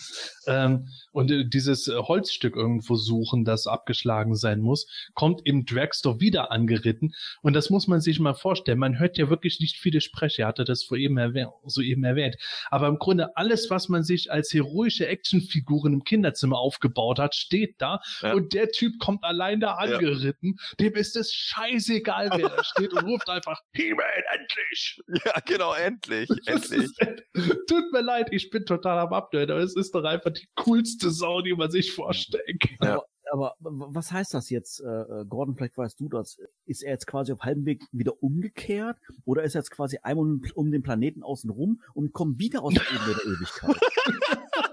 [0.47, 6.19] ähm, und äh, dieses äh, Holzstück irgendwo suchen, das abgeschlagen sein muss, kommt im Dragstore
[6.19, 7.13] wieder angeritten.
[7.41, 8.79] Und das muss man sich mal vorstellen.
[8.79, 10.43] Man hört ja wirklich nicht viele Sprecher.
[10.43, 12.35] Er hatte das soeben erwähnt, soeben erwähnt.
[12.69, 17.75] Aber im Grunde alles, was man sich als heroische Actionfiguren im Kinderzimmer aufgebaut hat, steht
[17.79, 18.01] da.
[18.21, 18.33] Ja.
[18.33, 19.92] Und der Typ kommt allein da Ja.
[19.93, 20.57] Angeritten.
[20.79, 25.01] Dem ist es scheißegal, wer da steht und ruft einfach, He-Man, endlich!
[25.25, 26.83] Ja, genau, endlich, Das endlich.
[26.83, 27.01] ist,
[27.67, 31.09] tut mir leid, ich bin total am Abnörden, aber es ist doch einfach die coolste
[31.11, 32.87] Sau, die man sich vorstellen kann.
[32.87, 33.01] Ja.
[33.31, 36.37] Aber, was heißt das jetzt, äh, äh, Gordon, vielleicht weißt du das.
[36.65, 40.25] Ist er jetzt quasi auf halbem Weg wieder umgekehrt oder ist er jetzt quasi einmal
[40.25, 43.75] um, um den Planeten außen rum und kommt wieder aus der Ebene der Ewigkeit?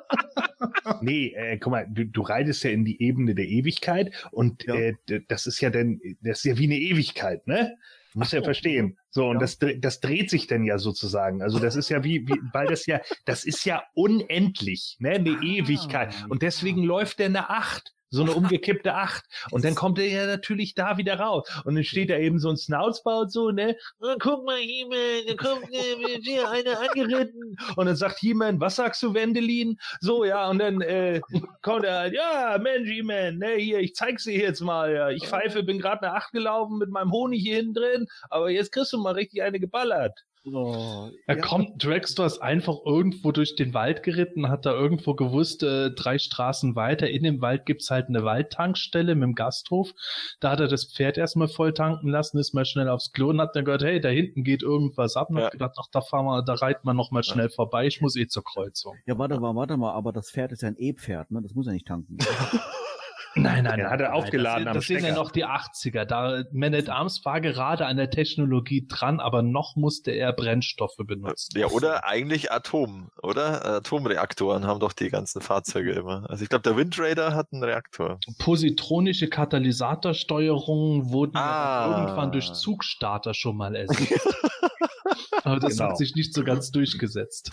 [1.01, 4.75] Nee, äh, guck mal, du, du reitest ja in die Ebene der Ewigkeit und Ja.
[4.75, 4.95] äh,
[5.29, 7.77] das ist ja dann, das ist ja wie eine Ewigkeit, ne?
[8.13, 8.45] Musst Ach ja so.
[8.47, 8.99] verstehen.
[9.11, 9.41] So, und Ja.
[9.41, 11.43] das, das dreht sich dann ja sozusagen.
[11.43, 15.11] Also das ist ja wie, wie, weil das ja, das ist ja unendlich, ne?
[15.11, 16.15] Eine Ah, Ewigkeit.
[16.29, 17.95] Und deswegen läuft der eine Acht.
[18.11, 19.25] So eine umgekippte Acht.
[19.51, 21.49] Und dann kommt er ja natürlich da wieder raus.
[21.65, 23.77] Und dann steht da eben so ein und so, ne?
[24.01, 27.57] Oh, guck mal, He-Man, da kommt äh, hier einer angeritten.
[27.77, 29.79] Und dann sagt He-Man, was sagst du, Wendelin?
[30.01, 31.21] So, ja, und dann äh,
[31.63, 34.93] kommt er halt, ja, Mensch, He-Man, ne, hier, ich zeig's dir jetzt mal.
[34.93, 35.11] Ja.
[35.11, 38.73] Ich pfeife, bin gerade eine Acht gelaufen mit meinem Honig hier hinten drin, aber jetzt
[38.73, 40.25] kriegst du mal richtig eine geballert.
[40.47, 41.43] Oh, Er ja.
[41.43, 46.19] kommt, Dragstore ist einfach irgendwo durch den Wald geritten, hat da irgendwo gewusst, äh, drei
[46.19, 49.93] Straßen weiter, in dem Wald gibt's halt eine Waldtankstelle mit dem Gasthof.
[50.41, 53.41] Da hat er das Pferd erstmal voll tanken lassen, ist mal schnell aufs Klo und
[53.41, 55.29] hat dann gehört, hey, da hinten geht irgendwas ab.
[55.29, 55.45] Und Ja.
[55.45, 58.17] hat gedacht, ach, da fahren wir, da reiten wir noch mal schnell vorbei, ich muss
[58.17, 58.97] eh zur Kreuzung.
[59.05, 61.43] Ja, warte mal, warte mal, aber das Pferd ist ja ein E-Pferd, ne?
[61.43, 62.17] Das muss ja nicht tanken.
[63.37, 66.05] Nein, nein, hat er nein, aufgeladen das, am Das sind ja noch die 80er.
[66.05, 70.97] Da Man at Arms war gerade an der Technologie dran, aber noch musste er Brennstoffe
[70.99, 71.57] benutzen.
[71.59, 73.65] Ja, oder eigentlich Atom, oder?
[73.77, 76.29] Atomreaktoren haben doch die ganzen Fahrzeuge immer.
[76.29, 78.19] Also ich glaube, der Wind Raider hat einen Reaktor.
[78.39, 81.41] Positronische Katalysatorsteuerungen wurden ja
[81.85, 82.01] Ah.
[82.03, 84.01] irgendwann durch Zugstarter schon mal ersetzt.
[85.45, 85.91] Aber das Genau.
[85.91, 87.51] hat sich nicht so ganz durchgesetzt.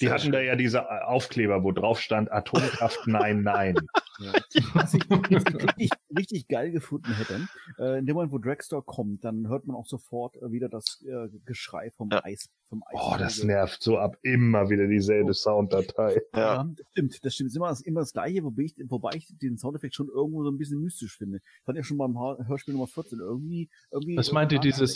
[0.00, 3.74] Die hatten da ja diese Aufkleber, wo drauf stand Atomkraft, nein, nein.
[4.52, 4.64] Ja.
[4.74, 7.48] Was ich richtig, richtig geil gefunden hätte,
[7.78, 11.02] äh, in dem Moment, wo Dragstore kommt, dann hört man auch sofort äh, wieder das
[11.06, 12.22] äh, Geschrei vom Ja.
[12.24, 12.48] Eis.
[12.68, 14.16] Vom Eis Oh, das nervt so ab.
[14.22, 16.20] Immer wieder dieselbe Sounddatei.
[16.34, 16.40] Ja.
[16.40, 17.48] Ja, das stimmt, das stimmt.
[17.48, 20.44] Es ist immer das, immer das Gleiche, wobei ich, wobei ich den Soundeffekt schon irgendwo
[20.44, 21.40] so ein bisschen mystisch finde.
[21.64, 24.16] Fand ich schon beim Hör- Hörspiel Nummer 14 irgendwie, irgendwie.
[24.16, 24.94] Was meint ihr dieses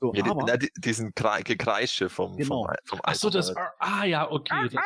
[0.00, 2.64] So, Ja, die, aber, na, die, diesen Kre Gekreische vom, Genau.
[2.64, 4.68] vom, vom Ach so, das, ah ja, okay.
[4.72, 4.82] Das,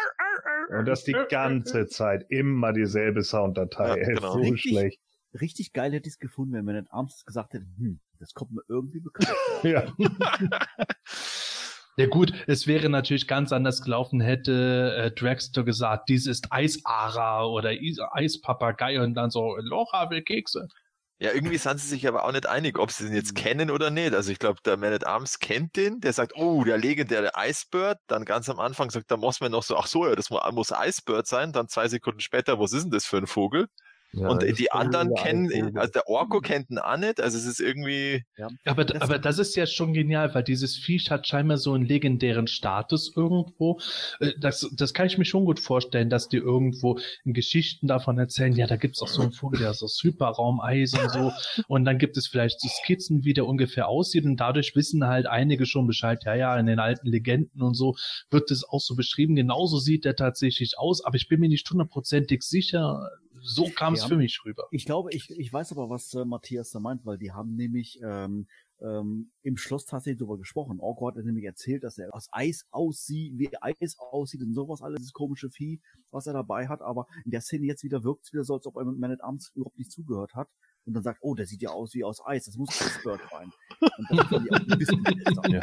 [0.76, 2.26] Und das die ganze Zeit.
[2.30, 3.88] Immer dieselbe Sounddatei.
[3.88, 4.32] Ja, genau.
[4.32, 4.72] So Richtig.
[4.72, 5.00] schlecht.
[5.40, 8.52] richtig geil hätte ich es gefunden, wenn man dann abends gesagt hätte, hm, das kommt
[8.52, 9.64] mir irgendwie bekannt vor.
[9.70, 9.92] Ja.
[11.96, 17.44] ja gut, es wäre natürlich ganz anders gelaufen, hätte äh, Dragster gesagt, dies ist Eisara
[17.46, 20.68] oder Is Eispapagei und dann so, Lora will Kekse.
[21.24, 23.16] Ja, irgendwie sind sie sich aber auch nicht einig, ob sie den Mhm.
[23.16, 24.12] jetzt kennen oder nicht.
[24.14, 27.98] Also ich glaube, der Man at Arms kennt den, der sagt, oh, der legendäre Icebird.
[28.08, 30.70] Dann ganz am Anfang sagt der Mossman noch so, ach so, ja, das mu- muss
[30.70, 31.52] Icebird sein.
[31.52, 33.68] Dann zwei Sekunden später, was ist denn das für ein Vogel?
[34.16, 37.20] Und die anderen kennen, also der Orko kennt ihn auch nicht.
[37.20, 38.48] Also es ist irgendwie, Ja.
[38.64, 41.84] Aber, Das- aber das ist ja schon genial, weil dieses Viech hat scheinbar so einen
[41.84, 43.78] legendären Status irgendwo.
[44.20, 48.18] Äh, Das, das kann ich mir schon gut vorstellen, dass die irgendwo in Geschichten davon
[48.18, 51.32] erzählen, ja, da gibt's auch so einen Vogel, der ist aus Hyperraumeis und so.
[51.68, 54.24] Und dann gibt es vielleicht so Skizzen, wie der ungefähr aussieht.
[54.24, 57.94] Und dadurch wissen halt einige schon Bescheid, ja, ja, in den alten Legenden und so
[58.30, 59.34] wird es auch so beschrieben.
[59.34, 63.08] Genauso sieht der tatsächlich aus, aber ich bin mir nicht hundertprozentig sicher.
[63.44, 64.64] So kam es für mich rüber.
[64.70, 68.00] Ich glaube, ich, ich weiß aber, was äh, Matthias da meint, weil die haben nämlich
[68.02, 70.80] ähm, äh, ähm, im Schloss tatsächlich darüber gesprochen.
[70.80, 74.98] Orko hat nämlich erzählt, dass er aus Eis aussieht, wie Eis aussieht und sowas, alles
[74.98, 75.80] dieses komische Vieh,
[76.10, 76.82] was er dabei hat.
[76.82, 79.12] Aber in der Szene jetzt wieder wirkt es wieder so, als ob er mit Man
[79.12, 80.48] at Arms überhaupt nicht zugehört hat.
[80.86, 83.50] Und dann sagt, oh, der sieht ja aus wie aus Eis, das muss Iceberg rein.
[85.48, 85.60] Ja,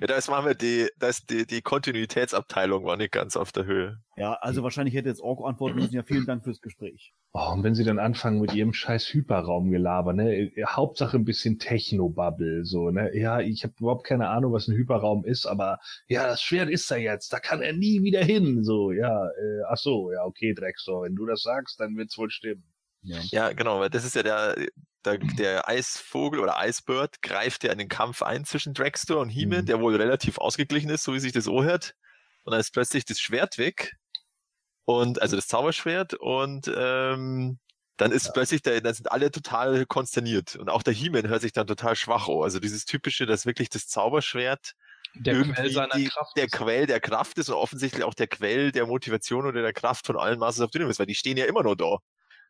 [0.00, 3.52] ja da ist machen wir die, da ist die, die Kontinuitätsabteilung war nicht ganz auf
[3.52, 3.98] der Höhe.
[4.16, 7.14] Ja, also wahrscheinlich hätte jetzt Orko antworten müssen, ja, vielen Dank fürs Gespräch.
[7.32, 10.52] Oh, und wenn sie dann anfangen mit ihrem scheiß Hyperraumgelaber, ne?
[10.66, 13.16] Hauptsache ein bisschen Technobubble, so, ne?
[13.16, 16.90] Ja, ich habe überhaupt keine Ahnung, was ein Hyperraum ist, aber ja, das Schwert ist
[16.90, 20.54] er jetzt, da kann er nie wieder hin, so, ja, äh, ach so, ja, okay,
[20.54, 22.62] Dreckstor, wenn du das sagst, dann wird's wohl stimmen.
[23.04, 23.20] Ja.
[23.30, 24.56] ja, genau, weil das ist ja der,
[25.04, 29.60] der, der Eisvogel oder Eisbird greift ja in den Kampf ein zwischen Dragster und He-Man,
[29.60, 29.66] mhm.
[29.66, 31.94] der wohl relativ ausgeglichen ist, so wie sich das Ohr hört.
[32.44, 33.96] Und dann ist plötzlich das Schwert weg.
[34.86, 37.58] Und, also das Zauberschwert und ähm,
[37.96, 38.32] dann ist ja.
[38.32, 40.56] plötzlich, der, dann sind alle total konsterniert.
[40.56, 42.42] Und auch der He-Man hört sich dann total schwach an.
[42.42, 44.72] Also dieses typische, dass wirklich das Zauberschwert
[45.14, 46.52] der Quell seiner die, Kraft der ist.
[46.52, 50.16] Quell der Kraft ist und offensichtlich auch der Quell der Motivation oder der Kraft von
[50.16, 51.98] allen Masters of the Universe, weil die stehen ja immer noch da.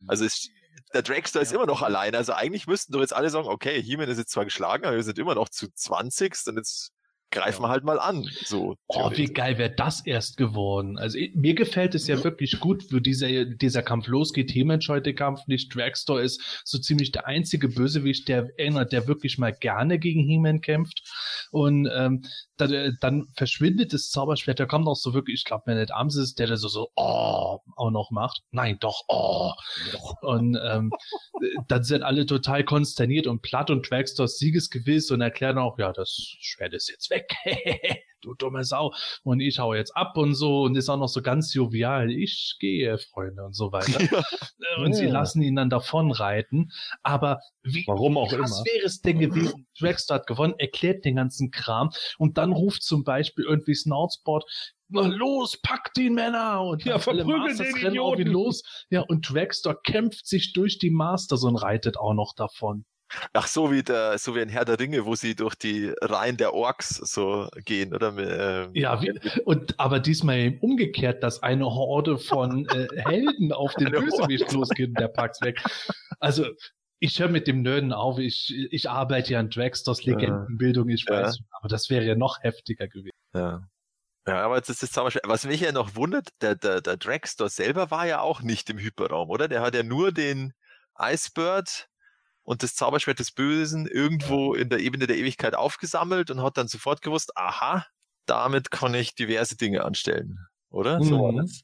[0.06, 0.48] Also es,
[0.92, 2.16] der Dragster ist immer noch alleine.
[2.16, 5.02] Also eigentlich müssten doch jetzt alle sagen, okay, He-Man ist jetzt zwar geschlagen, aber wir
[5.02, 6.34] sind immer noch zu 20.
[6.46, 6.92] Und jetzt
[7.34, 8.28] greifen wir halt mal an.
[8.44, 8.76] So.
[8.86, 10.96] Oh, wie geil wäre das erst geworden.
[10.98, 14.50] Also mir gefällt es ja wirklich gut, wo dieser, dieser Kampf losgeht.
[14.52, 15.74] He-Man heute Kampf nicht.
[15.74, 20.60] Dragster ist so ziemlich der einzige Bösewicht, der erinnert, der wirklich mal gerne gegen He-Man
[20.60, 21.02] kämpft.
[21.50, 22.24] Und ähm,
[22.56, 26.16] dann, äh, dann verschwindet das Zauberschwert, da kommt auch so wirklich, ich glaube, at Arms
[26.16, 28.42] ist, der da so, so, oh, auch noch macht.
[28.50, 29.52] Nein, doch, oh.
[30.22, 30.92] Und ähm,
[31.68, 36.10] dann sind alle total konsterniert und platt und Dragster siegesgewiss und erklären auch, ja, das
[36.40, 37.34] Schwert ist jetzt weg.
[38.24, 38.92] du dumme Sau.
[39.22, 42.10] Und ich hau jetzt ab und so und ist auch noch so ganz jovial.
[42.10, 43.84] Ich gehe, Freunde und so weiter.
[44.60, 44.82] Ja.
[44.82, 44.98] Und ja.
[44.98, 46.70] sie lassen ihn dann davon reiten.
[47.02, 48.64] Aber wie, Warum auch krass immer.
[48.64, 49.66] wäre es denn gewesen?
[49.78, 54.44] Dragster hat gewonnen, erklärt den ganzen Kram und dann ruft zum Beispiel irgendwie Snoutsport,
[54.88, 58.62] los, packt ihn Männer und ja, verprügelt den ihn los.
[58.90, 62.84] Ja, und Dragster kämpft sich durch die Masters und reitet auch noch davon.
[63.32, 66.36] Ach, so wie der, so wie ein Herr der Ringe, wo sie durch die Reihen
[66.36, 68.16] der Orks so gehen, oder?
[68.16, 73.90] Ähm, ja, wie, und aber diesmal umgekehrt, dass eine Horde von äh, Helden auf den
[73.90, 75.62] Bösewicht losgeht der packt's weg.
[76.20, 76.46] Also
[77.00, 81.38] ich höre mit dem Nörden auf, ich, ich arbeite ja an Dragsters Legendenbildung, ich weiß,
[81.38, 81.44] ja.
[81.50, 83.10] aber das wäre ja noch heftiger gewesen.
[83.34, 83.68] Ja.
[84.26, 87.50] Ja, aber das ist zum Beispiel, was mich ja noch wundert, der, der, der Dragster
[87.50, 89.48] selber war ja auch nicht im Hyperraum, oder?
[89.48, 90.54] Der hat ja nur den
[90.98, 91.88] Icebird
[92.44, 96.68] und das Zauberschwert des Bösen irgendwo in der Ebene der Ewigkeit aufgesammelt und hat dann
[96.68, 97.86] sofort gewusst, aha,
[98.26, 100.38] damit kann ich diverse Dinge anstellen.
[100.70, 101.00] Oder?
[101.00, 101.04] Mhm.
[101.04, 101.62] So war das.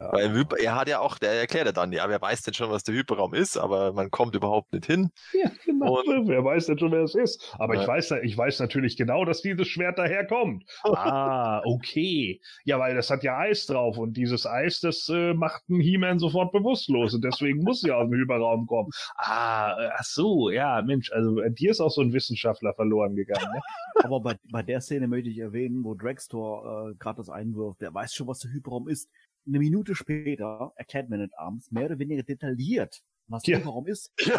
[0.00, 0.12] Ja.
[0.12, 2.84] Weil er hat ja auch, der erklärt ja dann, ja, wer weiß denn schon, was
[2.84, 5.10] der Hyperraum ist, aber man kommt überhaupt nicht hin.
[5.34, 6.00] Ja, genau.
[6.00, 7.54] Und, wer weiß denn schon, wer es ist.
[7.58, 7.82] Aber ja.
[7.82, 10.64] ich weiß, ich weiß natürlich genau, dass dieses Schwert daherkommt.
[10.84, 12.40] ah, okay.
[12.64, 16.18] Ja, weil das hat ja Eis drauf und dieses Eis, das äh, macht einen He-Man
[16.18, 18.88] sofort bewusstlos und deswegen muss sie aus dem Hyperraum kommen.
[19.16, 23.16] Ah, äh, ach so, ja, Mensch, also äh, dir ist auch so ein Wissenschaftler verloren
[23.16, 23.52] gegangen.
[23.52, 23.60] Ne?
[24.04, 27.92] Aber bei, bei der Szene möchte ich erwähnen, wo Dragstore äh, gerade das einwirft, der
[27.92, 29.10] weiß schon, was der Hyperraum ist
[29.46, 33.58] eine Minute später erklärt Man at Arms mehr oder weniger detailliert, was ja.
[33.58, 34.12] der Raum ist.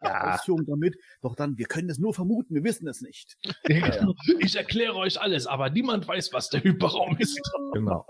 [0.00, 0.34] Ja.
[0.34, 0.96] Ausführung damit.
[1.22, 3.36] Doch dann, wir können es nur vermuten, wir wissen es nicht.
[3.64, 4.14] Genau.
[4.38, 7.40] Ich erkläre euch alles, aber niemand weiß, was der Hyperraum ist.
[7.72, 8.06] Genau.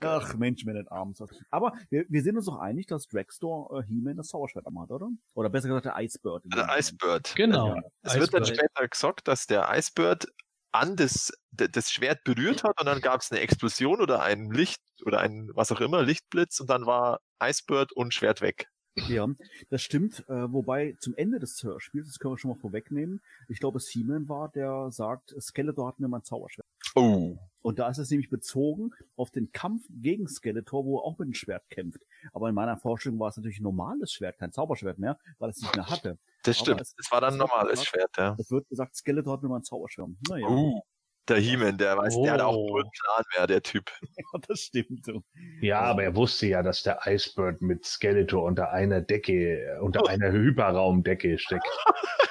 [0.00, 1.22] Ach Mensch, Man at Arms.
[1.50, 4.90] Aber wir, wir sind uns doch einig, dass Dragstore äh, He-Man das Zauberschwert am hat,
[4.90, 5.08] oder?
[5.34, 6.44] Oder besser gesagt der Icebird.
[6.54, 7.34] Der Icebird.
[7.34, 7.74] Genau.
[7.74, 7.82] Ja.
[8.02, 10.26] Es wird dann später gesagt, dass der Icebird
[10.72, 14.80] an das, das Schwert berührt hat und dann gab es eine Explosion oder ein Licht
[15.04, 18.68] oder ein was auch immer, Lichtblitz und dann war Icebird und Schwert weg.
[19.08, 19.26] Ja,
[19.70, 20.24] das stimmt.
[20.28, 24.28] Äh, wobei zum Ende des Spiels, das können wir schon mal vorwegnehmen, ich glaube, Seaman
[24.28, 26.66] war, der sagt, Skeletor hat mir mein Zauberschwert.
[26.94, 27.38] Oh.
[27.62, 31.26] Und da ist es nämlich bezogen auf den Kampf gegen Skeletor, wo er auch mit
[31.26, 32.02] dem Schwert kämpft.
[32.32, 35.60] Aber in meiner Vorstellung war es natürlich ein normales Schwert, kein Zauberschwert mehr, weil es
[35.60, 36.18] nicht mehr hatte.
[36.42, 36.80] Das stimmt.
[36.80, 38.36] Es, das war dann ein normales Schwert, ja.
[38.38, 40.10] Es wird gesagt, Skeletor hat mir mal ein Zauberschwert.
[40.28, 40.48] Naja.
[40.48, 40.82] Uh,
[41.28, 42.24] der He-Man, der weiß, oh.
[42.24, 43.90] der hat auch nur einen Plan mehr, der Typ.
[44.16, 45.04] ja, das stimmt.
[45.04, 45.22] So.
[45.60, 50.06] Ja, aber er wusste ja, dass der Icebird mit Skeletor unter einer Decke, unter oh.
[50.06, 51.66] einer Hyperraumdecke steckt.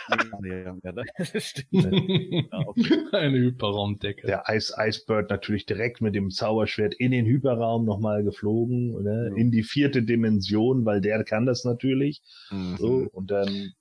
[0.44, 1.72] ja, ja, das stimmt.
[1.72, 3.06] ja, okay.
[3.14, 4.28] Eine Hyperraumdecke.
[4.28, 9.30] Der Ice Icebird natürlich direkt mit dem Zauberschwert in den Hyperraum nochmal geflogen, ne?
[9.30, 9.36] Ja.
[9.38, 12.22] in die vierte Dimension, weil der kann das natürlich.
[12.50, 12.78] Mhm.
[12.78, 13.74] So, und dann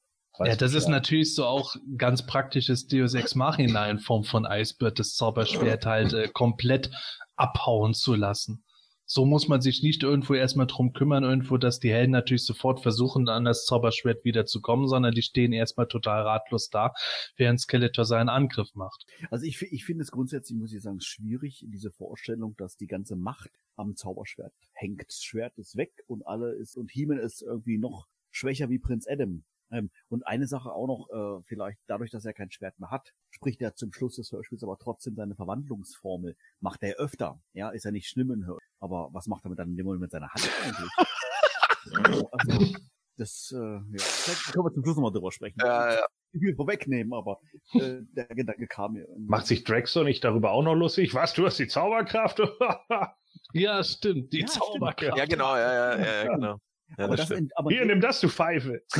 [0.46, 4.98] ja, das ist natürlich so auch ganz praktisches Deus Ex Machina in Form von Icebird,
[4.98, 6.90] das Zauberschwert halt äh, komplett
[7.36, 8.64] abhauen zu lassen.
[9.12, 12.80] So muss man sich nicht irgendwo erstmal drum kümmern, irgendwo, dass die Helden natürlich sofort
[12.80, 16.92] versuchen, an das Zauberschwert wieder zu kommen, sondern die stehen erstmal total ratlos da,
[17.36, 19.04] während Skeletor seinen Angriff macht.
[19.28, 23.16] Also ich, ich finde es grundsätzlich, muss ich sagen, schwierig, diese Vorstellung, dass die ganze
[23.16, 25.02] Macht am Zauberschwert hängt.
[25.04, 29.08] Das Schwert ist weg und alle ist, und He-Man ist irgendwie noch schwächer wie Prinz
[29.08, 29.42] Adam.
[29.70, 33.12] Ähm, und eine Sache auch noch, äh, vielleicht dadurch, dass er kein Schwert mehr hat,
[33.30, 36.36] spricht er zum Schluss des Hörspiels aber trotzdem seine Verwandlungsformel.
[36.60, 37.40] Macht er öfter.
[37.52, 38.68] Ja, ist ja nicht schlimm in Hörspiel.
[38.80, 40.90] Aber was macht er mit dann in dem Moment mit seiner Hand eigentlich?
[42.32, 42.74] also,
[43.16, 45.58] das, äh, ja, vielleicht können wir zum Schluss nochmal drüber sprechen.
[45.60, 46.04] Ja, ja.
[46.32, 47.40] Ich will vorwegnehmen, aber
[47.74, 49.06] äh, der Gedanke kam mir.
[49.18, 51.12] Macht sich Drexler nicht darüber auch noch lustig?
[51.12, 52.40] Was, du hast die Zauberkraft?
[53.52, 54.64] Ja, stimmt, die Ja, stimmt.
[54.64, 55.18] Zauberkraft.
[55.18, 56.56] ja, genau, ja, ja, ja, ja genau.
[56.98, 58.82] Ja, aber das das, in, aber Hier, nimm das, du Pfeife.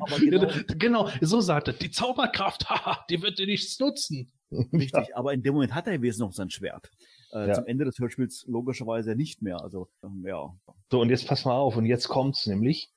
[0.00, 0.48] aber genau,
[0.78, 1.74] genau, so sagt er.
[1.74, 4.32] Die Zauberkraft, haha, die wird dir nichts nutzen.
[4.72, 6.90] Richtig, aber in dem Moment hat er wesentlich noch sein Schwert.
[7.32, 7.54] Äh, Ja.
[7.54, 9.60] Zum Ende des Hörspiels logischerweise nicht mehr.
[9.60, 10.54] Also, ähm, ja.
[10.90, 12.93] So, und jetzt pass mal auf, und jetzt kommt's nämlich.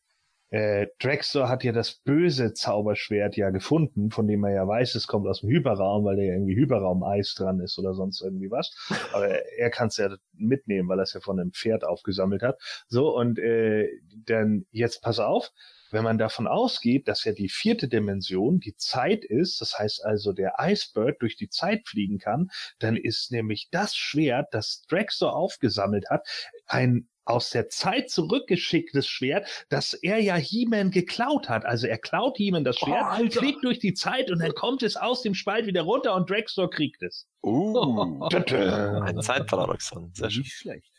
[0.49, 5.07] Äh, Drexler hat ja das böse Zauberschwert ja gefunden, von dem er ja weiß, es
[5.07, 8.74] kommt aus dem Hyperraum, weil da ja irgendwie Hyperraum-Eis dran ist oder sonst irgendwie was.
[9.14, 12.60] Aber er, kann es ja mitnehmen, weil er es ja von einem Pferd aufgesammelt hat.
[12.88, 13.90] So, und äh,
[14.26, 15.52] dann jetzt pass auf,
[15.91, 20.34] wenn man davon ausgeht, dass ja die vierte Dimension die Zeit ist, das heißt also
[20.34, 22.49] der Icebird durch die Zeit fliegen kann,
[22.80, 26.27] dann ist nämlich das Schwert, das Drexler aufgesammelt hat,
[26.65, 31.65] ein aus der Zeit zurückgeschicktes Schwert, das er ja He-Man geklaut hat.
[31.65, 34.95] Also er klaut He-Man das Schwert, Oh, fliegt durch die Zeit und dann kommt es
[34.95, 37.27] aus dem Spalt wieder runter und Drexler kriegt es.
[37.43, 40.11] Uh, ein Zeitparadoxon.
[40.14, 40.43] Sehr schön.
[40.43, 40.91] Nicht schlecht.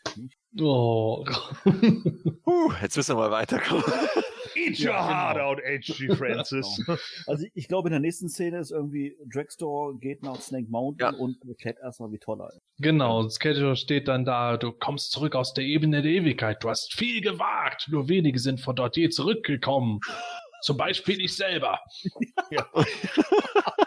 [0.60, 1.24] Oh.
[2.46, 3.84] Uh, jetzt müssen wir mal weiterkommen.
[4.66, 6.08] Eat your heart out, H.G.
[6.16, 6.82] Francis.
[7.26, 11.18] Also ich, glaube, in der nächsten Szene ist irgendwie Dragstore geht nach Snake Mountain Ja.
[11.18, 12.60] und erklärt erstmal, wie toll er ist.
[12.78, 16.94] Genau, Skeletor steht dann da, du kommst zurück aus der Ebene der Ewigkeit, du hast
[16.94, 20.00] viel gewagt, nur wenige sind von dort je zurückgekommen.
[20.62, 21.78] Zum Beispiel ich selber.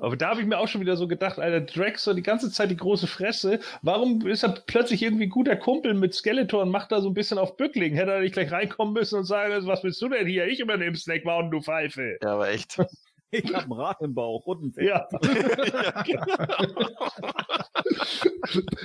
[0.00, 2.70] Aber da habe ich mir auch schon wieder so gedacht, Alter, Drexler die ganze Zeit
[2.70, 3.60] die große Fresse.
[3.82, 7.38] Warum ist er plötzlich irgendwie guter Kumpel mit Skeletor und macht da so ein bisschen
[7.38, 7.94] auf Bückling?
[7.94, 10.46] Hätte er nicht gleich reinkommen müssen und sagen, was willst du denn hier?
[10.46, 12.18] Ich übernehme Snake Mountain, du Pfeife.
[12.22, 12.78] Ja, aber echt.
[13.32, 15.06] Ich hab ein Rad im Bauch und ein Pferd.
[15.12, 15.20] Ja.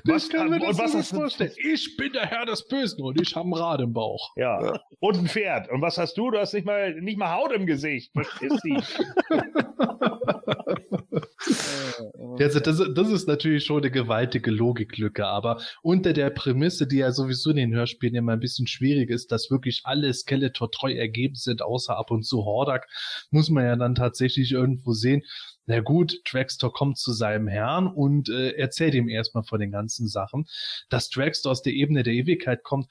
[0.06, 1.52] Was kann und mir das was so hast du- vorstellen?
[1.58, 4.32] Ich bin der Herr des Bösen und ich habe ein Rad im Bauch.
[4.36, 4.80] Ja.
[5.00, 5.70] Und ein Pferd.
[5.72, 6.30] Und was hast du?
[6.32, 8.12] Du hast nicht mal, nicht mal Haut im Gesicht.
[8.14, 8.64] Verstehst
[11.38, 12.36] du?
[12.40, 17.12] Also das, das ist natürlich schon eine gewaltige Logiklücke, aber unter der Prämisse, die ja
[17.12, 21.36] sowieso in den Hörspielen immer ein bisschen schwierig ist, dass wirklich alle Skeletor treu ergeben
[21.36, 22.88] sind, außer ab und zu Hordak,
[23.32, 25.24] muss man ja dann tatsächlich irgendwo sehen,
[25.68, 30.08] na gut, Dragster kommt zu seinem Herrn und äh, erzählt ihm erstmal von den ganzen
[30.08, 30.46] Sachen.
[30.90, 32.88] Dass Dragster aus der Ebene der Ewigkeit kommt,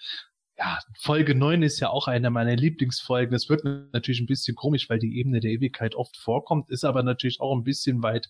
[0.56, 3.35] ja, Folge 9 ist ja auch eine meiner Lieblingsfolgen.
[3.35, 7.02] Es wird natürlich ein bisschen komisch, weil die Ebene der Ewigkeit oft vorkommt, ist aber
[7.02, 8.28] natürlich auch ein bisschen weit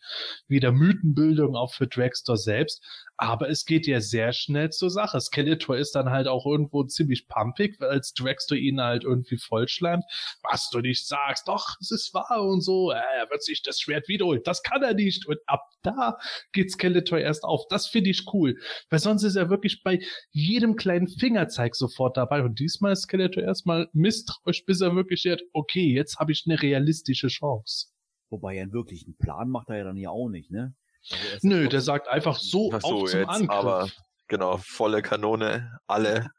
[0.49, 2.83] wieder Mythenbildung auch für Dragster selbst.
[3.17, 5.21] Aber es geht ja sehr schnell zur Sache.
[5.21, 10.05] Skeletor ist dann halt auch irgendwo ziemlich pumpig, weil als Dragster ihn halt irgendwie vollschleimt.
[10.43, 12.91] Was du nicht sagst, doch, es ist wahr und so.
[12.91, 14.41] Äh, Er wird sich das Schwert wiederholen.
[14.45, 15.27] Das kann er nicht.
[15.27, 16.19] Und ab da
[16.53, 17.67] geht Skeletor erst auf.
[17.69, 18.57] Das finde ich cool.
[18.91, 20.01] Weil sonst ist er wirklich bei
[20.33, 22.43] jedem kleinen Fingerzeig sofort dabei.
[22.43, 26.61] Und diesmal ist Skeletor erstmal misstrauisch, bis er wirklich hört, okay, jetzt habe ich eine
[26.61, 27.89] realistische Chance.
[28.31, 30.75] Wobei er einen wirklichen Plan macht er ja dann ja auch nicht, ne?
[31.11, 33.51] Also Nö, der sagt einfach so Ach so, auf zum jetzt Angriff.
[33.51, 33.89] aber-
[34.29, 36.31] Genau, volle Kanone, alle,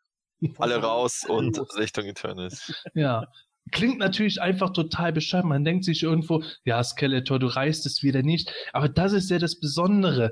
[0.58, 1.60] alle raus und.
[1.78, 2.74] Richtung Eternus.
[2.96, 3.28] Ja.
[3.72, 5.46] Klingt natürlich einfach total bescheuert.
[5.46, 8.54] Man denkt sich irgendwo, ja, Skeletor, du reißt es wieder nicht.
[8.74, 10.32] Aber das ist ja das Besondere.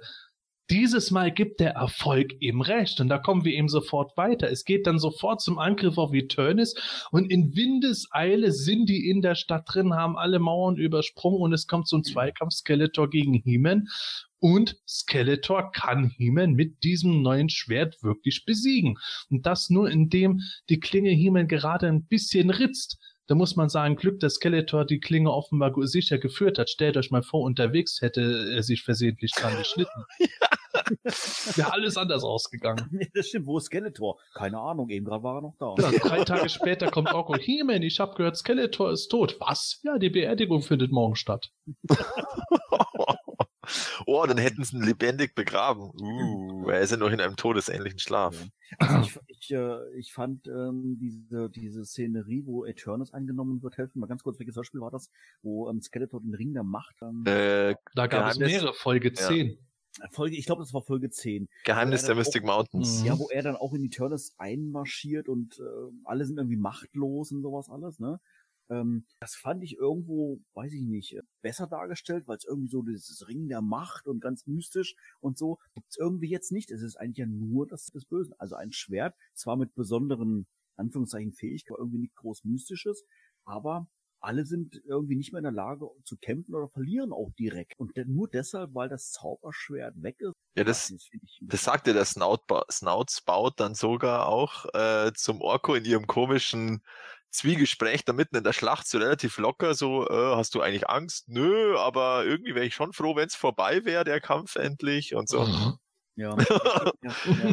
[0.69, 4.49] Dieses Mal gibt der Erfolg ihm recht und da kommen wir eben sofort weiter.
[4.49, 6.75] Es geht dann sofort zum Angriff auf Eternis
[7.11, 11.67] und in Windeseile sind die in der Stadt drin, haben alle Mauern übersprungen und es
[11.67, 13.87] kommt zum Zweikampf Skeletor gegen He-Man
[14.39, 18.97] und Skeletor kann He-Man mit diesem neuen Schwert wirklich besiegen.
[19.29, 22.99] Und das nur indem die Klinge He-Man gerade ein bisschen ritzt.
[23.27, 26.69] Da muss man sagen, Glück, dass Skeletor die Klinge offenbar sicher geführt hat.
[26.69, 30.05] Stellt euch mal vor, unterwegs hätte er sich versehentlich dran geschnitten.
[31.55, 32.87] Wäre alles anders ausgegangen.
[32.91, 33.45] Nee, das stimmt.
[33.45, 34.19] Wo ist Skeletor?
[34.33, 35.75] Keine Ahnung, eben gerade war er noch da.
[35.77, 39.37] Ja, drei Tage später kommt Orko, He-Man, ich hab gehört, Skeletor ist tot.
[39.39, 39.79] Was?
[39.83, 41.51] Ja, die Beerdigung findet morgen statt.
[44.05, 45.91] Oh, dann hätten sie ihn lebendig begraben.
[45.99, 48.35] Uh, er ist ja noch in einem todesähnlichen Schlaf.
[48.79, 53.99] Also ich, ich, äh, ich fand ähm, diese, diese Szenerie, wo Eternus angenommen wird, helfen
[53.99, 55.09] mal ganz kurz, welches Hörspiel war das,
[55.41, 59.27] wo ähm, Skeletor den Ring der Macht ähm, Äh, Da gab es mehrere, Folge Ja.
[59.27, 59.57] 10.
[60.11, 61.47] Folge, ich glaube, das war Folge 10.
[61.65, 62.47] Geheimnis Ja, der dann Mystic Mhm.
[62.47, 63.03] Mountains.
[63.03, 65.63] Ja, wo er dann auch in die Turnus einmarschiert und äh,
[66.05, 68.19] alle sind irgendwie machtlos und sowas alles, ne?
[68.73, 72.81] Ähm, das fand ich irgendwo, weiß ich nicht, äh, besser dargestellt, weil es irgendwie so
[72.81, 76.71] dieses Ring der Macht und ganz mystisch und so gibt's irgendwie jetzt nicht.
[76.71, 78.33] Es ist eigentlich ja nur das des Bösen.
[78.37, 83.05] Also ein Schwert, zwar mit besonderen Anführungszeichen Fähigkeiten, irgendwie nicht groß mystisches,
[83.45, 83.87] aber
[84.23, 87.77] alle sind irgendwie nicht mehr in der Lage zu kämpfen oder verlieren auch direkt.
[87.77, 90.33] Und nur deshalb, weil das Zauberschwert weg ist.
[90.55, 95.83] Ja, das, das bisschen- sagte der Snout, Snoutspout dann sogar auch äh, zum Orko in
[95.83, 96.83] ihrem komischen
[97.33, 101.27] Zwiegespräch da mitten in der Schlacht so relativ locker so, äh, hast du eigentlich Angst?
[101.27, 105.27] Nö, aber irgendwie wäre ich schon froh, wenn es vorbei wäre, der Kampf endlich und
[105.29, 105.45] so.
[105.45, 105.77] Mhm.
[106.15, 106.35] Ja.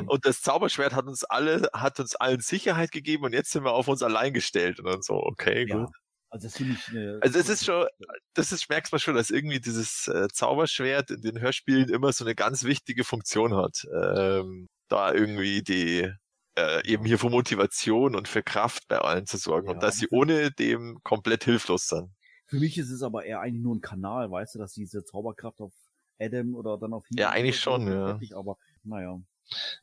[0.07, 3.73] Und das Zauberschwert hat uns alle, hat uns allen Sicherheit gegeben und jetzt sind wir
[3.73, 5.95] auf uns allein gestellt und dann so, okay, Ja, gut.
[6.29, 7.87] Also das finde ich eine, Also es ist schon,
[8.35, 12.25] das ist, merkst man schon, dass irgendwie dieses äh, Zauberschwert in den Hörspielen immer so
[12.25, 13.85] eine ganz wichtige Funktion hat.
[13.93, 16.13] Ähm, da irgendwie die,
[16.57, 19.81] äh, eben hier für Motivation und für Kraft bei allen zu sorgen und Ja.
[19.81, 22.11] dass sie ohne dem komplett hilflos sind.
[22.47, 25.61] Für mich ist es aber eher eigentlich nur ein Kanal, weißt du, dass diese Zauberkraft
[25.61, 25.73] auf
[26.19, 28.19] Adam oder dann auf Ja, eigentlich schon, ja.
[28.35, 29.21] Aber naja.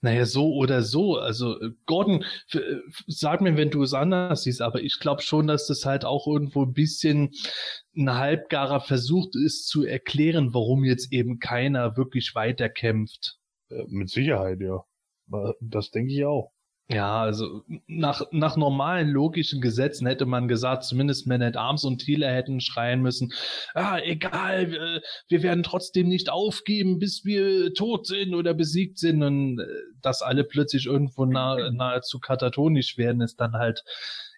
[0.01, 1.17] Naja, so oder so.
[1.17, 2.23] Also, äh, Gordon,
[2.53, 2.59] äh,
[3.07, 6.25] sag mir, wenn du es anders siehst, aber ich glaube schon, dass das halt auch
[6.27, 7.31] irgendwo ein bisschen
[7.97, 13.37] ein halbgarer Versuch ist zu erklären, warum jetzt eben keiner wirklich weiterkämpft.
[13.69, 14.83] Äh, Mit Sicherheit, ja.
[15.59, 16.53] Das denke ich auch.
[16.89, 21.99] Ja, also nach, nach normalen logischen Gesetzen hätte man gesagt, zumindest Man at Arms und
[21.99, 23.33] Thieler hätten schreien müssen,
[23.73, 29.21] ah, egal, wir, wir werden trotzdem nicht aufgeben, bis wir tot sind oder besiegt sind
[29.21, 29.65] und äh,
[30.01, 33.83] dass alle plötzlich irgendwo nah, nahezu katatonisch werden, ist dann halt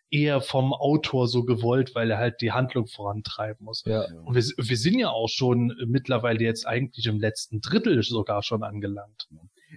[0.10, 3.84] eher vom Autor so gewollt, weil er halt die Handlung vorantreiben muss.
[3.86, 4.06] Ja.
[4.24, 8.64] Und wir, wir sind ja auch schon mittlerweile jetzt eigentlich im letzten Drittel sogar schon
[8.64, 9.28] angelangt.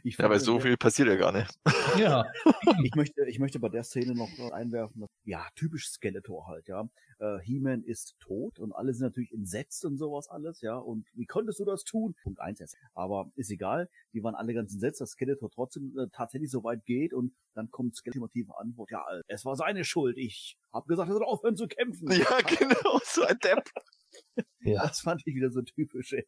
[0.03, 1.53] Ich Ja, weil so viel passiert ja gar nicht.
[1.99, 2.25] Ja.
[2.85, 6.89] ich möchte, ich möchte bei der Szene noch einwerfen, dass, ja, typisch Skeletor halt, ja.
[7.19, 10.77] Äh, He-Man ist tot und alle sind natürlich entsetzt und sowas alles, ja.
[10.77, 12.15] Und wie konntest du das tun?
[12.23, 12.77] Punkt eins jetzt.
[12.95, 13.89] Aber ist egal.
[14.15, 17.71] Die waren alle ganz entsetzt, dass Skeletor trotzdem äh, tatsächlich so weit geht und dann
[17.71, 18.91] kommt Skeletor ultimative Antwort.
[18.91, 20.17] Ja, es war seine Schuld.
[20.17, 22.11] Ich hab gesagt, er soll aufhören zu kämpfen.
[22.11, 23.65] Ja, genau, so ein Depp.
[24.61, 24.87] Ja.
[24.87, 26.25] Das fand ich wieder so typisch, ey.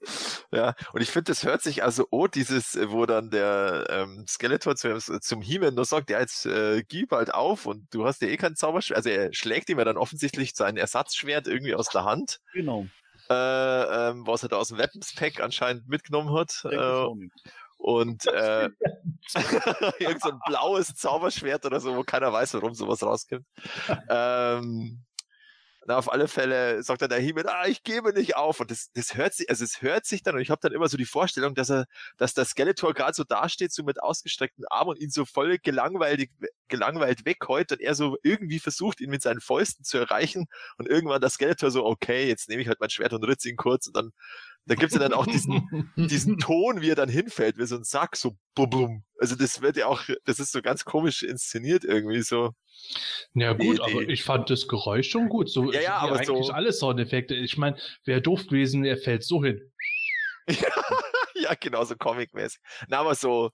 [0.52, 4.26] Ja, und ich finde, das hört sich also, oh, dieses, äh, wo dann der ähm,
[4.28, 8.22] Skeletor zu, zum He-Man nur sagt, ja, jetzt äh, gib halt auf und du hast
[8.22, 8.96] ja eh kein Zauberschwert.
[8.96, 12.86] Also er schlägt ihm ja dann offensichtlich sein Ersatzschwert irgendwie aus der Hand, Genau.
[13.30, 16.64] äh, ähm, was er da aus dem Weapons-Pack anscheinend mitgenommen hat.
[16.64, 17.06] Äh,
[17.76, 18.68] und äh,
[19.98, 23.46] irgend so ein blaues Zauberschwert oder so, wo keiner weiß, warum sowas rauskommt.
[24.08, 25.03] ähm,
[25.86, 28.60] na, auf alle Fälle sagt dann der He-Man, ah, ich gebe nicht auf.
[28.60, 30.88] Und das, das hört sich, also es hört sich dann, und ich habe dann immer
[30.88, 31.86] so die Vorstellung, dass er,
[32.16, 36.28] dass der Skeletor gerade so dasteht, so mit ausgestreckten Armen und ihn so voll gelangweilt,
[36.68, 40.46] gelangweilt wegheut und er so irgendwie versucht, ihn mit seinen Fäusten zu erreichen.
[40.78, 43.56] Und irgendwann der Skeletor so, okay, jetzt nehme ich halt mein Schwert und ritze ihn
[43.56, 43.86] kurz.
[43.86, 44.12] Und dann,
[44.66, 47.84] da gibt's ja dann auch diesen, diesen Ton, wie er dann hinfällt, wie so ein
[47.84, 49.04] Sack, so bum.
[49.18, 52.52] Also das wird ja auch, das ist so ganz komisch inszeniert irgendwie so.
[53.34, 55.48] Ja gut, Die- aber die- ich fand das Geräusch schon gut.
[55.50, 57.34] So Ja, ja, aber eigentlich so- alle Soundeffekte.
[57.34, 59.70] Ich meine, wäre doof gewesen, er fällt so hin.
[61.34, 62.60] ja, genau, so comic-mäßig.
[62.88, 63.50] Na, aber so,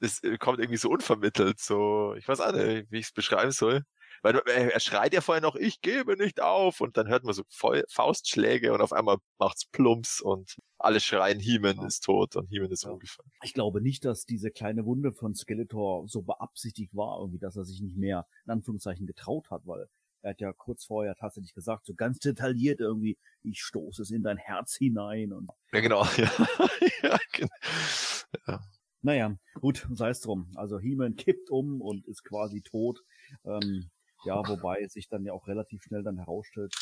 [0.00, 3.50] das äh, kommt irgendwie so unvermittelt, so, ich weiß auch nicht, wie ich es beschreiben
[3.52, 3.82] soll.
[4.22, 7.32] Weil er, er schreit ja vorher noch, ich gebe nicht auf, und dann hört man
[7.34, 11.86] so voll Faustschläge und auf einmal macht's Plumps und alle schreien, He-Man Ja.
[11.86, 12.90] ist tot und He-Man ist Ja.
[12.90, 13.30] umgefallen.
[13.42, 17.64] Ich glaube nicht, dass diese kleine Wunde von Skeletor so beabsichtigt war, irgendwie, dass er
[17.64, 19.88] sich nicht mehr, in Anführungszeichen, getraut hat, weil
[20.22, 24.22] er hat ja kurz vorher tatsächlich gesagt, so ganz detailliert irgendwie, ich stoße es in
[24.22, 26.30] dein Herz hinein und Ja, genau, ja.
[27.02, 28.58] ja, genau.
[29.02, 30.52] naja, gut, sei es drum.
[30.56, 33.02] Also He-Man kippt um und ist quasi tot.
[33.44, 33.90] Ähm,
[34.24, 36.74] ja, wobei es sich dann ja auch relativ schnell dann herausstellt,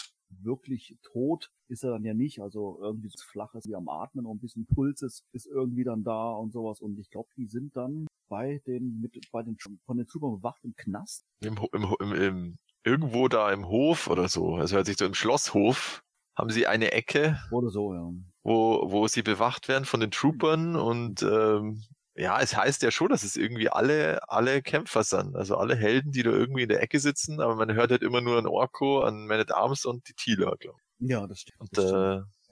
[0.42, 2.40] wirklich tot ist er dann ja nicht.
[2.40, 6.32] Also irgendwie so flaches wie am Atmen und ein bisschen Puls ist, irgendwie dann da
[6.32, 6.80] und sowas.
[6.80, 10.64] Und ich glaube, die sind dann bei den, mit, bei den, von den Troopern bewacht
[10.64, 11.24] im Knast.
[11.40, 15.14] Im, im, im, im, irgendwo da im Hof oder so, also hört sich so im
[15.14, 16.02] Schlosshof,
[16.36, 18.12] haben sie eine Ecke, Oder so, ja.
[18.42, 21.82] wo, wo sie bewacht werden von den Troopern und ähm,
[22.18, 26.12] ja, es heißt ja schon, dass es irgendwie alle, alle Kämpfer sind, also alle Helden,
[26.12, 29.00] die da irgendwie in der Ecke sitzen, aber man hört halt immer nur an Orko,
[29.02, 31.10] an Man at Arms und die Thieler, glaube ich.
[31.10, 31.60] Ja, das stimmt.
[31.60, 31.96] Und das stimmt.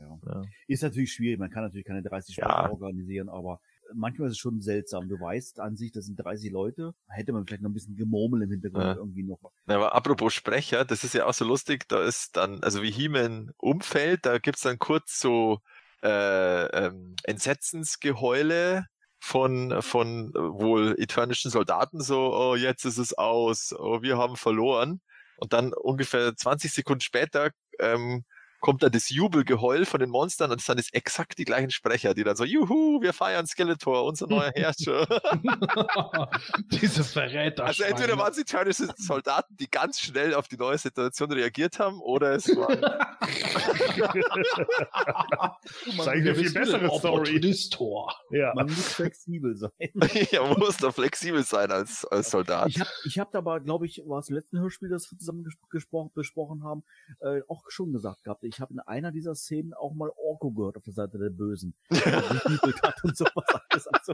[0.01, 0.19] äh, Ja.
[0.27, 0.43] ja.
[0.69, 2.63] Ist natürlich schwierig, man kann natürlich keine 30 Ja.
[2.63, 3.61] Leute organisieren, aber
[3.95, 5.09] manchmal ist es schon seltsam.
[5.09, 8.43] Du weißt an sich, das sind 30 Leute, hätte man vielleicht noch ein bisschen Gemurmel
[8.43, 8.95] im Hintergrund Ja.
[8.95, 9.39] irgendwie noch.
[9.67, 12.91] Na, aber apropos Sprecher, das ist ja auch so lustig, da ist dann, also wie
[12.91, 15.61] He-Man umfällt, da gibt's dann kurz so
[16.03, 18.87] äh, ähm, Entsetzensgeheule
[19.27, 25.01] von, von wohl eternischen Soldaten, so, oh, jetzt ist es aus, oh, wir haben verloren.
[25.36, 27.51] Und dann ungefähr 20 Sekunden später
[27.81, 28.24] ähm,
[28.61, 32.24] kommt da das Jubelgeheul von den Monstern und es sind exakt die gleichen Sprecher, die
[32.24, 35.07] dann so, juhu, wir feiern Skeletor, unser neuer Herrscher.
[36.73, 37.65] Diese Verräter.
[37.65, 42.01] Also entweder waren es eternische Soldaten, die ganz schnell auf die neue Situation reagiert haben,
[42.01, 42.81] oder es waren
[45.87, 47.41] Das ist eine viel bessere Story.
[48.31, 48.53] Ja.
[48.55, 49.70] Man muss flexibel sein.
[50.31, 52.69] ja, man muss da flexibel sein als, als Soldat.
[52.69, 55.45] Ich habe ich hab aber, glaube ich, war es im letzten Hörspiel, das wir zusammen
[55.45, 56.85] gespro gesprochen, besprochen haben,
[57.20, 58.43] äh, auch schon gesagt gehabt.
[58.47, 61.74] Ich habe in einer dieser Szenen auch mal Orko gehört auf der Seite der Bösen.
[61.90, 63.86] Hat und sowas alles.
[63.89, 64.12] Also,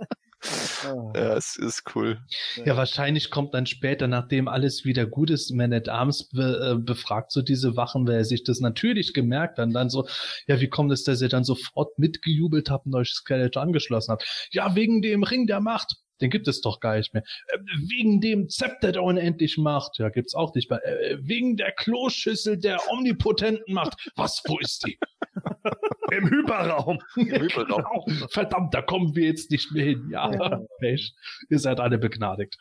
[0.84, 1.12] ah.
[1.14, 2.20] Ja, es ist cool.
[2.64, 6.82] Ja, wahrscheinlich kommt dann später, nachdem alles wieder gut ist, Man at Arms be, äh,
[6.82, 9.66] befragt so diese Wachen, weil er sich das natürlich gemerkt hat.
[9.66, 10.08] Und dann so,
[10.46, 14.48] ja, wie kommt es, dass ihr dann sofort mitgejubelt habt und euch Skeletor angeschlossen habt?
[14.50, 15.96] Ja, wegen dem Ring der Macht.
[16.20, 17.22] Den gibt es doch gar nicht mehr.
[17.48, 19.98] Äh, wegen dem Zepter der unendlichen Macht.
[19.98, 20.84] Ja, gibt's auch nicht mehr.
[20.84, 24.10] Äh, wegen der Kloschüssel der omnipotenten Macht.
[24.16, 24.98] Was, wo ist die?
[26.12, 26.98] Im Hyperraum.
[27.14, 28.04] Hyperraum.
[28.10, 28.28] Genau.
[28.30, 30.08] Verdammt, da kommen wir jetzt nicht mehr hin.
[30.10, 30.60] Ja, Ja.
[30.80, 31.14] Pech.
[31.48, 32.56] Ihr seid alle begnadigt.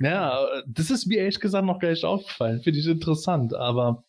[0.00, 2.60] Ja, das ist mir ehrlich gesagt noch gar nicht aufgefallen.
[2.62, 4.04] Finde ich interessant, aber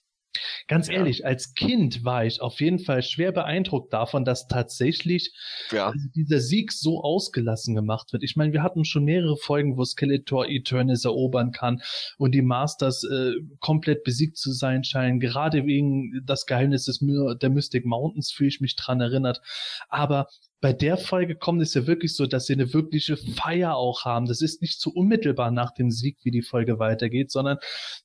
[0.68, 0.96] ganz Ja.
[0.96, 5.34] ehrlich, als Kind war ich auf jeden Fall schwer beeindruckt davon, dass tatsächlich
[5.72, 5.88] Ja.
[5.88, 8.24] also dieser Sieg so ausgelassen gemacht wird.
[8.24, 11.82] Ich meine, wir hatten schon mehrere Folgen, wo Skeletor Eternis erobern kann
[12.18, 15.20] und die Masters äh, komplett besiegt zu sein scheinen.
[15.20, 19.42] Gerade wegen das Geheimnis des My der Mystic Mountains fühle ich mich dran erinnert.
[19.90, 20.28] Aber
[20.64, 24.28] bei der Folge kommt es ja wirklich so, dass sie eine wirkliche Feier auch haben.
[24.28, 27.58] Das ist nicht so unmittelbar nach dem Sieg, wie die Folge weitergeht, sondern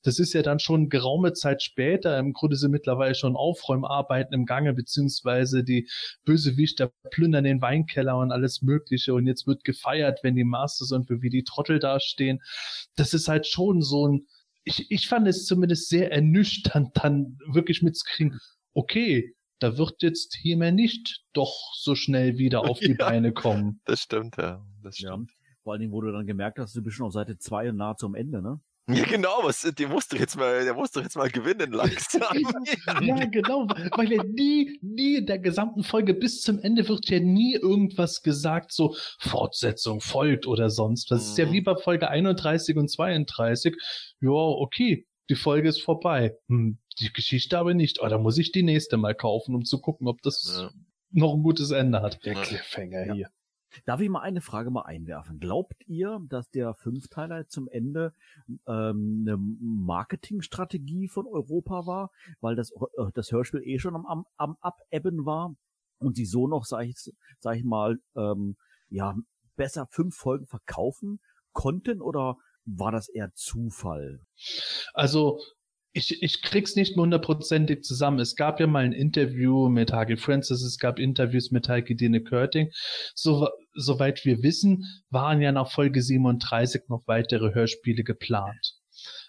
[0.03, 2.19] das ist ja dann schon geraume Zeit später.
[2.19, 5.87] Im Grunde sind mittlerweile schon Aufräumarbeiten im Gange, beziehungsweise die
[6.25, 11.09] Bösewichter plündern den Weinkeller und alles Mögliche und jetzt wird gefeiert, wenn die Masters und
[11.09, 12.41] wie die Trottel dastehen.
[12.97, 14.27] Das ist halt schon so ein,
[14.65, 18.37] ich, ich fand es zumindest sehr ernüchternd, dann wirklich mitzukriegen,
[18.73, 23.07] okay, da wird jetzt He-Man nicht doch so schnell wieder auf die Ja.
[23.07, 23.81] Beine kommen.
[23.85, 24.65] Das stimmt, ja.
[24.83, 25.09] Das Ja.
[25.13, 25.31] stimmt.
[25.63, 27.75] Vor allen Dingen, wo du dann gemerkt hast, du bist schon auf Seite 2 und
[27.77, 28.59] nahe zum Ende, ne?
[28.91, 32.23] Ja, genau, was, der muss doch jetzt mal, der muss doch jetzt mal gewinnen langsam.
[33.03, 37.19] Ja, genau, weil ja nie, nie in der gesamten Folge bis zum Ende wird ja
[37.19, 41.11] nie irgendwas gesagt, so Fortsetzung folgt oder sonst.
[41.11, 41.51] Das ist ja Mhm.
[41.51, 43.75] wie bei Folge 31 und 32.
[44.21, 46.35] Ja, okay, die Folge ist vorbei.
[46.47, 48.01] Hm, die Geschichte aber nicht.
[48.01, 50.71] Oh, da muss ich die nächste mal kaufen, um zu gucken, ob das Ja.
[51.11, 52.19] noch ein gutes Ende hat.
[52.23, 52.33] Ja.
[52.41, 53.13] Cliffhanger Ja.
[53.13, 53.29] hier.
[53.85, 55.39] Darf ich mal eine Frage mal einwerfen?
[55.39, 58.13] Glaubt ihr, dass der Fünfteiler zum Ende
[58.67, 62.11] ähm, eine Marketingstrategie von Europa war,
[62.41, 65.55] weil das, äh, das Hörspiel eh schon am, am, am Abebben war
[65.99, 66.95] und sie so noch, sag ich,
[67.39, 68.55] sag ich mal, ähm,
[68.89, 69.15] ja,
[69.55, 71.19] besser fünf Folgen verkaufen
[71.51, 74.21] konnten oder war das eher Zufall?
[74.93, 75.39] Also,
[75.93, 78.19] ich, ich krieg's nicht mehr hundertprozentig zusammen.
[78.19, 82.21] Es gab ja mal ein Interview mit Hagi Francis, es gab Interviews mit Heike Dine
[82.21, 82.71] Körting.
[83.15, 88.75] So, soweit wir wissen, waren ja nach Folge 37 noch weitere Hörspiele geplant.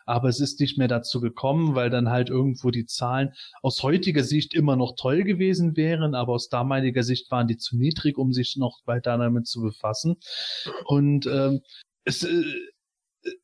[0.05, 3.33] Aber es ist nicht mehr dazu gekommen, weil dann halt irgendwo die Zahlen
[3.63, 7.77] aus heutiger Sicht immer noch toll gewesen wären, aber aus damaliger Sicht waren die zu
[7.77, 10.17] niedrig, um sich noch weiter damit zu befassen.
[10.85, 11.61] Und ähm,
[12.05, 12.43] es, äh,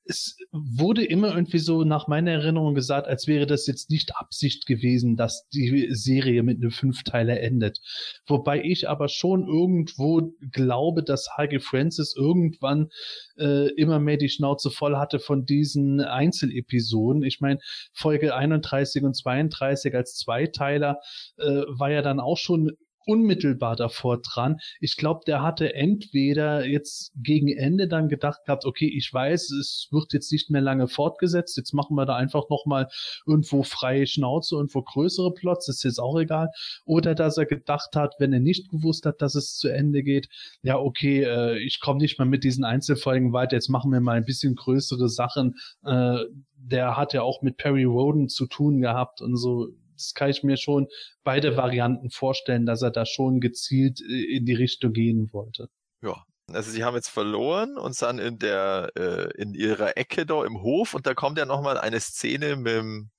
[0.05, 4.67] es wurde immer irgendwie so nach meiner Erinnerung gesagt, als wäre das jetzt nicht Absicht
[4.67, 7.81] gewesen, dass die Serie mit einem Fünfteiler endet.
[8.27, 12.89] Wobei ich aber schon irgendwo glaube, dass Heike Francis irgendwann
[13.39, 17.23] äh, immer mehr die Schnauze voll hatte von diesen Einzelepisoden.
[17.23, 17.59] Ich meine,
[17.93, 21.01] Folge 31 und 32 als Zweiteiler
[21.37, 22.73] äh, war ja dann auch schon
[23.07, 24.59] unmittelbar davor dran.
[24.81, 29.89] Ich glaube, der hatte entweder jetzt gegen Ende dann gedacht gehabt, okay, ich weiß, es
[29.91, 32.89] wird jetzt nicht mehr lange fortgesetzt, jetzt machen wir da einfach nochmal
[33.25, 36.49] irgendwo freie Schnauze, irgendwo größere Plots, ist jetzt auch egal.
[36.85, 40.29] Oder dass er gedacht hat, wenn er nicht gewusst hat, dass es zu Ende geht,
[40.63, 44.17] ja, okay, äh, ich komme nicht mehr mit diesen Einzelfolgen weiter, jetzt machen wir mal
[44.17, 45.55] ein bisschen größere Sachen.
[45.85, 46.19] Äh,
[46.57, 50.43] der hat ja auch mit Perry Roden zu tun gehabt und so das kann ich
[50.43, 50.89] mir schon
[51.25, 55.69] beide Varianten vorstellen, dass er da schon gezielt äh, in die Richtung gehen wollte.
[56.03, 56.25] Ja.
[56.53, 60.63] Also sie haben jetzt verloren und sind in der äh, in ihrer Ecke da im
[60.63, 63.11] Hof und da kommt ja nochmal eine Szene mit dem,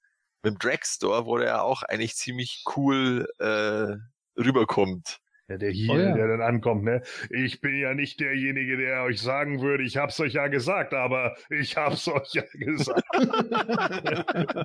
[0.44, 3.98] mit dem Dragstore, wo der auch eigentlich ziemlich cool äh,
[4.42, 5.20] rüberkommt.
[5.50, 6.14] Ja, der Heel, Oh ja.
[6.14, 7.02] der dann ankommt, ne?
[7.30, 11.38] Ich bin ja nicht derjenige, der euch sagen würde, ich hab's euch ja gesagt, aber
[11.50, 13.02] ich hab's euch ja gesagt.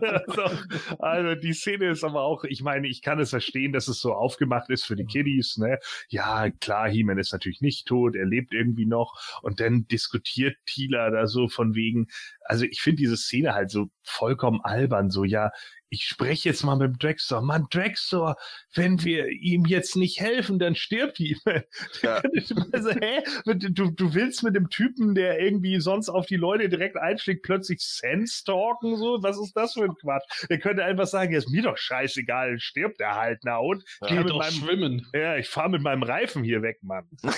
[0.03, 0.43] also,
[0.99, 4.13] also die Szene ist aber auch, ich meine, ich kann es verstehen, dass es so
[4.13, 5.79] aufgemacht ist für die Kiddies, ne?
[6.09, 11.11] Ja, klar, He-Man ist natürlich nicht tot, er lebt irgendwie noch und dann diskutiert Tila
[11.11, 12.09] da so von wegen,
[12.45, 15.53] also ich finde diese Szene halt so vollkommen albern, so ja,
[15.93, 17.43] ich spreche jetzt mal mit dem Dragstore.
[17.43, 18.37] Mann, Dragstore,
[18.75, 21.63] wenn wir ihm jetzt nicht helfen, dann stirbt He-Man.
[22.03, 22.23] Ja.
[22.73, 23.23] Also, hä?
[23.45, 27.81] Du, du willst mit dem Typen, der irgendwie sonst auf die Leute direkt einschlägt, plötzlich
[27.81, 29.23] Sense stalken, so?
[29.23, 30.25] Was ist das für ein Quatsch?
[30.49, 33.85] Der könnte einfach sagen, ja, ist mir doch scheißegal, stirbt er halt, na und?
[33.85, 35.07] Ich Geh fahr mit doch meinem, schwimmen.
[35.13, 37.07] ja, ich fahre mit meinem Reifen hier weg, Mann.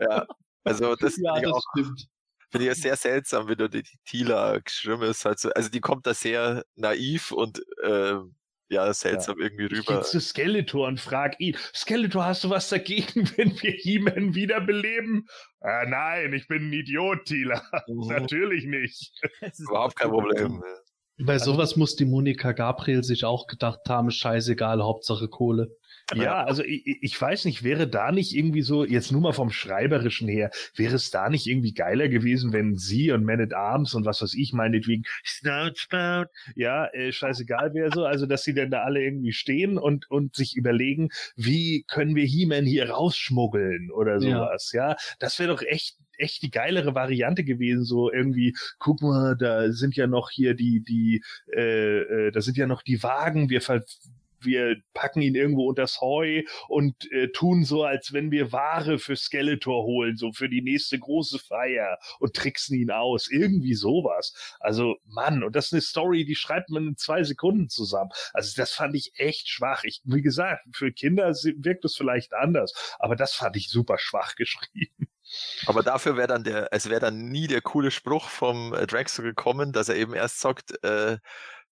[0.00, 0.26] ja.
[0.64, 2.08] Also das Ja, ich das auch stimmt.
[2.50, 5.24] Finde ich ja sehr seltsam, wie du die, die Tila geschrieben ist.
[5.24, 8.16] Halt so, also die kommt da sehr naiv und äh,
[8.70, 10.02] ja, seltsam irgendwie Ich geh rüber.
[10.02, 15.26] zu Skeletor und frag ihn, Skeletor, hast du was dagegen, wenn wir He-Man wiederbeleben?
[15.60, 17.62] Äh, nein, ich bin ein Idiot, Tila.
[17.88, 18.08] Mhm.
[18.08, 19.12] Natürlich nicht.
[19.58, 20.62] Überhaupt kein Problem.
[21.18, 25.76] Bei sowas muss die Monika Gabriel sich auch gedacht haben, scheißegal, Hauptsache Kohle.
[26.12, 29.50] Ja, also ich, ich weiß nicht, wäre da nicht irgendwie so, jetzt nur mal vom
[29.50, 33.94] Schreiberischen her, wäre es da nicht irgendwie geiler gewesen, wenn sie und Man at Arms
[33.94, 36.26] und was weiß ich, meinetwegen, Snoutspout,
[36.56, 40.36] ja, äh, scheißegal wäre so, also dass sie denn da alle irgendwie stehen und, und
[40.36, 44.20] sich überlegen, wie können wir He-Man hier rausschmuggeln oder Ja.
[44.20, 44.96] sowas, ja.
[45.18, 49.96] Das wäre doch echt echt die geilere Variante gewesen, so irgendwie, guck mal, da sind
[49.96, 51.98] ja noch hier die, die, äh,
[52.28, 53.82] äh, da sind ja noch die Wagen, wir ver
[54.44, 59.16] wir packen ihn irgendwo unters Heu und äh, tun so, als wenn wir Ware für
[59.16, 63.28] Skeletor holen, so für die nächste große Feier und tricksen ihn aus.
[63.30, 64.56] Irgendwie sowas.
[64.60, 68.10] Also, Mann, und das ist eine Story, die schreibt man in zwei Sekunden zusammen.
[68.32, 69.84] Also, das fand ich echt schwach.
[69.84, 74.34] Ich, wie gesagt, für Kinder wirkt es vielleicht anders, aber das fand ich super schwach
[74.36, 75.08] geschrieben.
[75.66, 79.22] Aber dafür wäre dann der, es wäre dann nie der coole Spruch vom äh, Dragster
[79.22, 81.18] gekommen, dass er eben erst sagt, äh,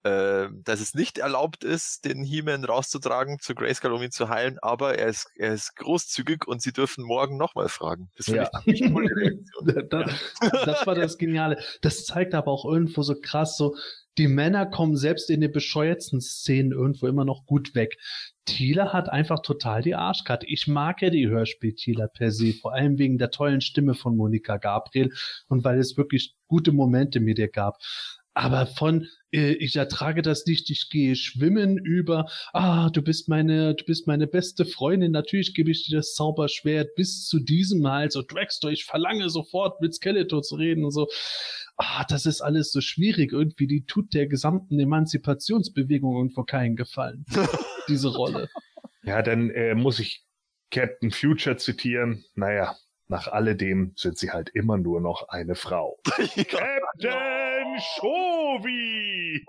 [0.04, 4.58] äh, dass es nicht erlaubt ist, den He-Man rauszutragen zu Grayskull, um ihn zu heilen,
[4.60, 8.10] aber er ist, er ist großzügig und sie dürfen morgen nochmal fragen.
[8.16, 8.62] Das finde Ja.
[8.66, 9.88] ich eine coole Reaktion.
[9.90, 11.58] Das, das war das Geniale.
[11.80, 13.74] Das zeigt aber auch irgendwo so krass so,
[14.16, 17.96] die Männer kommen selbst in den bescheuertsten Szenen irgendwo immer noch gut weg.
[18.44, 20.46] Thieler hat einfach total die Arschkarte.
[20.46, 24.58] Ich mag ja die Hörspiel-Thieler per se, vor allem wegen der tollen Stimme von Monika
[24.58, 25.12] Gabriel
[25.48, 27.78] und weil es wirklich gute Momente mit ihr gab.
[28.34, 33.74] Aber von äh, ich ertrage das nicht, ich gehe schwimmen über, ah, du bist meine,
[33.74, 38.10] du bist meine beste Freundin, natürlich gebe ich dir das Zauberschwert bis zu diesem Mal,
[38.10, 41.08] so Dragster, ich verlange sofort mit Skeletor zu reden und so.
[41.76, 47.24] Ah, das ist alles so schwierig irgendwie, die tut der gesamten Emanzipationsbewegung irgendwo keinen Gefallen,
[47.88, 48.48] diese Rolle.
[49.02, 50.24] Ja, dann äh, muss ich
[50.70, 52.24] Captain Future zitieren.
[52.34, 52.76] Naja,
[53.08, 55.98] nach alledem sind sie halt immer nur noch eine Frau.
[56.04, 59.44] Captain Shovi!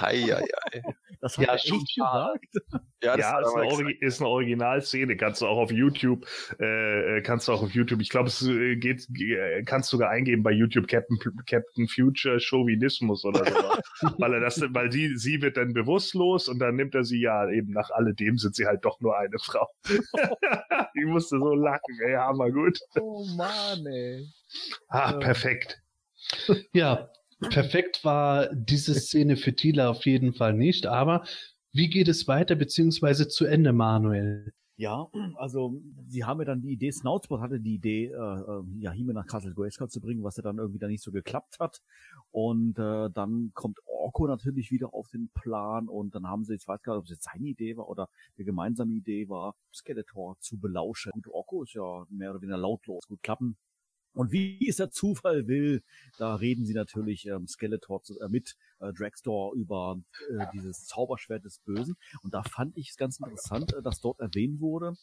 [0.00, 0.82] Hei, hei, hei.
[1.20, 2.54] Das hat Ja, er echt gesagt.
[3.02, 5.16] Ja, das Ja, ist eine, Origi ist eine Originalszene.
[5.16, 6.26] Kannst du auch auf YouTube,
[6.58, 9.96] äh, äh, kannst du auch auf YouTube, ich glaube, es äh, geht, äh, kannst du
[9.96, 14.08] sogar eingeben bei YouTube Captain, Captain Future Chauvinismus oder so.
[14.18, 17.48] weil er das, weil sie, sie wird dann bewusstlos und dann nimmt er sie ja
[17.50, 19.66] eben nach alledem sind sie halt doch nur eine Frau.
[20.94, 22.78] ich musste so lachen, ey, hammer gut.
[22.98, 24.26] Oh Mann, ey.
[24.88, 25.80] Ah, perfekt.
[26.72, 27.10] Ja,
[27.48, 31.24] perfekt war diese Szene für Tila auf jeden Fall nicht, aber
[31.72, 34.52] wie geht es weiter, beziehungsweise zu Ende, Manuel?
[34.80, 38.92] Ja, also sie haben ja dann die Idee, Snoutspot hatte die Idee, äh, äh, ja,
[38.92, 41.82] Hime nach Castle Grayskull zu bringen, was ja dann irgendwie dann nicht so geklappt hat.
[42.30, 46.66] Und äh, dann kommt Orko natürlich wieder auf den Plan und dann haben sie, ich
[46.66, 48.08] weiß gar nicht, ob es jetzt seine Idee war oder
[48.38, 51.12] eine gemeinsame Idee war, Skeletor zu belauschen.
[51.12, 53.58] Gut, Orko ist ja mehr oder weniger lautlos, gut klappen.
[54.12, 55.82] Und wie es der Zufall will,
[56.18, 60.00] da reden sie natürlich ähm, Skeletor zu, äh, mit äh, Dragstore über
[60.30, 61.96] äh, dieses Zauberschwert des Bösen.
[62.22, 64.94] Und da fand ich es ganz interessant, äh, dass dort erwähnt wurde,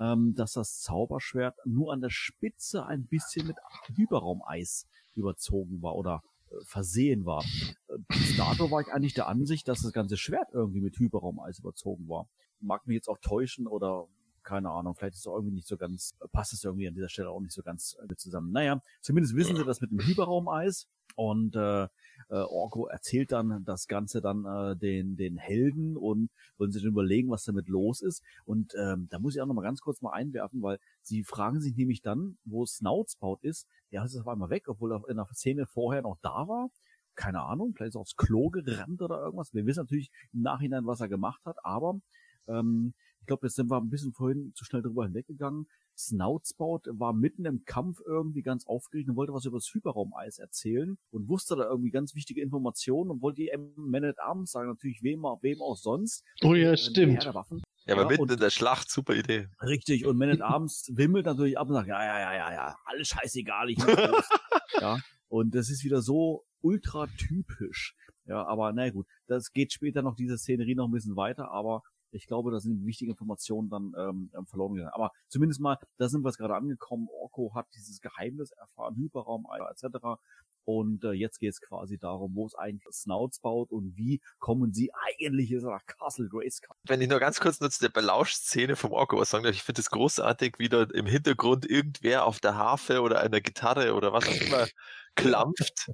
[0.00, 3.56] ähm, dass das Zauberschwert nur an der Spitze ein bisschen mit
[3.96, 7.44] Hyperraumeis überzogen war oder äh, versehen war.
[7.88, 11.58] Äh, Bis dato war ich eigentlich der Ansicht, dass das ganze Schwert irgendwie mit Hyperraumeis
[11.58, 12.28] überzogen war.
[12.60, 14.08] Mag mich jetzt auch täuschen oder
[14.44, 17.30] keine Ahnung, vielleicht ist es irgendwie nicht so ganz, passt es irgendwie an dieser Stelle
[17.30, 18.52] auch nicht so ganz äh, zusammen.
[18.52, 21.88] Naja, zumindest wissen sie das mit dem Hyperraumeis und äh, äh,
[22.28, 27.30] Orko erzählt dann das Ganze dann äh, den, den Helden und wollen sich dann überlegen,
[27.30, 28.22] was damit los ist.
[28.44, 31.60] Und ähm, da muss ich auch noch mal ganz kurz mal einwerfen, weil sie fragen
[31.60, 33.66] sich nämlich dann, wo Snoutspout ist.
[33.92, 36.70] Der ist auf einmal weg, obwohl er in der Szene vorher noch da war.
[37.16, 39.54] keine Ahnung, vielleicht ist er aufs Klo gerannt oder irgendwas.
[39.54, 42.00] Wir wissen natürlich im Nachhinein, was er gemacht hat, aber
[42.48, 42.94] ähm,
[43.24, 45.66] ich glaube, jetzt sind wir ein bisschen vorhin zu schnell drüber hinweggegangen.
[45.96, 50.98] Snoutspout war mitten im Kampf irgendwie ganz aufgeregt und wollte was über das Hyperraumeis erzählen
[51.10, 55.02] und wusste da irgendwie ganz wichtige Informationen und wollte die Man at Arms sagen, natürlich
[55.02, 56.22] wem, wem auch sonst.
[56.42, 57.14] Oh ja, Äh, stimmt.
[57.14, 57.62] Herr der Waffen.
[57.86, 59.48] Ja, aber Ja, mitten in der Schlacht, super Idee.
[59.62, 62.76] Richtig, und Man at Arms wimmelt natürlich ab und sagt, ja, ja, ja, ja, ja,
[62.84, 64.28] alles scheißegal, ich muss los.
[64.82, 64.98] ja,
[65.28, 67.94] und das ist wieder so ultra typisch.
[68.26, 71.82] Ja, aber na gut, das geht später noch, diese Szenerie noch ein bisschen weiter, aber
[72.14, 74.92] ich glaube, da sind wichtige Informationen dann ähm, ähm, verloren gegangen.
[74.94, 77.08] Aber zumindest mal, da sind wir jetzt gerade angekommen.
[77.10, 80.20] Orko hat dieses Geheimnis erfahren, Hyperraum etc.
[80.64, 84.72] Und äh, jetzt geht es quasi darum, wo es eigentlich Snouts baut und wie kommen
[84.72, 86.76] sie eigentlich nach Castle Grayskull.
[86.84, 89.62] Wenn ich nur ganz kurz nur zu der Belausch-Szene vom Orko was sagen darf, ich
[89.62, 94.12] finde es großartig, wie da im Hintergrund irgendwer auf der Harfe oder einer Gitarre oder
[94.12, 94.66] was auch immer
[95.16, 95.90] klampft.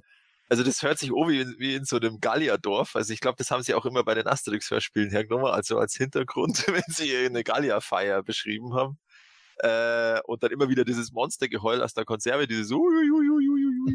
[0.51, 2.97] Also das hört sich oh wie in, wie in so einem Gallierdorf.
[2.97, 6.67] Also ich glaube, das haben sie auch immer bei den Asterix-Hörspielen hergenommen, also als Hintergrund,
[6.67, 8.97] wenn sie eine Gallier-Feier beschrieben haben.
[9.59, 12.69] Äh, und dann immer wieder dieses Monstergeheul aus der Konserve, dieses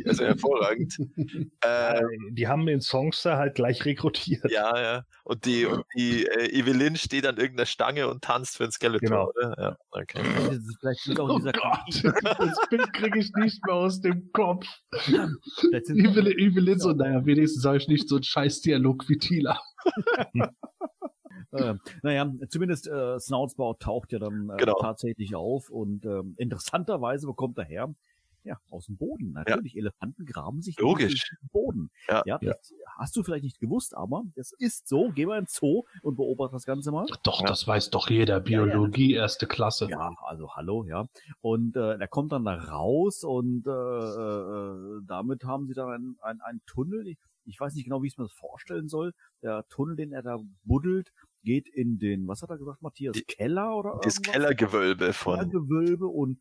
[0.06, 0.96] Also hervorragend.
[1.62, 2.00] äh,
[2.30, 4.50] Die haben den Songster halt gleich rekrutiert.
[4.50, 5.04] ja, ja.
[5.24, 9.08] Und die, und die äh, Evelyn steht an irgendeiner Stange und tanzt für ein Skeleton,
[9.08, 9.28] Genau.
[9.36, 9.54] oder?
[9.58, 10.20] Ja, okay.
[10.46, 12.04] Das ist vielleicht sind auch Oh dieser Gott,
[12.38, 14.66] das Bild kriege ich nicht mehr aus dem Kopf.
[15.72, 19.60] Evelyn, Evelyn so, naja, wenigstens sage ich nicht so einen scheiß Dialog wie Tila.
[21.52, 24.78] Äh, naja, zumindest äh, Snoutsbau taucht ja dann äh, Genau.
[24.80, 27.94] tatsächlich auf und ähm, interessanterweise bekommt er her,
[28.46, 29.32] ja, aus dem Boden.
[29.32, 31.12] Natürlich, Elefanten graben sich Logisch.
[31.12, 31.90] durch den Boden.
[32.08, 32.22] Ja.
[32.26, 35.10] ja, das hast du vielleicht nicht gewusst, aber das ist so.
[35.14, 37.06] Geh mal ins Zoo und beobachte das Ganze mal.
[37.22, 38.40] Doch, das weiß doch jeder.
[38.40, 39.88] Biologie, erste Klasse.
[39.90, 41.06] Ja, also hallo, ja.
[41.40, 46.16] Und äh, er kommt dann da raus und äh, äh, damit haben sie dann einen
[46.22, 47.06] ein, ein Tunnel.
[47.08, 49.12] Ich, ich weiß nicht genau, wie ich es mir das vorstellen soll.
[49.42, 51.12] Der Tunnel, den er da buddelt,
[51.42, 53.12] geht in den, was hat er gesagt, Matthias?
[53.14, 54.32] Die- Keller oder Das irgendwas?
[54.32, 55.34] Kellergewölbe von.
[55.36, 56.40] Kellergewölbe und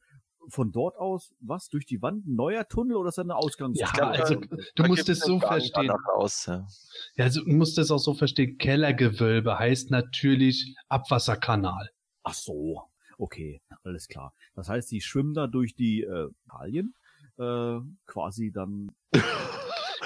[0.50, 3.80] von dort aus, was, durch die Wand, ein neuer Tunnel oder ist das eine Ausgangs?
[3.80, 5.92] Ja, glaub, also du da musst es so verstehen.
[6.16, 6.68] Raus, ja.
[7.16, 8.58] Ja, also du musst es auch so verstehen.
[8.58, 11.90] Kellergewölbe heißt natürlich Abwasserkanal.
[12.24, 12.84] Ach so,
[13.18, 14.34] okay, alles klar.
[14.56, 16.96] Das heißt, sie schwimmen da durch die äh, Italien,
[17.38, 18.92] äh, quasi dann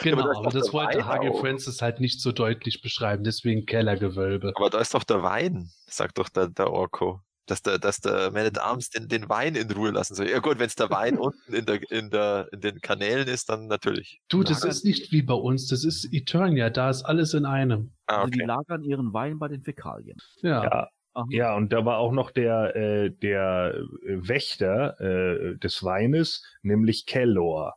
[0.02, 1.40] Genau, aber da aber das wollte Hage auch.
[1.40, 4.54] Francis halt nicht so deutlich beschreiben, deswegen Kellergewölbe.
[4.56, 7.22] Aber da ist doch der Wein, sagt doch der, der Orko.
[7.50, 10.30] Dass der, dass der Man at Arms den, den Wein in Ruhe lassen soll.
[10.30, 13.50] Ja gut, wenn es der Wein unten in, der, in, der, in den Kanälen ist,
[13.50, 14.22] dann natürlich.
[14.30, 17.92] Du, das ist nicht wie bei uns, das ist Eternia, da ist alles in einem.
[18.06, 18.48] Ah, Also die okay.
[18.48, 20.18] lagern ihren Wein bei den Fäkalien.
[20.42, 20.64] Ja.
[20.64, 20.90] Ja,
[21.30, 27.06] ja, und da war auch noch der, äh, der äh, Wächter äh, des Weines, nämlich
[27.06, 27.76] Kellor.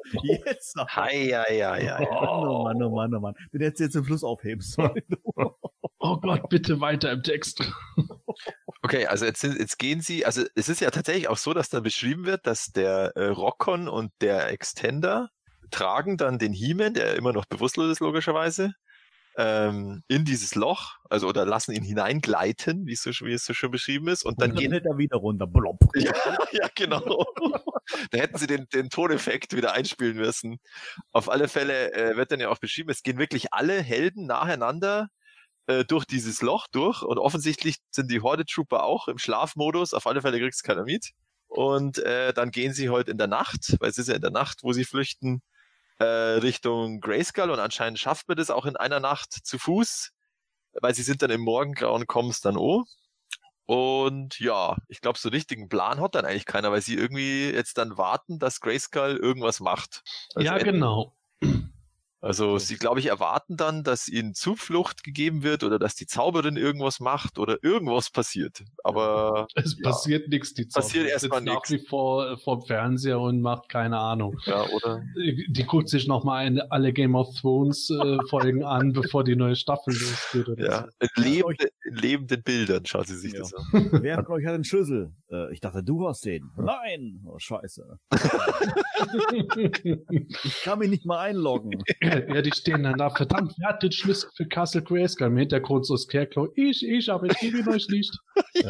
[0.23, 0.75] Jetzt.
[0.77, 2.29] Hi, ja, ja, ja, ja.
[2.29, 3.35] Oh Mann, oh Mann, oh Mann.
[3.53, 5.01] Den hättest du jetzt Schluss aufheben sollen.
[5.99, 7.63] Oh Gott, bitte weiter im Text.
[8.83, 11.69] Okay, also jetzt, sind, jetzt gehen sie, also es ist ja tatsächlich auch so, dass
[11.69, 15.29] dann beschrieben wird, dass der äh, Rockon und der Extender
[15.71, 18.73] tragen dann den He-Man, der immer noch bewusstlos ist logischerweise,
[19.37, 23.53] ähm, in dieses Loch, also oder lassen ihn hineingleiten, wie es so, wie es so
[23.53, 25.47] schön beschrieben ist, und dann Dann gehen er wieder runter.
[25.55, 25.79] Blopp.
[25.95, 26.13] Ja,
[26.51, 27.25] ja, genau.
[28.11, 30.59] da hätten sie den, den Toneffekt wieder einspielen müssen.
[31.11, 35.09] Auf alle Fälle äh, wird dann ja auch beschrieben, es gehen wirklich alle Helden nacheinander
[35.67, 39.93] äh, durch dieses Loch durch und offensichtlich sind die Horde-Trooper auch im Schlafmodus.
[39.93, 41.11] Auf alle Fälle kriegt es keiner mit.
[41.47, 44.31] Und äh, dann gehen sie heute in der Nacht, weil es ist ja in der
[44.31, 45.41] Nacht, wo sie flüchten,
[45.99, 50.11] äh, Richtung Grayskull und anscheinend schafft man das auch in einer Nacht zu Fuß,
[50.81, 52.85] weil sie sind dann im Morgengrauen, kommen es dann oh.
[53.67, 57.79] Und ja, ich glaube, so richtigen Plan hat dann eigentlich keiner, weil sie irgendwie jetzt
[57.79, 60.03] dann warten, dass Grayskull irgendwas macht.
[60.35, 61.15] Also ja, genau.
[62.25, 66.57] Also sie, glaube ich, erwarten dann, dass ihnen Zuflucht gegeben wird oder dass die Zauberin
[66.57, 68.63] irgendwas macht oder irgendwas passiert.
[68.83, 69.91] Aber Es Ja.
[69.91, 73.69] passiert nichts, die Passiert Zauberin erstmal sitzt nach wie vor äh, vorm Fernseher und macht
[73.69, 74.39] keine Ahnung.
[74.47, 75.03] ja, oder?
[75.15, 79.93] Die guckt sich nochmal alle Game of Thrones äh, Folgen an, bevor die neue Staffel
[79.93, 80.49] losgeht.
[80.49, 83.41] Oder Ja, in, lebende, in lebenden Bildern schaut sie sich Ja.
[83.41, 83.63] das an.
[84.01, 85.11] Wer von euch hat den Schlüssel?
[85.29, 86.49] Äh, ich dachte, du hast den.
[86.57, 87.21] Nein.
[87.27, 87.99] Oh, scheiße.
[90.43, 91.83] Ich kann mich nicht mal einloggen.
[92.19, 93.09] Ja, die stehen dann da.
[93.09, 95.27] Verdammt, wer hat den Schlüssel für Castle Grayskull?
[95.27, 96.49] Im Hintergrund so Scarecrow.
[96.55, 98.17] Ich, ich, aber ich gebe ihn euch nicht.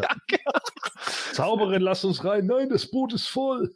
[1.34, 2.46] Zauberin, lass uns rein.
[2.46, 3.74] Nein, das Boot ist voll.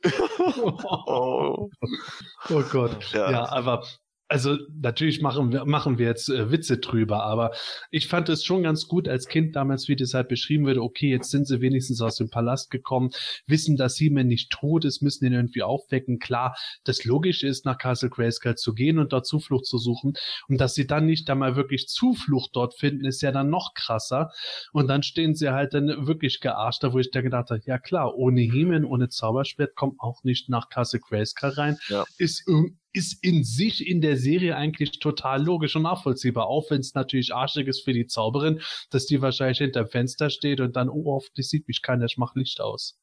[1.05, 1.69] Oh,
[2.49, 3.13] Oh Gott.
[3.13, 3.31] Ja.
[3.31, 3.85] Ja, aber
[4.29, 7.51] also natürlich machen wir, machen wir jetzt äh, Witze drüber, aber
[7.89, 11.09] ich fand es schon ganz gut als Kind damals, wie das halt beschrieben wurde, okay,
[11.09, 13.09] jetzt sind sie wenigstens aus dem Palast gekommen,
[13.47, 16.19] wissen, dass He-Man nicht tot ist, müssen ihn irgendwie aufwecken.
[16.19, 20.13] Klar, das Logische ist, nach Castle Grayskull zu gehen und dort Zuflucht zu suchen.
[20.47, 24.31] Und dass sie dann nicht einmal wirklich Zuflucht dort finden, ist ja dann noch krasser.
[24.71, 27.79] Und dann stehen sie halt dann wirklich gearscht, da wo ich da gedacht habe, ja
[27.79, 31.79] klar, ohne He-Man, ohne Zauberschwert kommt auch nicht nach Castle Grayskull rein.
[31.89, 32.05] Ja.
[32.17, 36.79] Ist irgendwie ist in sich in der Serie eigentlich total logisch und nachvollziehbar, auch wenn
[36.79, 40.75] es natürlich arschig ist für die Zauberin, dass die wahrscheinlich hinter dem Fenster steht und
[40.75, 42.97] dann, oh, hoffentlich sieht mich keiner, ich mach Licht aus.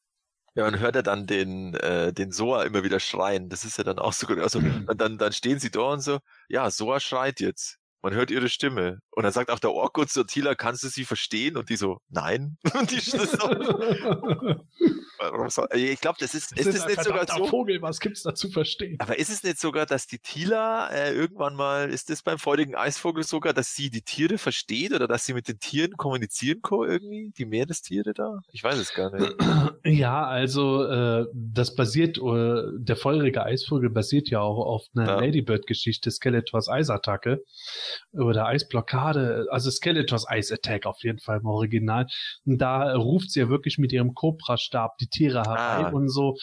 [0.55, 3.47] Ja, man hört ja dann den, äh, den Soa immer wieder schreien.
[3.47, 4.39] Das ist ja dann auch so gut.
[4.39, 6.17] Also, und dann, dann stehen sie da und so,
[6.49, 7.77] ja, Soa schreit jetzt.
[8.01, 9.01] Man hört ihre Stimme.
[9.11, 11.57] Und dann sagt auch der Orkut zu Tila, kannst du sie verstehen?
[11.57, 12.57] Und die so, nein.
[12.73, 12.95] Und die
[15.45, 17.45] ist ich glaube, das ist, ist Das es nicht sogar so?
[17.47, 18.97] Vogel, was gibt's da zu verstehen?
[18.99, 22.75] Aber ist es nicht sogar, dass die Tila äh, irgendwann mal, ist das beim feurigen
[22.75, 26.83] Eisvogel sogar, dass sie die Tiere versteht oder dass sie mit den Tieren kommunizieren kann
[26.87, 27.31] irgendwie?
[27.37, 28.39] Die Meerestiere da?
[28.51, 29.33] Ich weiß es gar nicht.
[29.83, 35.19] Ja, also äh, das basiert, äh, der feurige Eisvogel basiert ja auch auf einer Ja.
[35.21, 37.41] Ladybird-Geschichte, Skeletors Eisattacke
[38.11, 42.07] oder Eisblockade, also Skeletors Ice Attack auf jeden Fall im Original.
[42.45, 45.89] Und da ruft sie ja wirklich mit ihrem Cobra-Stab die Tiere herbei Ah.
[45.89, 46.37] und so.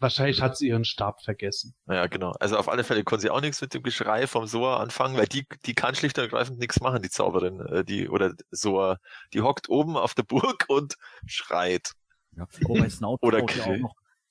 [0.00, 1.74] Wahrscheinlich hat sie ihren Stab vergessen.
[1.88, 2.32] Ja, genau.
[2.40, 5.26] Also auf alle Fälle konnte sie auch nichts mit dem Geschrei vom Soa anfangen, weil
[5.26, 8.98] die, die kann schlicht und ergreifend nichts machen, die Zauberin, äh, die, oder Soa,
[9.32, 10.94] die hockt oben auf der Burg und
[11.26, 11.92] schreit.
[12.36, 12.46] Ja.
[12.88, 13.44] Snout Oder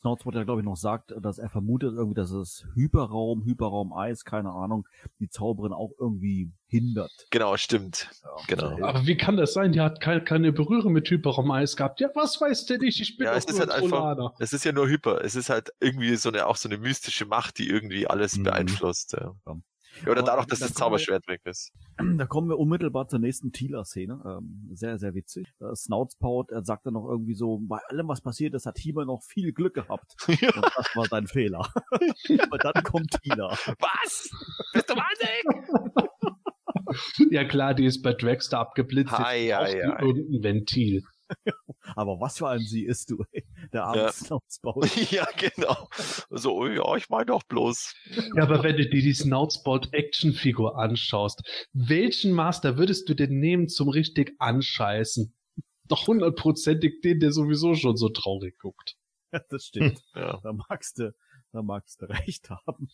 [0.03, 3.93] ja Snoutspot ja, glaube ich, noch sagt, dass er vermutet irgendwie, dass es Hyperraum, Hyperraum
[3.93, 4.87] Eis, keine Ahnung,
[5.19, 7.11] die Zauberin auch irgendwie hindert.
[7.29, 8.09] Genau, stimmt.
[8.47, 8.81] Genau.
[8.83, 9.73] Aber wie kann das sein?
[9.73, 11.99] Die hat keine, keine Berührung mit Hyperraum-Eis gehabt.
[11.99, 13.01] Ja, was weiß denn ich?
[13.01, 14.33] Ich bin Ja, es ist nur halt ein einfach-.
[14.39, 15.23] Es ist ja nur Hyper.
[15.23, 18.43] Es ist halt irgendwie so eine, auch so eine mystische Macht, die irgendwie alles Mhm.
[18.43, 19.13] beeinflusst.
[19.19, 19.35] Ja.
[19.99, 20.05] Ja.
[20.05, 21.71] Ja, Oder dadurch, dass da das kommen wir- Zauberschwert weg ist.
[22.17, 24.21] Da kommen wir unmittelbar zur nächsten Tila-Szene.
[24.25, 25.53] Ähm, sehr, sehr witzig.
[25.59, 29.05] Äh, Snoutspout, er sagt dann noch irgendwie so, bei allem, was passiert ist, hat Hima
[29.05, 30.15] noch viel Glück gehabt.
[30.27, 30.41] Und
[30.75, 31.59] das war sein Fehler.
[32.39, 33.49] Aber dann kommt Tila.
[33.49, 34.29] Was?
[34.73, 36.01] Bist du wahnsinnig?
[37.31, 39.13] Ja klar, die ist bei Dragster abgeblitzt.
[39.13, 40.01] Ei, die ei.
[40.01, 41.03] irgendein Ventil.
[41.95, 43.45] Aber was für ein Sie ist du, ey.
[43.73, 44.11] Der arme Ja.
[45.11, 45.87] Ja, genau.
[46.29, 47.93] So, ja, ich meine doch bloß.
[48.35, 51.41] Ja, aber wenn du dir die Snoutspot Actionfigur anschaust,
[51.73, 55.33] welchen Master würdest du denn nehmen zum richtig anscheißen?
[55.87, 58.95] Doch hundertprozentig den, der sowieso schon so traurig guckt.
[59.49, 60.01] Das stimmt.
[60.13, 60.41] Ja.
[60.43, 61.13] Da magst du,
[61.53, 62.89] da magst du recht haben.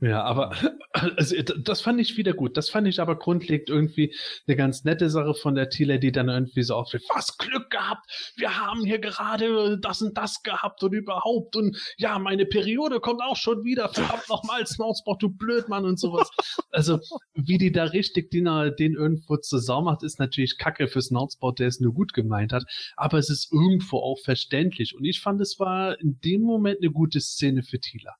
[0.00, 0.52] Ja, aber
[1.16, 2.56] also, das fand ich wieder gut.
[2.56, 4.14] Das fand ich aber grundlegend irgendwie
[4.46, 7.04] eine ganz nette Sache von der Thiele, die dann irgendwie so auftritt.
[7.14, 8.34] Was Glück gehabt!
[8.36, 13.22] Wir haben hier gerade das und das gehabt und überhaupt und ja, meine Periode kommt
[13.22, 13.88] auch schon wieder.
[13.88, 16.28] Verdammt nochmal, Snoutspot, du Blödmann und sowas.
[16.70, 16.98] Also,
[17.34, 18.44] wie die da richtig den,
[18.78, 22.64] den irgendwo Sau macht, ist natürlich Kacke für Snoutspot, der es nur gut gemeint hat.
[22.96, 24.96] Aber es ist irgendwo auch verständlich.
[24.96, 28.14] Und ich fand, es war in dem Moment eine gute Szene für Thieler.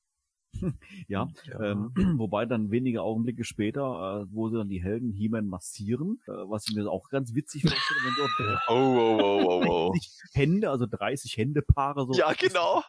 [1.09, 1.29] Ja,
[1.61, 6.31] Ähm, wobei dann wenige Augenblicke später, äh, wo sie dann die Helden He-Man massieren, äh,
[6.31, 9.93] was ich mir auch ganz witzig vorstelle, wenn dort Oh, oh, oh, oh, oh.
[9.93, 12.15] 30 Hände, also 30 Händepaare so.
[12.15, 12.83] Ja, genau.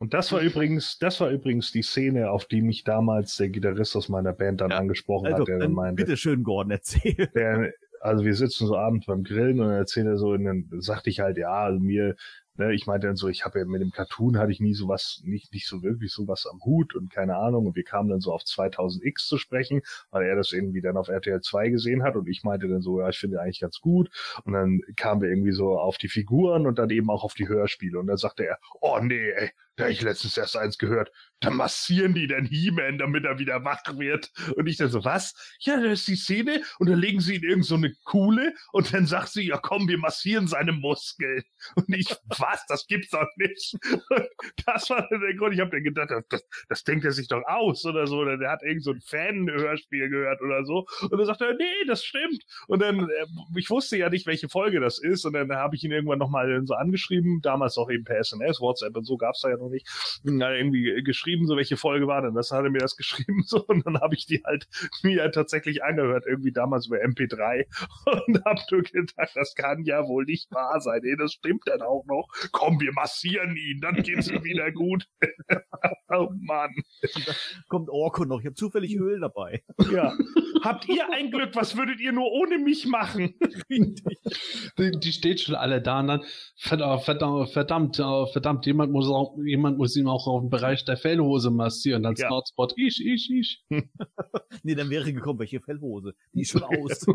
[0.00, 3.96] Und das war übrigens, das war übrigens die Szene, auf die mich damals der Gitarrist
[3.96, 4.78] aus meiner Band dann Ja.
[4.78, 7.28] angesprochen Also, hat, der dann dann meinte, bitte schön, Gordon, erzähl.
[7.34, 10.68] der, also wir sitzen so abends beim Grillen und dann erzählt er so, und dann
[10.80, 12.14] sagte ich halt, ja, also mir,
[12.58, 15.20] ne, ich meinte dann so, ich habe ja mit dem Cartoon hatte ich nie sowas,
[15.24, 17.66] nicht, nicht so wirklich sowas am Hut und keine Ahnung.
[17.66, 21.08] Und wir kamen dann so auf 2000X zu sprechen, weil er das irgendwie dann auf
[21.08, 24.10] RTL 2 gesehen hat und ich meinte dann so, ja, ich finde eigentlich ganz gut.
[24.44, 27.48] Und dann kamen wir irgendwie so auf die Figuren und dann eben auch auf die
[27.48, 27.98] Hörspiele.
[27.98, 31.12] Und dann sagte er, oh nee, ey, da hab ich letztens erst eins gehört.
[31.40, 34.30] Da massieren die den He-Man, damit er wieder wach wird.
[34.56, 35.34] Und ich dann so, was?
[35.60, 38.92] Ja, da ist die Szene und dann legen sie in irgend so eine Kuhle und
[38.92, 41.42] dann sagt sie, ja komm, wir massieren seine Muskeln.
[41.74, 42.08] Und ich,
[42.38, 42.64] was?
[42.68, 43.74] Das gibt's doch nicht.
[44.10, 44.28] Und
[44.66, 45.54] das war dann der Grund.
[45.54, 48.18] Ich habe dann gedacht, das, das denkt er sich doch aus oder so.
[48.18, 50.86] Oder der hat irgend so ein Fan-Hörspiel gehört oder so.
[51.02, 52.44] Und dann sagt er, nee, das stimmt.
[52.66, 55.24] Und dann, äh, ich wusste ja nicht, welche Folge das ist.
[55.24, 58.96] Und dann habe ich ihn irgendwann nochmal so angeschrieben, damals auch eben per SMS, WhatsApp
[58.96, 59.86] und so gab's da ja noch nicht.
[60.24, 62.50] Und dann irgendwie geschrieben, so welche Folge war denn das?
[62.50, 64.68] Hat er mir das geschrieben so und dann habe ich die halt
[65.02, 67.66] mir tatsächlich angehört, irgendwie damals über MP3
[68.26, 71.02] und hab nur gedacht, das kann ja wohl nicht wahr sein.
[71.04, 72.28] Ey, das stimmt dann auch noch.
[72.52, 75.06] Komm, wir massieren ihn, dann geht's ihm wieder gut.
[76.08, 76.74] oh Mann.
[77.68, 78.40] Kommt Orko noch.
[78.40, 79.62] Ich habe zufällig Öl dabei.
[79.92, 80.12] Ja.
[80.62, 81.54] Habt ihr ein Glück?
[81.54, 83.34] Was würdet ihr nur ohne mich machen?
[84.78, 86.22] Die, die steht schon alle da und dann,
[86.56, 90.84] verdammt, verdammt, verdammt, äh, verdammt, jemand muss auch, jemand muss ihm auch auf dem Bereich
[90.84, 92.06] der Fellhose massieren.
[92.06, 92.28] Als Ja.
[92.28, 93.64] Nordspot, ich, ich, ich.
[94.62, 96.14] Nee, dann wäre gekommen, welche Fellhose?
[96.32, 97.06] Die ist schon aus.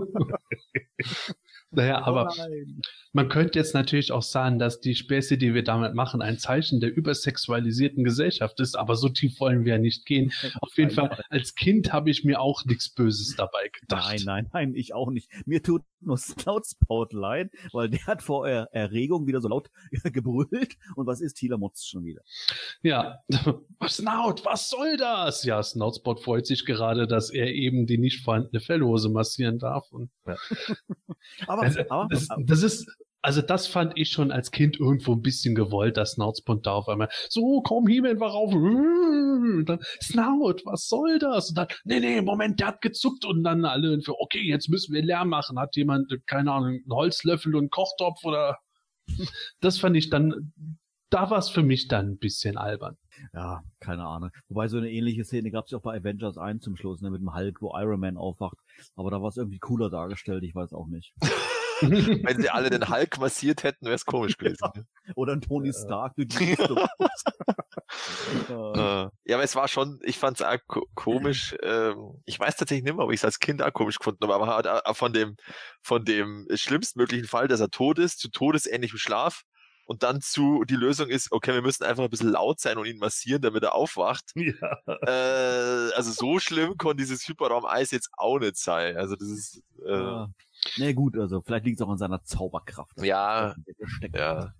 [1.76, 2.82] Naja, aber Oh nein.
[3.14, 6.80] man könnte jetzt natürlich auch sagen, dass die Späße, die wir damit machen, ein Zeichen
[6.82, 10.32] der übersexualisierten Gesellschaft ist, aber so tief wollen wir ja nicht gehen.
[10.62, 14.08] Auf jeden Fall, als Kind habe ich mir auch nichts Böses dabei gedacht.
[14.08, 15.32] Nein, nein, nein, ich auch nicht.
[15.48, 19.72] Mir tut nur Snoutspout leid, weil der hat vor Er- Erregung wieder so laut
[20.04, 20.76] gebrüllt.
[20.96, 21.34] Und was ist?
[21.38, 22.22] Thieler motzt schon wieder.
[22.84, 23.18] Ja,
[23.88, 25.44] Snout, was soll das?
[25.44, 29.92] Ja, Snoutspot freut sich gerade, dass er eben die nicht vorhandene Fellhose massieren darf.
[29.92, 30.12] Und
[31.48, 32.88] Aber, also, aber, das, das ist,
[33.24, 36.90] also das fand ich schon als Kind irgendwo ein bisschen gewollt, dass Snoutspot da auf
[36.90, 38.54] einmal, so, komm, He-Man war rauf.
[38.54, 41.50] Und dann, Snout, was soll das?
[41.50, 44.94] Und dann, nee, nee, Moment, der hat gezuckt und dann alle, irgendwie, okay, jetzt müssen
[44.94, 45.58] wir Lärm machen.
[45.58, 48.58] Hat jemand, keine Ahnung, einen Holzlöffel und einen Kochtopf oder,
[49.62, 50.54] das fand ich dann,
[51.10, 52.98] da war es für mich dann ein bisschen albern.
[53.34, 54.32] Ja, keine Ahnung.
[54.50, 57.10] Wobei so eine ähnliche Szene gab es ja auch bei Avengers 1 zum Schluss, ne,
[57.10, 58.58] mit dem Hulk, wo Iron Man aufwacht.
[58.96, 61.14] Aber da war es irgendwie cooler dargestellt, ich weiß auch nicht.
[61.82, 64.86] Wenn sie alle den Hulk massiert hätten, wäre es komisch gewesen.
[65.16, 66.78] Oder ein Tony Stark durch die Rüstung.
[66.78, 70.60] Äh, Äh, ja, aber es war schon, ich fand es
[70.96, 71.56] komisch.
[71.62, 74.36] Ähm, ich weiß tatsächlich nicht mehr, ob ich es als Kind auch komisch gefunden habe,
[74.36, 75.36] aber auch von dem,
[75.82, 79.44] von dem schlimmstmöglichen Fall, dass er tot ist, zu todesähnlichem Schlaf
[79.86, 82.86] und dann zu, die Lösung ist, okay, wir müssen einfach ein bisschen laut sein und
[82.86, 84.32] ihn massieren, damit er aufwacht.
[84.44, 84.78] Ja.
[84.88, 88.98] Äh, also so schlimm konnte dieses Hyperraum-Eis jetzt auch nicht sein.
[88.98, 90.30] Also das ist, äh, ja.
[90.78, 93.02] Na gut, also vielleicht liegt es auch an seiner Zauberkraft.
[93.02, 93.56] Ja,
[94.14, 94.54] ja.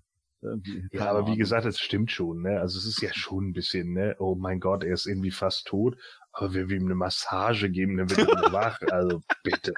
[0.92, 2.60] Ja, aber wie gesagt, es stimmt schon, ne?
[2.60, 4.14] Also es ist ja schon ein bisschen, ne?
[4.18, 5.96] Oh mein Gott, er ist irgendwie fast tot,
[6.32, 8.78] aber wenn wir ihm eine Massage geben, dann wird er wach.
[8.90, 9.72] Also bitte.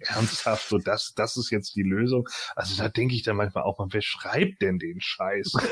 [0.00, 2.28] Ernsthaft, so das, das ist jetzt die Lösung.
[2.54, 5.52] Also da denke ich dann manchmal auch mal, wer schreibt denn den Scheiß?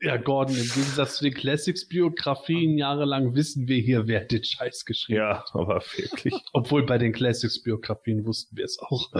[0.00, 5.22] Ja, Gordon, im Gegensatz zu den Classics-Biografien jahrelang wissen wir hier, wer den Scheiß geschrieben
[5.22, 5.48] hat.
[5.54, 6.34] ja, aber wirklich.
[6.52, 9.10] Obwohl bei den Classics-Biografien wussten wir es auch.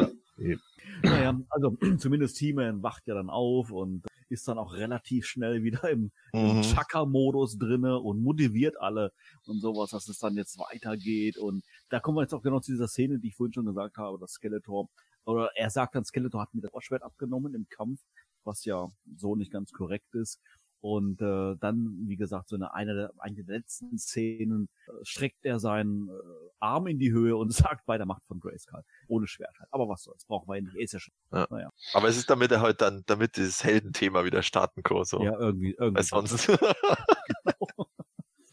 [1.02, 4.04] Naja, also zumindest He-Man wacht ja dann auf und
[4.34, 6.62] ist dann auch relativ schnell wieder im, im Mhm.
[6.62, 9.12] Chaka-Modus drinne und motiviert alle
[9.46, 11.38] und sowas, dass es dann jetzt weitergeht.
[11.38, 13.96] Und da kommen wir jetzt auch genau zu dieser Szene, die ich vorhin schon gesagt
[13.96, 14.88] habe, dass Skeletor,
[15.24, 18.00] oder er sagt dann, Skeletor hat mir das Ohrschwert abgenommen im Kampf,
[18.44, 20.40] was ja so nicht ganz korrekt ist.
[20.84, 25.42] Und äh, dann, wie gesagt, so eine, eine, der, eine der letzten Szenen äh, streckt
[25.46, 26.12] er seinen äh,
[26.60, 28.82] Arm in die Höhe und sagt bei der Macht von Grayskull.
[29.08, 29.70] Ohne Schwert halt.
[29.72, 30.76] Aber was soll's, brauchen wir ihn nicht.
[30.76, 31.14] Er ist ja schon.
[31.32, 31.46] Ja.
[31.48, 31.70] Naja.
[31.94, 35.22] Aber es ist damit er halt dann, damit dieses Heldenthema wieder starten kann, so.
[35.22, 36.02] Ja, irgendwie, irgendwie.
[36.02, 36.48] Sonst,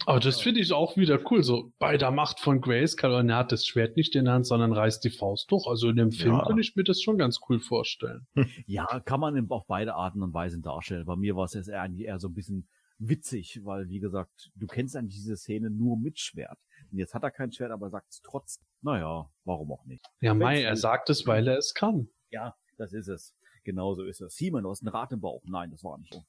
[0.06, 1.44] Aber das finde ich auch wieder cool.
[1.44, 4.48] So bei der Macht von Grayskull und er hat das Schwert nicht in der Hand,
[4.48, 5.68] sondern reißt die Faust durch.
[5.68, 6.46] Also in dem Film Ja.
[6.46, 8.26] kann ich mir das schon ganz cool vorstellen.
[8.66, 11.06] Ja, kann man auf beide Arten und Weisen darstellen.
[11.06, 12.68] Bei mir war es jetzt eher, eigentlich eher so ein bisschen
[12.98, 16.58] witzig, weil, wie gesagt, du kennst eigentlich diese Szene nur mit Schwert.
[16.92, 18.66] Und jetzt hat er kein Schwert, aber sagt es trotzdem.
[18.82, 20.06] Naja, warum auch nicht?
[20.20, 22.10] Ja, Mai, er sagt es, weil er es kann.
[22.30, 23.36] Ja, das ist es.
[23.64, 24.36] Genauso ist es.
[24.36, 25.44] Simon, du hast ein Rad im Bauch.
[25.46, 26.24] Nein, das war nicht so.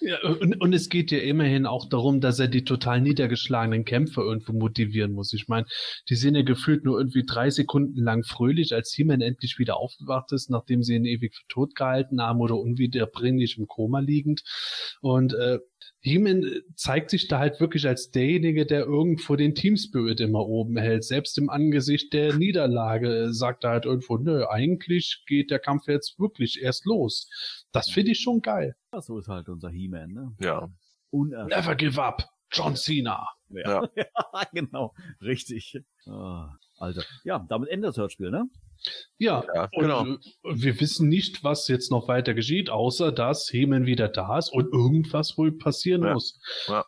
[0.00, 4.22] Ja, und, und es geht ja immerhin auch darum, dass er die total niedergeschlagenen Kämpfer
[4.22, 5.32] irgendwo motivieren muss.
[5.32, 5.66] Ich meine,
[6.10, 10.32] die sind ja gefühlt nur irgendwie drei Sekunden lang fröhlich, als He-Man endlich wieder aufgewacht
[10.32, 14.42] ist, nachdem sie ihn ewig für tot gehalten haben oder unwiederbringlich im Koma liegend.
[15.00, 15.60] Und äh,
[16.00, 16.44] He-Man
[16.76, 21.04] zeigt sich da halt wirklich als derjenige, der irgendwo den Team Spirit immer oben hält.
[21.04, 25.88] Selbst im Angesicht der Niederlage äh, sagt er halt irgendwo, nö, eigentlich geht der Kampf
[25.88, 27.28] jetzt wirklich erst los.
[27.72, 28.76] Das finde ich schon geil.
[28.92, 30.32] Ja, so ist halt unser He-Man, ne?
[30.40, 30.68] ja.
[31.10, 31.56] Unerschöpflich.
[31.56, 32.28] Never give up.
[32.50, 33.28] John Cena.
[33.48, 33.88] Ja.
[33.96, 34.04] ja,
[34.52, 34.94] genau.
[35.20, 35.80] Richtig.
[36.06, 36.54] Ah,
[36.84, 37.02] Alter.
[37.24, 38.44] Ja, damit endet das Hörspiel, ne?
[39.18, 40.06] Ja, Ja, und genau.
[40.06, 44.50] äh, wir wissen nicht, was jetzt noch weiter geschieht, außer dass Hemen wieder da ist
[44.52, 46.12] und irgendwas wohl passieren Ja.
[46.14, 46.38] muss.
[46.68, 46.84] Ja.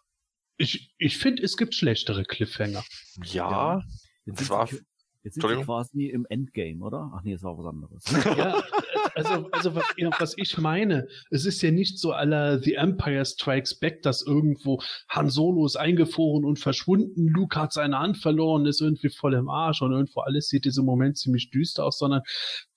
[0.59, 2.83] Ich, ich finde, es gibt schlechtere Cliffhanger.
[3.25, 3.83] Ja.
[4.25, 4.85] Jetzt Das sind war- sie, jetzt
[5.23, 5.65] sind Entschuldigung?
[5.65, 7.13] quasi im Endgame, oder?
[7.15, 8.05] Ach nee, es war was anderes.
[8.37, 8.63] Ja,
[9.17, 9.85] also, also was,
[10.19, 14.83] was ich meine, es ist ja nicht so aller The Empire Strikes Back, dass irgendwo
[15.09, 19.49] Han Solo ist eingefroren und verschwunden, Luke hat seine Hand verloren, ist irgendwie voll im
[19.49, 22.23] Arsch und irgendwo alles sieht diesem Moment ziemlich düster aus, sondern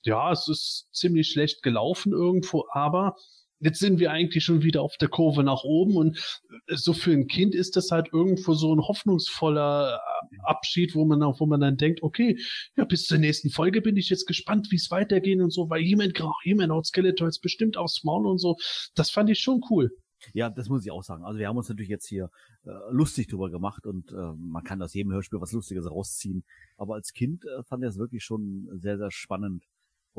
[0.04, 3.16] ja, es ist ziemlich schlecht gelaufen irgendwo, aber
[3.60, 7.28] jetzt sind wir eigentlich schon wieder auf der Kurve nach oben und so für ein
[7.28, 11.78] Kind ist das halt irgendwo so ein hoffnungsvoller äh, Abschied, wo man, wo man dann
[11.78, 12.38] denkt, okay,
[12.78, 15.82] ja, bis zur nächsten Folge bin ich jetzt gespannt, wie es weitergeht und so, weil
[15.82, 18.56] jemand, jemand haut Skeletor jetzt bestimmt aufs Maul und so.
[18.96, 19.92] Das fand ich schon cool.
[20.34, 21.24] Ja, das muss ich auch sagen.
[21.24, 22.30] Also wir haben uns natürlich jetzt hier
[22.66, 26.44] äh, lustig drüber gemacht und äh, man kann aus jedem Hörspiel was Lustiges rausziehen.
[26.78, 29.64] Aber als Kind äh, fand ich es wirklich schon sehr, sehr spannend.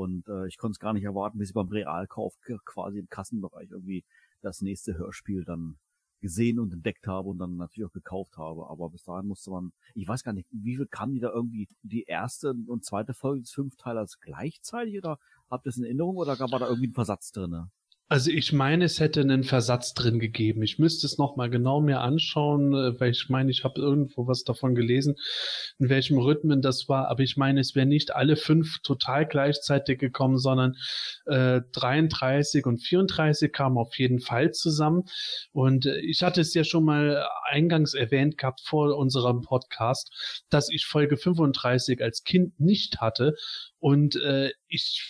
[0.00, 3.70] Und äh, ich konnte es gar nicht erwarten, bis ich beim Realkauf quasi im Kassenbereich
[3.70, 4.02] irgendwie
[4.40, 5.76] das nächste Hörspiel dann
[6.22, 8.70] gesehen und entdeckt habe und dann natürlich auch gekauft habe.
[8.70, 11.68] Aber bis dahin musste man, ich weiß gar nicht, wie viel kamen die da irgendwie
[11.82, 15.18] die erste und zweite Folge des Fünfteilers gleichzeitig oder
[15.50, 17.70] habt ihr das in Erinnerung oder war da irgendwie ein Versatz drinne?
[18.12, 20.64] Also ich meine, es hätte einen Versatz drin gegeben.
[20.64, 24.42] Ich müsste es nochmal genau mir anschauen, äh, weil ich meine, ich habe irgendwo was
[24.42, 25.14] davon gelesen,
[25.78, 27.06] in welchem Rhythmen das war.
[27.06, 30.74] Aber ich meine, es wären nicht alle fünf total gleichzeitig gekommen, sondern
[31.26, 35.04] äh, 33 und 34 kamen auf jeden Fall zusammen.
[35.52, 40.68] Und äh, ich hatte es ja schon mal eingangs erwähnt gehabt vor unserem Podcast, dass
[40.68, 43.36] ich Folge 35 als Kind nicht hatte.
[43.78, 45.08] Und äh, ich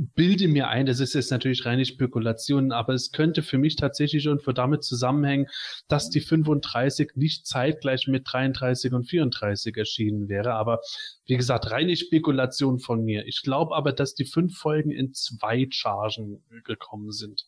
[0.00, 4.24] bilde mir ein, das ist jetzt natürlich reine Spekulation, aber es könnte für mich tatsächlich
[4.24, 5.46] irgendwo damit zusammenhängen,
[5.88, 10.54] dass die 35 nicht zeitgleich mit 33 und 34 erschienen wäre.
[10.54, 10.80] Aber
[11.26, 13.26] wie gesagt, reine Spekulation von mir.
[13.26, 17.46] Ich glaube aber, dass die fünf Folgen in zwei Chargen gekommen sind.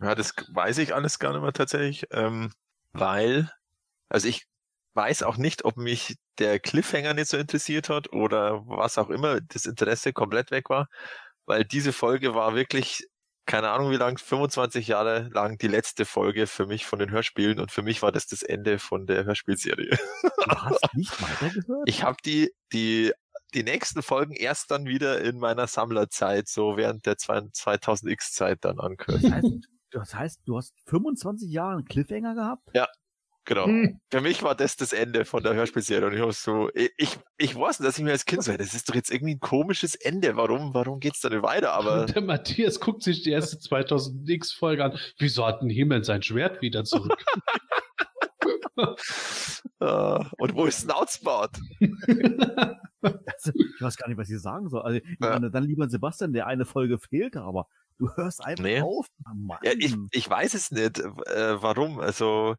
[0.00, 2.50] Ja, das weiß ich alles gar nicht mehr tatsächlich, ähm,
[2.92, 3.50] weil,
[4.08, 4.46] also ich
[4.94, 9.40] weiß auch nicht, ob mich der Cliffhanger nicht so interessiert hat oder was auch immer,
[9.40, 10.88] das Interesse komplett weg war
[11.46, 13.06] weil diese Folge war wirklich,
[13.46, 17.60] keine Ahnung wie lang, 25 Jahre lang die letzte Folge für mich von den Hörspielen
[17.60, 19.98] und für mich war das das Ende von der Hörspielserie.
[20.44, 21.88] Du hast nicht weitergehört?
[21.88, 23.12] Ich habe die, die,
[23.54, 29.24] die nächsten Folgen erst dann wieder in meiner Sammlerzeit, so während der 2000X-Zeit dann angehört.
[29.24, 29.46] Das heißt,
[29.90, 32.68] das heißt, du hast 25 Jahre einen Cliffhanger gehabt?
[32.74, 32.88] Ja.
[33.46, 33.66] Genau.
[33.66, 34.00] Hm.
[34.10, 37.54] Für mich war das das Ende von der Hörspielserie und ich habe so, ich, ich
[37.54, 39.94] weiß nicht, dass ich mir als Kind so, das ist doch jetzt irgendwie ein komisches
[39.94, 40.36] Ende.
[40.36, 41.72] Warum, warum geht's da nicht weiter?
[41.72, 44.98] Aber Der Matthias guckt sich die erste 2000 X Folge an.
[45.18, 47.22] Wieso hat ein Himmel sein Schwert wieder zurück?
[48.76, 48.84] äh,
[50.38, 51.58] und wo ist Snoutsbart?
[53.02, 54.82] Also, ich weiß gar nicht, was ich sagen soll.
[54.82, 55.30] Also, ich Ja.
[55.30, 57.66] meine, dann lieber Sebastian, der eine Folge fehlte, aber
[57.98, 58.80] du hörst einfach Nee.
[58.80, 59.06] auf.
[59.24, 59.58] Ah, Mann.
[59.62, 62.00] Ja, ich, ich weiß es nicht, äh, warum.
[62.00, 62.56] Also,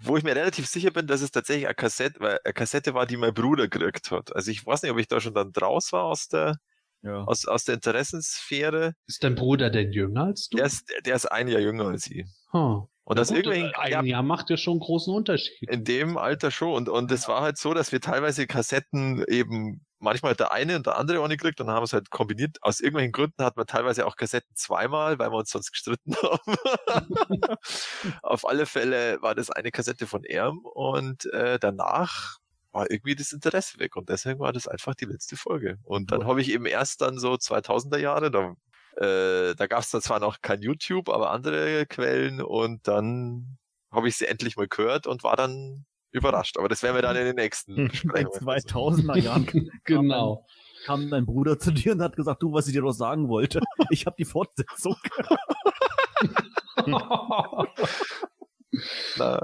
[0.00, 3.16] wo ich mir relativ sicher bin, dass es tatsächlich eine Kassette, eine Kassette war, die
[3.16, 4.34] mein Bruder gekriegt hat.
[4.34, 6.56] Also ich weiß nicht, ob ich da schon dann draus war aus der,
[7.02, 7.24] ja.
[7.24, 8.94] aus, aus der Interessensphäre.
[9.06, 10.56] Ist dein Bruder denn jünger als du?
[10.56, 12.26] Der ist, der ist ein Jahr jünger als ich.
[12.52, 12.88] Huh.
[13.04, 15.68] Und das Gut, irgendwelchen, ein ja, Jahr macht ja schon einen großen Unterschied.
[15.68, 16.74] in dem Alter schon.
[16.74, 20.86] Und, und es war halt so, dass wir teilweise Kassetten eben manchmal der eine und
[20.86, 22.58] der andere auch nicht gekriegt und dann haben wir es halt kombiniert.
[22.60, 26.56] Aus irgendwelchen Gründen hatten wir teilweise auch Kassetten zweimal, weil wir uns sonst gestritten haben.
[28.22, 32.38] Auf alle Fälle war das eine Kassette von Erm und äh, danach
[32.72, 35.78] war irgendwie das Interesse weg und deswegen war das einfach die letzte Folge.
[35.84, 38.54] Und dann habe ich eben erst dann so 2000er Jahre, da,
[38.96, 43.58] äh, da gab es dann zwar noch kein YouTube, aber andere Quellen und dann
[43.90, 46.56] habe ich sie endlich mal gehört und war dann überrascht.
[46.58, 48.40] Aber das werden wir dann in den nächsten In Besprechungen.
[48.58, 50.46] 2000er Jahren kam, Genau.
[50.84, 53.60] kam dein Bruder zu dir und hat gesagt, du, was ich dir doch sagen wollte.
[53.90, 54.96] Ich habe die Fortsetzung.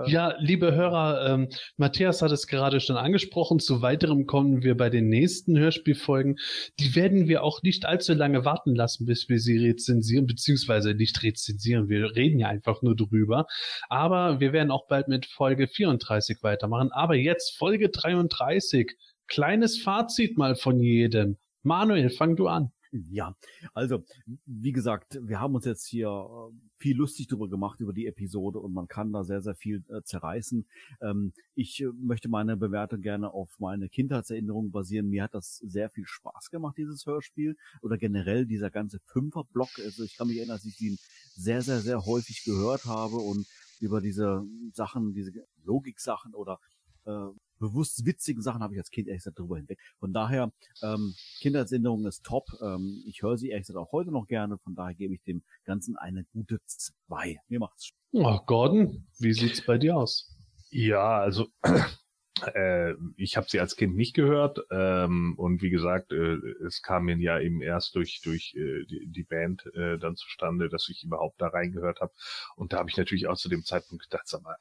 [0.06, 3.58] Ja, liebe Hörer, ähm, Matthias hat es gerade schon angesprochen.
[3.58, 6.38] Zu weiterem kommen wir bei den nächsten Hörspielfolgen.
[6.78, 11.22] Die werden wir auch nicht allzu lange warten lassen, bis wir sie rezensieren, beziehungsweise nicht
[11.22, 11.88] rezensieren.
[11.88, 13.46] Wir reden ja einfach nur drüber.
[13.88, 16.90] Aber wir werden auch bald mit Folge 34 weitermachen.
[16.92, 18.96] Aber jetzt Folge 33.
[19.26, 21.36] Kleines Fazit mal von jedem.
[21.62, 22.72] Manuel, fang du an.
[22.92, 23.36] Ja,
[23.74, 24.04] also,
[24.46, 28.60] wie gesagt, wir haben uns jetzt hier äh, viel lustig drüber gemacht über die Episode
[28.60, 30.66] und man kann da sehr, sehr viel äh, zerreißen.
[31.02, 35.10] Ähm, ich äh, möchte meine Bewertung gerne auf meine Kindheitserinnerungen basieren.
[35.10, 39.70] Mir hat das sehr viel Spaß gemacht, dieses Hörspiel oder generell dieser ganze Fünferblock.
[39.84, 40.96] Also ich kann mich erinnern, dass ich ihn
[41.34, 43.46] sehr, sehr, sehr häufig gehört habe und
[43.80, 45.32] über diese Sachen, diese
[45.64, 46.58] Logiksachen oder
[47.04, 47.28] äh,
[47.58, 49.78] bewusst witzigen Sachen habe ich als Kind ehrlich gesagt drüber hinweg.
[49.98, 50.52] Von daher,
[50.82, 52.46] ähm, Kindheitserinnerung ist top.
[52.62, 54.58] Ähm, ich höre sie ehrlich gesagt auch heute noch gerne.
[54.58, 57.38] Von daher gebe ich dem Ganzen eine gute zwei.
[57.48, 57.98] Mir macht's Spaß.
[58.12, 60.34] Oh, Gordon, wie sieht's bei dir aus?
[60.70, 61.48] Ja, also
[62.54, 66.36] äh, ich habe sie als Kind nicht gehört ähm, und wie gesagt, äh,
[66.66, 70.68] es kam mir ja eben erst durch durch äh, die, die Band äh, dann zustande,
[70.68, 72.12] dass ich überhaupt da reingehört habe
[72.56, 74.56] und da habe ich natürlich auch zu dem Zeitpunkt gedacht, sag mal,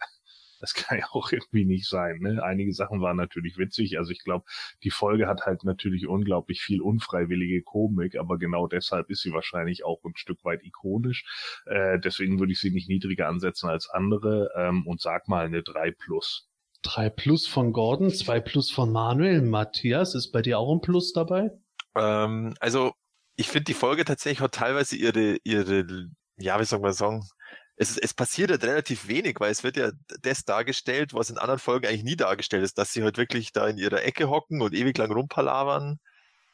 [0.59, 2.19] das kann ja auch irgendwie nicht sein.
[2.19, 2.43] Ne?
[2.43, 3.97] Einige Sachen waren natürlich witzig.
[3.97, 4.45] Also ich glaube,
[4.83, 9.85] die Folge hat halt natürlich unglaublich viel unfreiwillige Komik, aber genau deshalb ist sie wahrscheinlich
[9.85, 11.25] auch ein Stück weit ikonisch.
[11.65, 15.63] Äh, deswegen würde ich sie nicht niedriger ansetzen als andere ähm, und sag mal eine
[15.63, 16.49] 3 plus.
[16.83, 19.41] 3 plus von Gordon, 2 plus von Manuel.
[19.41, 21.51] Matthias, ist bei dir auch ein Plus dabei?
[21.95, 22.93] Ähm, also
[23.35, 25.85] ich finde die Folge tatsächlich hat teilweise ihre, ihre,
[26.37, 27.23] ja, wie soll man sagen,
[27.77, 29.91] es, es passiert halt relativ wenig, weil es wird ja
[30.21, 33.67] das dargestellt, was in anderen Folgen eigentlich nie dargestellt ist, dass sie halt wirklich da
[33.67, 35.99] in ihrer Ecke hocken und ewig lang rumpalavern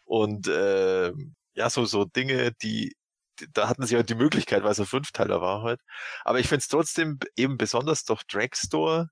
[0.06, 1.14] und äh,
[1.56, 2.96] ja, so, so Dinge, die
[3.54, 5.82] da hatten sie halt die Möglichkeit, weil es ein Fünfteiler war halt.
[6.24, 9.10] Aber ich finde es trotzdem eben besonders doch Dragstore,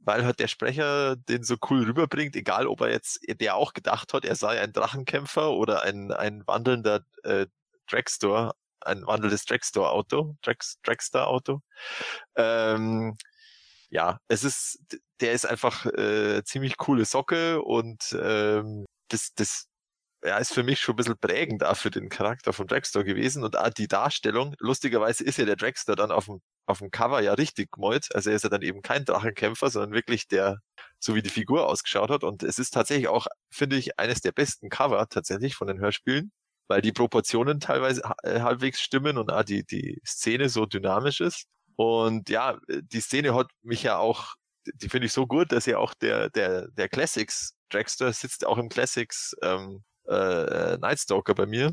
[0.00, 4.12] weil halt der Sprecher den so cool rüberbringt, egal ob er jetzt, der auch gedacht
[4.14, 7.46] hat, er sei ein Drachenkämpfer oder ein, ein wandelnder äh,
[7.88, 10.36] Dragstore, ein wandelndes Dragstore-Auto,
[10.82, 11.60] Dragster-Auto.
[12.36, 13.16] Ähm,
[13.90, 14.78] ja, es ist,
[15.20, 19.68] der ist einfach äh, ziemlich coole Socke und ähm, das, das
[20.24, 23.44] ja, ist für mich schon ein bisschen prägend auch für den Charakter von Dragster gewesen
[23.44, 24.54] und auch die Darstellung.
[24.58, 28.08] Lustigerweise ist ja der Dragster dann auf dem, auf dem Cover ja richtig gemalt.
[28.14, 30.60] Also er ist ja dann eben kein Drachenkämpfer, sondern wirklich der,
[30.98, 32.24] so wie die Figur ausgeschaut hat.
[32.24, 36.32] Und es ist tatsächlich auch, finde ich, eines der besten Cover tatsächlich von den Hörspielen,
[36.68, 41.46] weil die Proportionen teilweise äh, halbwegs stimmen und auch die, die Szene so dynamisch ist.
[41.76, 44.34] Und ja, die Szene hat mich ja auch,
[44.66, 48.58] die finde ich so gut, dass ja auch der, der, der Classics Dragster sitzt auch
[48.58, 51.72] im Classics ähm, äh, Nightstalker bei mir.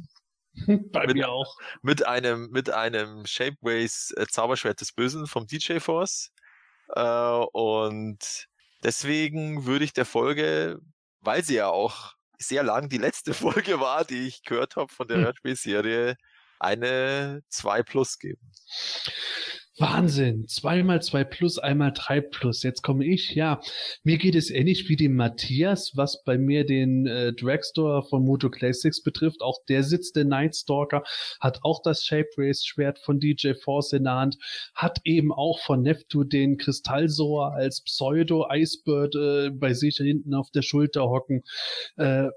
[0.91, 1.55] bei mit, mir auch.
[1.81, 6.31] Mit einem, mit einem Shapeways äh, Zauberschwert des Bösen vom DJ Force.
[6.89, 7.01] Äh,
[7.53, 8.47] und
[8.83, 10.79] deswegen würde ich der Folge,
[11.21, 15.07] weil sie ja auch sehr lang die letzte Folge war, die ich gehört habe von
[15.07, 15.25] der Hm.
[15.25, 16.15] Hörspielserie,
[16.59, 18.51] eine 2 plus geben.
[19.77, 20.47] Wahnsinn.
[20.47, 22.61] Zweimal zwei plus, einmal drei plus.
[22.61, 23.35] Jetzt komme ich.
[23.35, 23.61] Ja,
[24.03, 28.49] mir geht es ähnlich wie dem Matthias, was bei mir den äh, Dragstore von Moto
[28.49, 29.41] Classics betrifft.
[29.41, 31.03] Auch der sitzt der Nightstalker,
[31.39, 34.37] hat auch das Shape Race Schwert von DJ Force in der Hand,
[34.75, 40.51] hat eben auch von Neptu den Kristallsohr als Pseudo Icebird äh, bei sich hinten auf
[40.51, 41.43] der Schulter hocken.
[41.95, 42.27] Äh,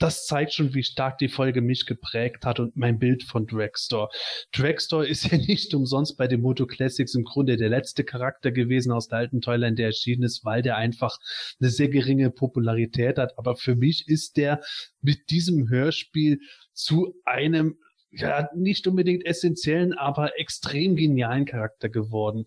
[0.00, 4.08] das zeigt schon, wie stark die Folge mich geprägt hat und mein Bild von Dragstore.
[4.52, 8.92] Dragstore ist ja nicht umsonst bei den Moto Classics im Grunde der letzte Charakter gewesen
[8.92, 11.18] aus der alten Toyline, der erschienen ist, weil der einfach
[11.60, 13.38] eine sehr geringe Popularität hat.
[13.38, 14.60] Aber für mich ist der
[15.02, 16.40] mit diesem Hörspiel
[16.72, 17.76] zu einem
[18.12, 22.44] ja, nicht unbedingt essentiellen, aber extrem genialen Charakter geworden.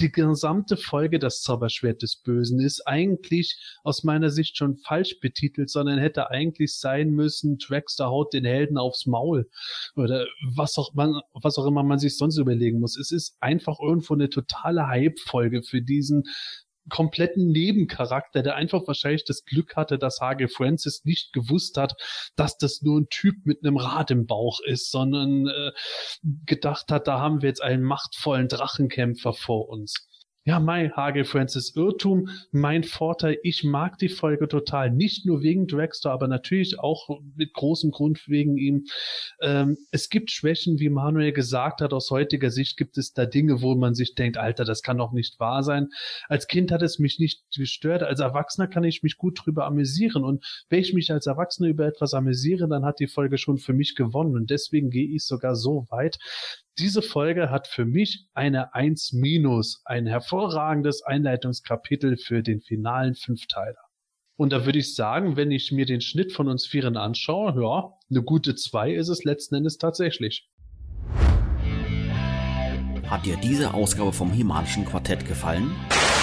[0.00, 5.70] Die gesamte Folge Das Zauberschwert des Bösen ist eigentlich aus meiner Sicht schon falsch betitelt,
[5.70, 9.50] sondern hätte eigentlich sein müssen, Traxter haut den Helden aufs Maul
[9.96, 12.96] oder was auch man, was auch immer man sich sonst überlegen muss.
[12.96, 16.24] Es ist einfach irgendwo eine totale Hype-Folge für diesen
[16.88, 21.94] kompletten Nebencharakter, der einfach wahrscheinlich das Glück hatte, dass Hage Francis nicht gewusst hat,
[22.36, 25.72] dass das nur ein Typ mit einem Rad im Bauch ist, sondern äh,
[26.46, 30.08] gedacht hat, da haben wir jetzt einen machtvollen Drachenkämpfer vor uns.
[30.44, 35.68] Ja, mein Hage Francis Irrtum, mein Vorteil, ich mag die Folge total, nicht nur wegen
[35.68, 38.86] Dragster, aber natürlich auch mit großem Grund wegen ihm.
[39.40, 43.62] Ähm, es gibt Schwächen, wie Manuel gesagt hat, aus heutiger Sicht gibt es da Dinge,
[43.62, 45.90] wo man sich denkt, Alter, das kann doch nicht wahr sein.
[46.26, 50.24] Als Kind hat es mich nicht gestört, als Erwachsener kann ich mich gut drüber amüsieren.
[50.24, 53.74] Und wenn ich mich als Erwachsener über etwas amüsiere, dann hat die Folge schon für
[53.74, 54.34] mich gewonnen.
[54.34, 56.18] Und deswegen gehe ich sogar so weit,
[56.78, 63.76] diese Folge hat für mich eine 1 minus, ein hervorragendes Einleitungskapitel für den finalen Fünfteiler.
[64.36, 67.92] Und da würde ich sagen, wenn ich mir den Schnitt von uns Vieren anschaue, ja,
[68.10, 70.48] eine gute 2 ist es letzten Endes tatsächlich.
[73.06, 75.70] Hat dir diese Ausgabe vom Himalischen Quartett gefallen?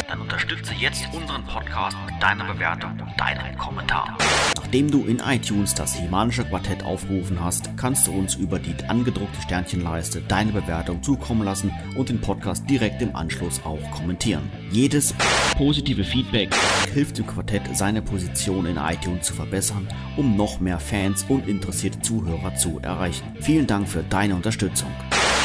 [0.10, 4.18] Dann unterstütze jetzt unseren Podcast mit deiner Bewertung und deinem Kommentar.
[4.56, 9.40] Nachdem du in iTunes das Himanische Quartett aufgerufen hast, kannst du uns über die angedruckte
[9.44, 14.50] Sternchenleiste deine Bewertung zukommen lassen und den Podcast direkt im Anschluss auch kommentieren.
[14.72, 15.14] Jedes
[15.56, 16.56] positive Feedback
[16.92, 19.88] hilft dem Quartett, seine Position in iTunes zu verbessern,
[20.18, 23.28] um noch mehr Fans und interessierte Zuhörer zu erreichen.
[23.42, 24.90] Vielen Dank für deine Unterstützung.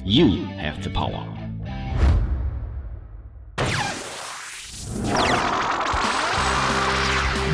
[0.05, 1.44] You have the power.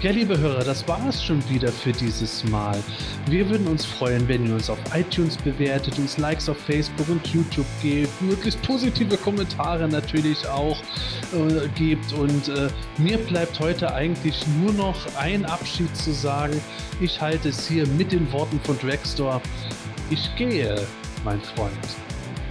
[0.00, 2.80] Ja, liebe Hörer, das war es schon wieder für dieses Mal.
[3.26, 7.26] Wir würden uns freuen, wenn ihr uns auf iTunes bewertet, uns Likes auf Facebook und
[7.26, 10.80] YouTube gebt, möglichst positive Kommentare natürlich auch
[11.32, 12.12] äh, gebt.
[12.12, 12.68] Und äh,
[12.98, 16.60] mir bleibt heute eigentlich nur noch ein Abschied zu sagen.
[17.00, 19.40] Ich halte es hier mit den Worten von Dragstore.
[20.10, 20.80] Ich gehe,
[21.24, 21.72] mein Freund.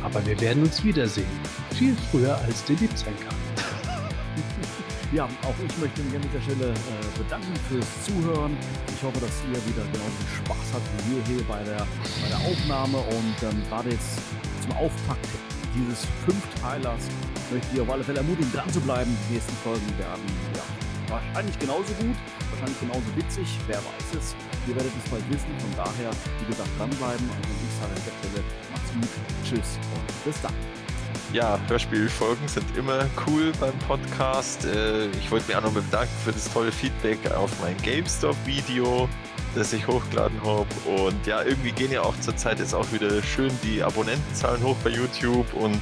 [0.04, 1.26] Aber wir werden uns wiedersehen.
[1.74, 3.37] Viel früher als der Dezember.
[5.14, 8.58] Ja, auch ich möchte mich an dieser Stelle äh, bedanken fürs Zuhören.
[8.92, 11.88] Ich hoffe, dass ihr wieder genauso viel Spaß habt wie wir hier bei der,
[12.20, 12.98] bei der Aufnahme.
[12.98, 14.20] Und ähm, gerade jetzt
[14.68, 15.28] zum Auftakt
[15.80, 17.08] dieses Fünfteilers
[17.52, 19.16] möchte ich auf alle Fälle ermutigen, dran zu bleiben.
[19.30, 20.28] Die nächsten Folgen werden
[20.60, 20.68] ja,
[21.08, 22.18] wahrscheinlich genauso gut,
[22.52, 23.48] wahrscheinlich genauso witzig.
[23.68, 24.36] Wer weiß es.
[24.68, 25.56] Ihr werdet es bald wissen.
[25.64, 27.24] Von daher, wie gesagt, dranbleiben.
[27.32, 28.44] Und ich sage an der Stelle,
[28.76, 29.12] macht's gut.
[29.48, 30.77] Tschüss und bis dann.
[31.34, 34.66] Ja, Hörspielfolgen sind immer cool beim Podcast.
[34.66, 39.10] Äh, ich wollte mich auch noch bedanken für das tolle Feedback auf mein GameStop-Video,
[39.56, 40.68] das ich hochgeladen habe.
[40.86, 44.90] Und ja, irgendwie gehen ja auch zurzeit jetzt auch wieder schön die Abonnentenzahlen hoch bei
[44.90, 45.82] YouTube und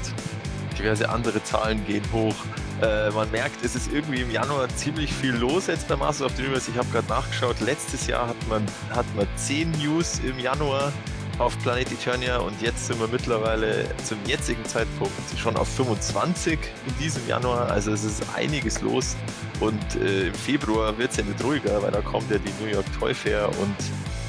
[0.77, 2.35] diverse andere Zahlen gehen hoch.
[2.81, 6.37] Äh, man merkt, es ist irgendwie im Januar ziemlich viel los jetzt bei Masters of
[6.37, 6.69] the Universe.
[6.71, 10.91] Ich habe gerade nachgeschaut, letztes Jahr hat man, hat man 10 News im Januar
[11.37, 16.57] auf Planet Eternia und jetzt sind wir mittlerweile zum jetzigen Zeitpunkt schon auf 25
[16.87, 17.69] in diesem Januar.
[17.71, 19.15] Also es ist einiges los
[19.59, 22.71] und äh, im Februar wird es ja nicht ruhiger, weil da kommt ja die New
[22.71, 23.75] York Toy Fair und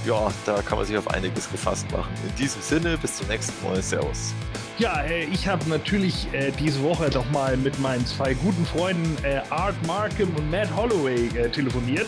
[0.07, 2.12] ja, da kann man sich auf einiges gefasst machen.
[2.28, 3.83] In diesem Sinne, bis zum nächsten Mal.
[3.83, 4.33] Servus.
[4.78, 9.16] Ja, äh, ich habe natürlich äh, diese Woche doch mal mit meinen zwei guten Freunden
[9.24, 12.07] äh, Art Markham und Matt Holloway äh, telefoniert,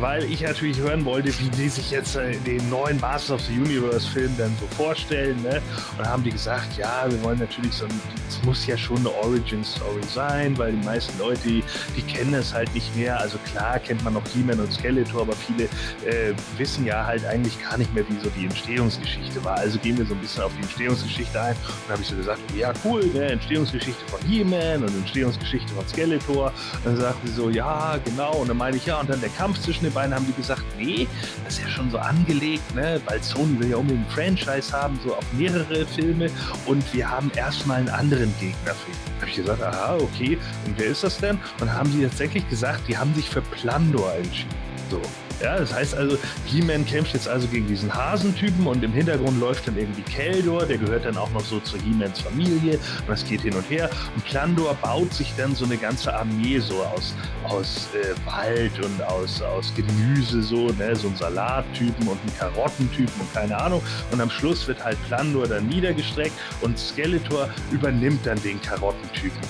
[0.00, 3.54] weil ich natürlich hören wollte, wie die sich jetzt äh, den neuen Masters of the
[3.54, 5.40] Universe Film dann so vorstellen.
[5.42, 5.62] Ne?
[5.96, 7.86] Und haben die gesagt, ja, wir wollen natürlich so,
[8.28, 11.64] es muss ja schon eine Origin Story sein, weil die meisten Leute, die,
[11.96, 13.18] die kennen es halt nicht mehr.
[13.18, 15.64] Also klar kennt man noch He-Man und Skeletor, aber viele
[16.04, 19.56] äh, wissen ja halt eigentlich gar nicht mehr, wie so die Entstehungsgeschichte war.
[19.56, 22.40] Also gehen wir so ein bisschen auf die Entstehungsgeschichte ein und habe ich so gesagt,
[22.56, 26.52] ja cool, ne, Entstehungsgeschichte von He-Man und Entstehungsgeschichte von Skeletor.
[26.84, 28.36] Und dann sagten sie so, ja genau.
[28.36, 30.62] Und dann meine ich, ja, und dann der Kampf zwischen den beiden, haben die gesagt,
[30.78, 31.06] nee,
[31.44, 34.98] das ist ja schon so angelegt, ne, weil Sony will ja unbedingt ein Franchise haben,
[35.04, 36.30] so auf mehrere Filme
[36.66, 39.20] und wir haben erstmal einen anderen Gegner für ihn.
[39.20, 41.38] Habe ich gesagt, aha, okay, und wer ist das denn?
[41.60, 44.54] Und haben sie tatsächlich gesagt, die haben sich für Plandor entschieden.
[44.90, 45.00] So.
[45.42, 49.66] Ja, das heißt also, He-Man kämpft jetzt also gegen diesen Hasentypen und im Hintergrund läuft
[49.66, 53.40] dann irgendwie Keldor, der gehört dann auch noch so zu He-Mans Familie und das geht
[53.40, 53.88] hin und her.
[54.14, 57.14] Und Plandor baut sich dann so eine ganze Armee so aus,
[57.44, 63.20] aus äh, Wald und aus, aus Gemüse, so, ne, so ein Salattypen und einen Karottentypen
[63.20, 63.82] und keine Ahnung.
[64.10, 69.40] Und am Schluss wird halt Plandor dann niedergestreckt und Skeletor übernimmt dann den Karottentypen.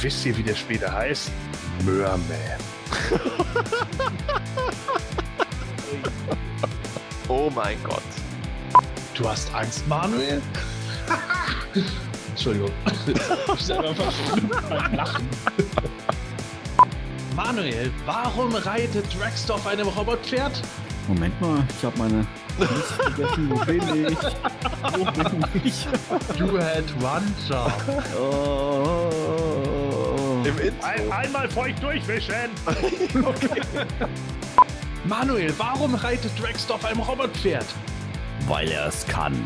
[0.00, 1.30] Wisst ihr, wie der später heißt?
[1.84, 2.18] Merman.
[7.28, 8.02] Oh mein Gott.
[9.14, 10.40] Du hast Angst, Manuel?
[12.30, 12.70] Entschuldigung.
[13.06, 13.94] Ich beim
[14.94, 15.28] Lachen.
[17.36, 20.62] Manuel, warum reitet Dragster auf einem Robotpferd?
[21.06, 22.26] Moment mal, ich habe meine
[22.56, 23.50] vergessen.
[23.50, 24.18] Wo bin ich?
[24.96, 25.86] Wo bin ich?
[26.38, 27.72] You had one job.
[28.18, 29.10] Oh.
[30.44, 30.86] Im Intro.
[30.86, 32.50] Ein, einmal feucht durchwischen.
[35.08, 37.64] Manuel, warum reitet Dragster auf einem Robotpferd?
[38.46, 39.42] Weil er es kann.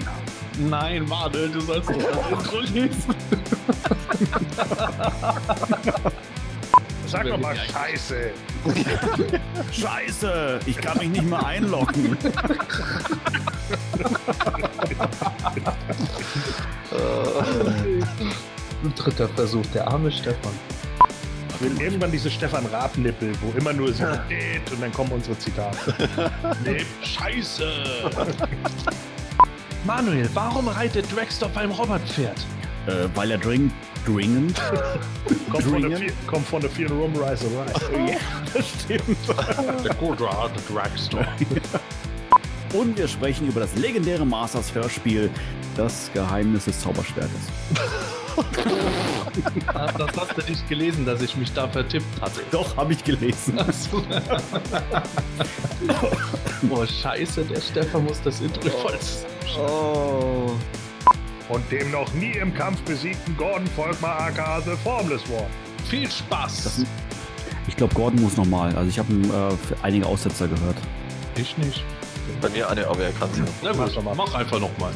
[0.59, 3.15] Nein, Manuel, du sollst nicht das Intro lesen.
[7.07, 8.31] Sag doch mal Scheiße.
[9.73, 12.19] Scheiße, ich kann mich nicht mehr einloggen.
[18.97, 20.53] Dritter Versuch, der arme Stefan.
[21.63, 25.39] Ich will irgendwann diese Stefan Raab-Nippel, wo immer nur so steht und dann kommen unsere
[25.39, 25.95] Zitate.
[26.65, 27.71] nee, Scheiße.
[29.85, 32.45] Manuel, warum reitet Dragster auf einem Robotpferd?
[32.87, 33.73] äh, weil er dringend,
[34.05, 34.61] dringend,
[35.51, 38.19] Kommt von, der, kommt von der vielen Room Rise Rise.
[38.53, 39.85] das stimmt.
[39.85, 41.27] Der gute alte Dragster.
[42.75, 45.31] Und wir sprechen über das legendäre Masters Hörspiel
[45.77, 47.31] Das Geheimnis des Zauberschwertes.
[49.99, 52.41] Das hast du nicht gelesen, dass ich mich da vertippt hatte.
[52.51, 53.59] Doch, habe ich gelesen.
[56.63, 58.99] Boah, scheiße, der Stefan muss das Intro voll
[59.59, 60.51] Oh.
[61.49, 65.47] Und dem noch nie im Kampf besiegten Gordon Volkmar aka The Formless One.
[65.89, 66.65] Viel Spaß!
[66.65, 66.85] Das-
[67.69, 68.75] Ich glaube, Gordon muss nochmal.
[68.77, 70.77] Also ich habe äh, für einige Aussetzer gehört.
[71.37, 71.85] ich nicht.
[72.41, 73.29] Bei mir eine, aber er kann.
[73.63, 74.15] Na gut, doch mal.
[74.15, 74.93] mach einfach nochmal.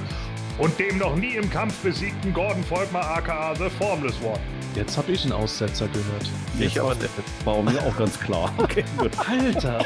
[0.59, 4.39] Und dem noch nie im Kampf besiegten Gordon Volkmar aka The Formless One.
[4.74, 6.31] Jetzt habe ich einen Aussetzer gehört.
[6.59, 7.11] Ich aber nicht.
[7.45, 8.53] War mir auch ganz klar.
[8.59, 9.12] Okay, gut.
[9.19, 9.85] Alter!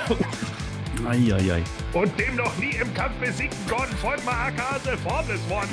[1.08, 1.62] Eieiei.
[1.92, 5.68] Und dem noch nie im Kampf besiegten Gordon Volkmar aka The Formless One.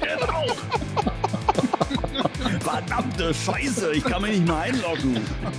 [0.00, 0.46] Genau.
[2.60, 5.14] Verdammte Scheiße, ich kann mich nicht mehr einloggen.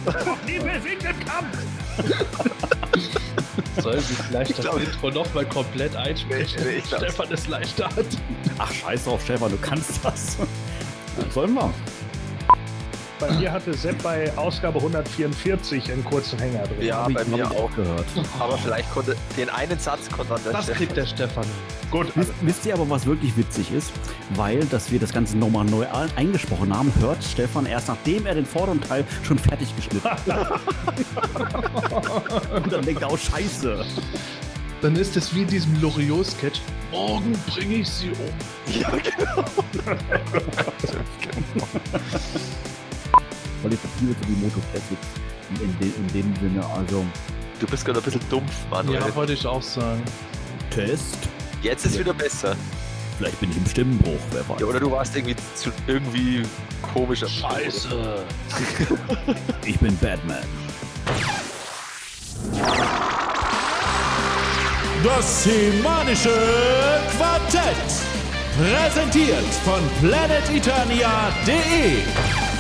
[0.06, 1.58] noch nie besiegt im Kampf.
[3.82, 6.64] Soll sich vielleicht das glaub- Intro nochmal komplett einsprechen?
[6.64, 7.04] Nee, glaub's.
[7.06, 8.06] Stefan es leichter hat.
[8.58, 10.38] Ach, scheiß drauf, Stefan, du kannst das.
[11.34, 11.74] Sollen wir?
[13.22, 16.82] Bei mir hatte Sepp bei Ausgabe 144 einen kurzen Hänger drin.
[16.82, 17.70] Ja, bei mir auch.
[17.76, 18.08] gehört.
[18.40, 21.46] Aber vielleicht konnte den einen Satz konnte an der Das kriegt der Stefan.
[21.92, 23.92] Gut, Wisst, wisst ihr aber, was wirklich witzig ist?
[24.32, 28.34] Weil, dass wir das Ganze nochmal neu ein- eingesprochen haben, hört Stefan erst nachdem er
[28.34, 30.26] den vorderen Teil schon fertig geschnitten hat.
[32.56, 33.86] Und dann denkt er, oh Scheiße.
[34.82, 36.60] dann ist es wie in diesem Loriot-Sketch.
[36.92, 38.16] Morgen bringe ich sie um.
[38.74, 39.46] Ja, genau.
[43.62, 45.08] Qualitative für die Moto Classics
[45.62, 46.66] in, de, in dem Sinne.
[46.76, 47.06] Also
[47.62, 49.00] Du bist gerade ein bisschen dumpf, Manuel.
[49.00, 50.02] Ja, wollte ich auch sagen.
[50.72, 51.18] Test.
[51.62, 52.56] Jetzt ist wieder besser.
[53.20, 54.62] Vielleicht bin ich im Stimmenbruch, wer weiß.
[54.62, 56.42] Ja, oder du warst irgendwie zu, irgendwie
[56.94, 57.90] komisch am Scheiße.
[59.66, 60.44] Ich bin Batman.
[65.04, 66.34] Das semanische
[67.16, 67.76] Quartett.
[68.58, 72.51] Präsentiert von planeteternia.de.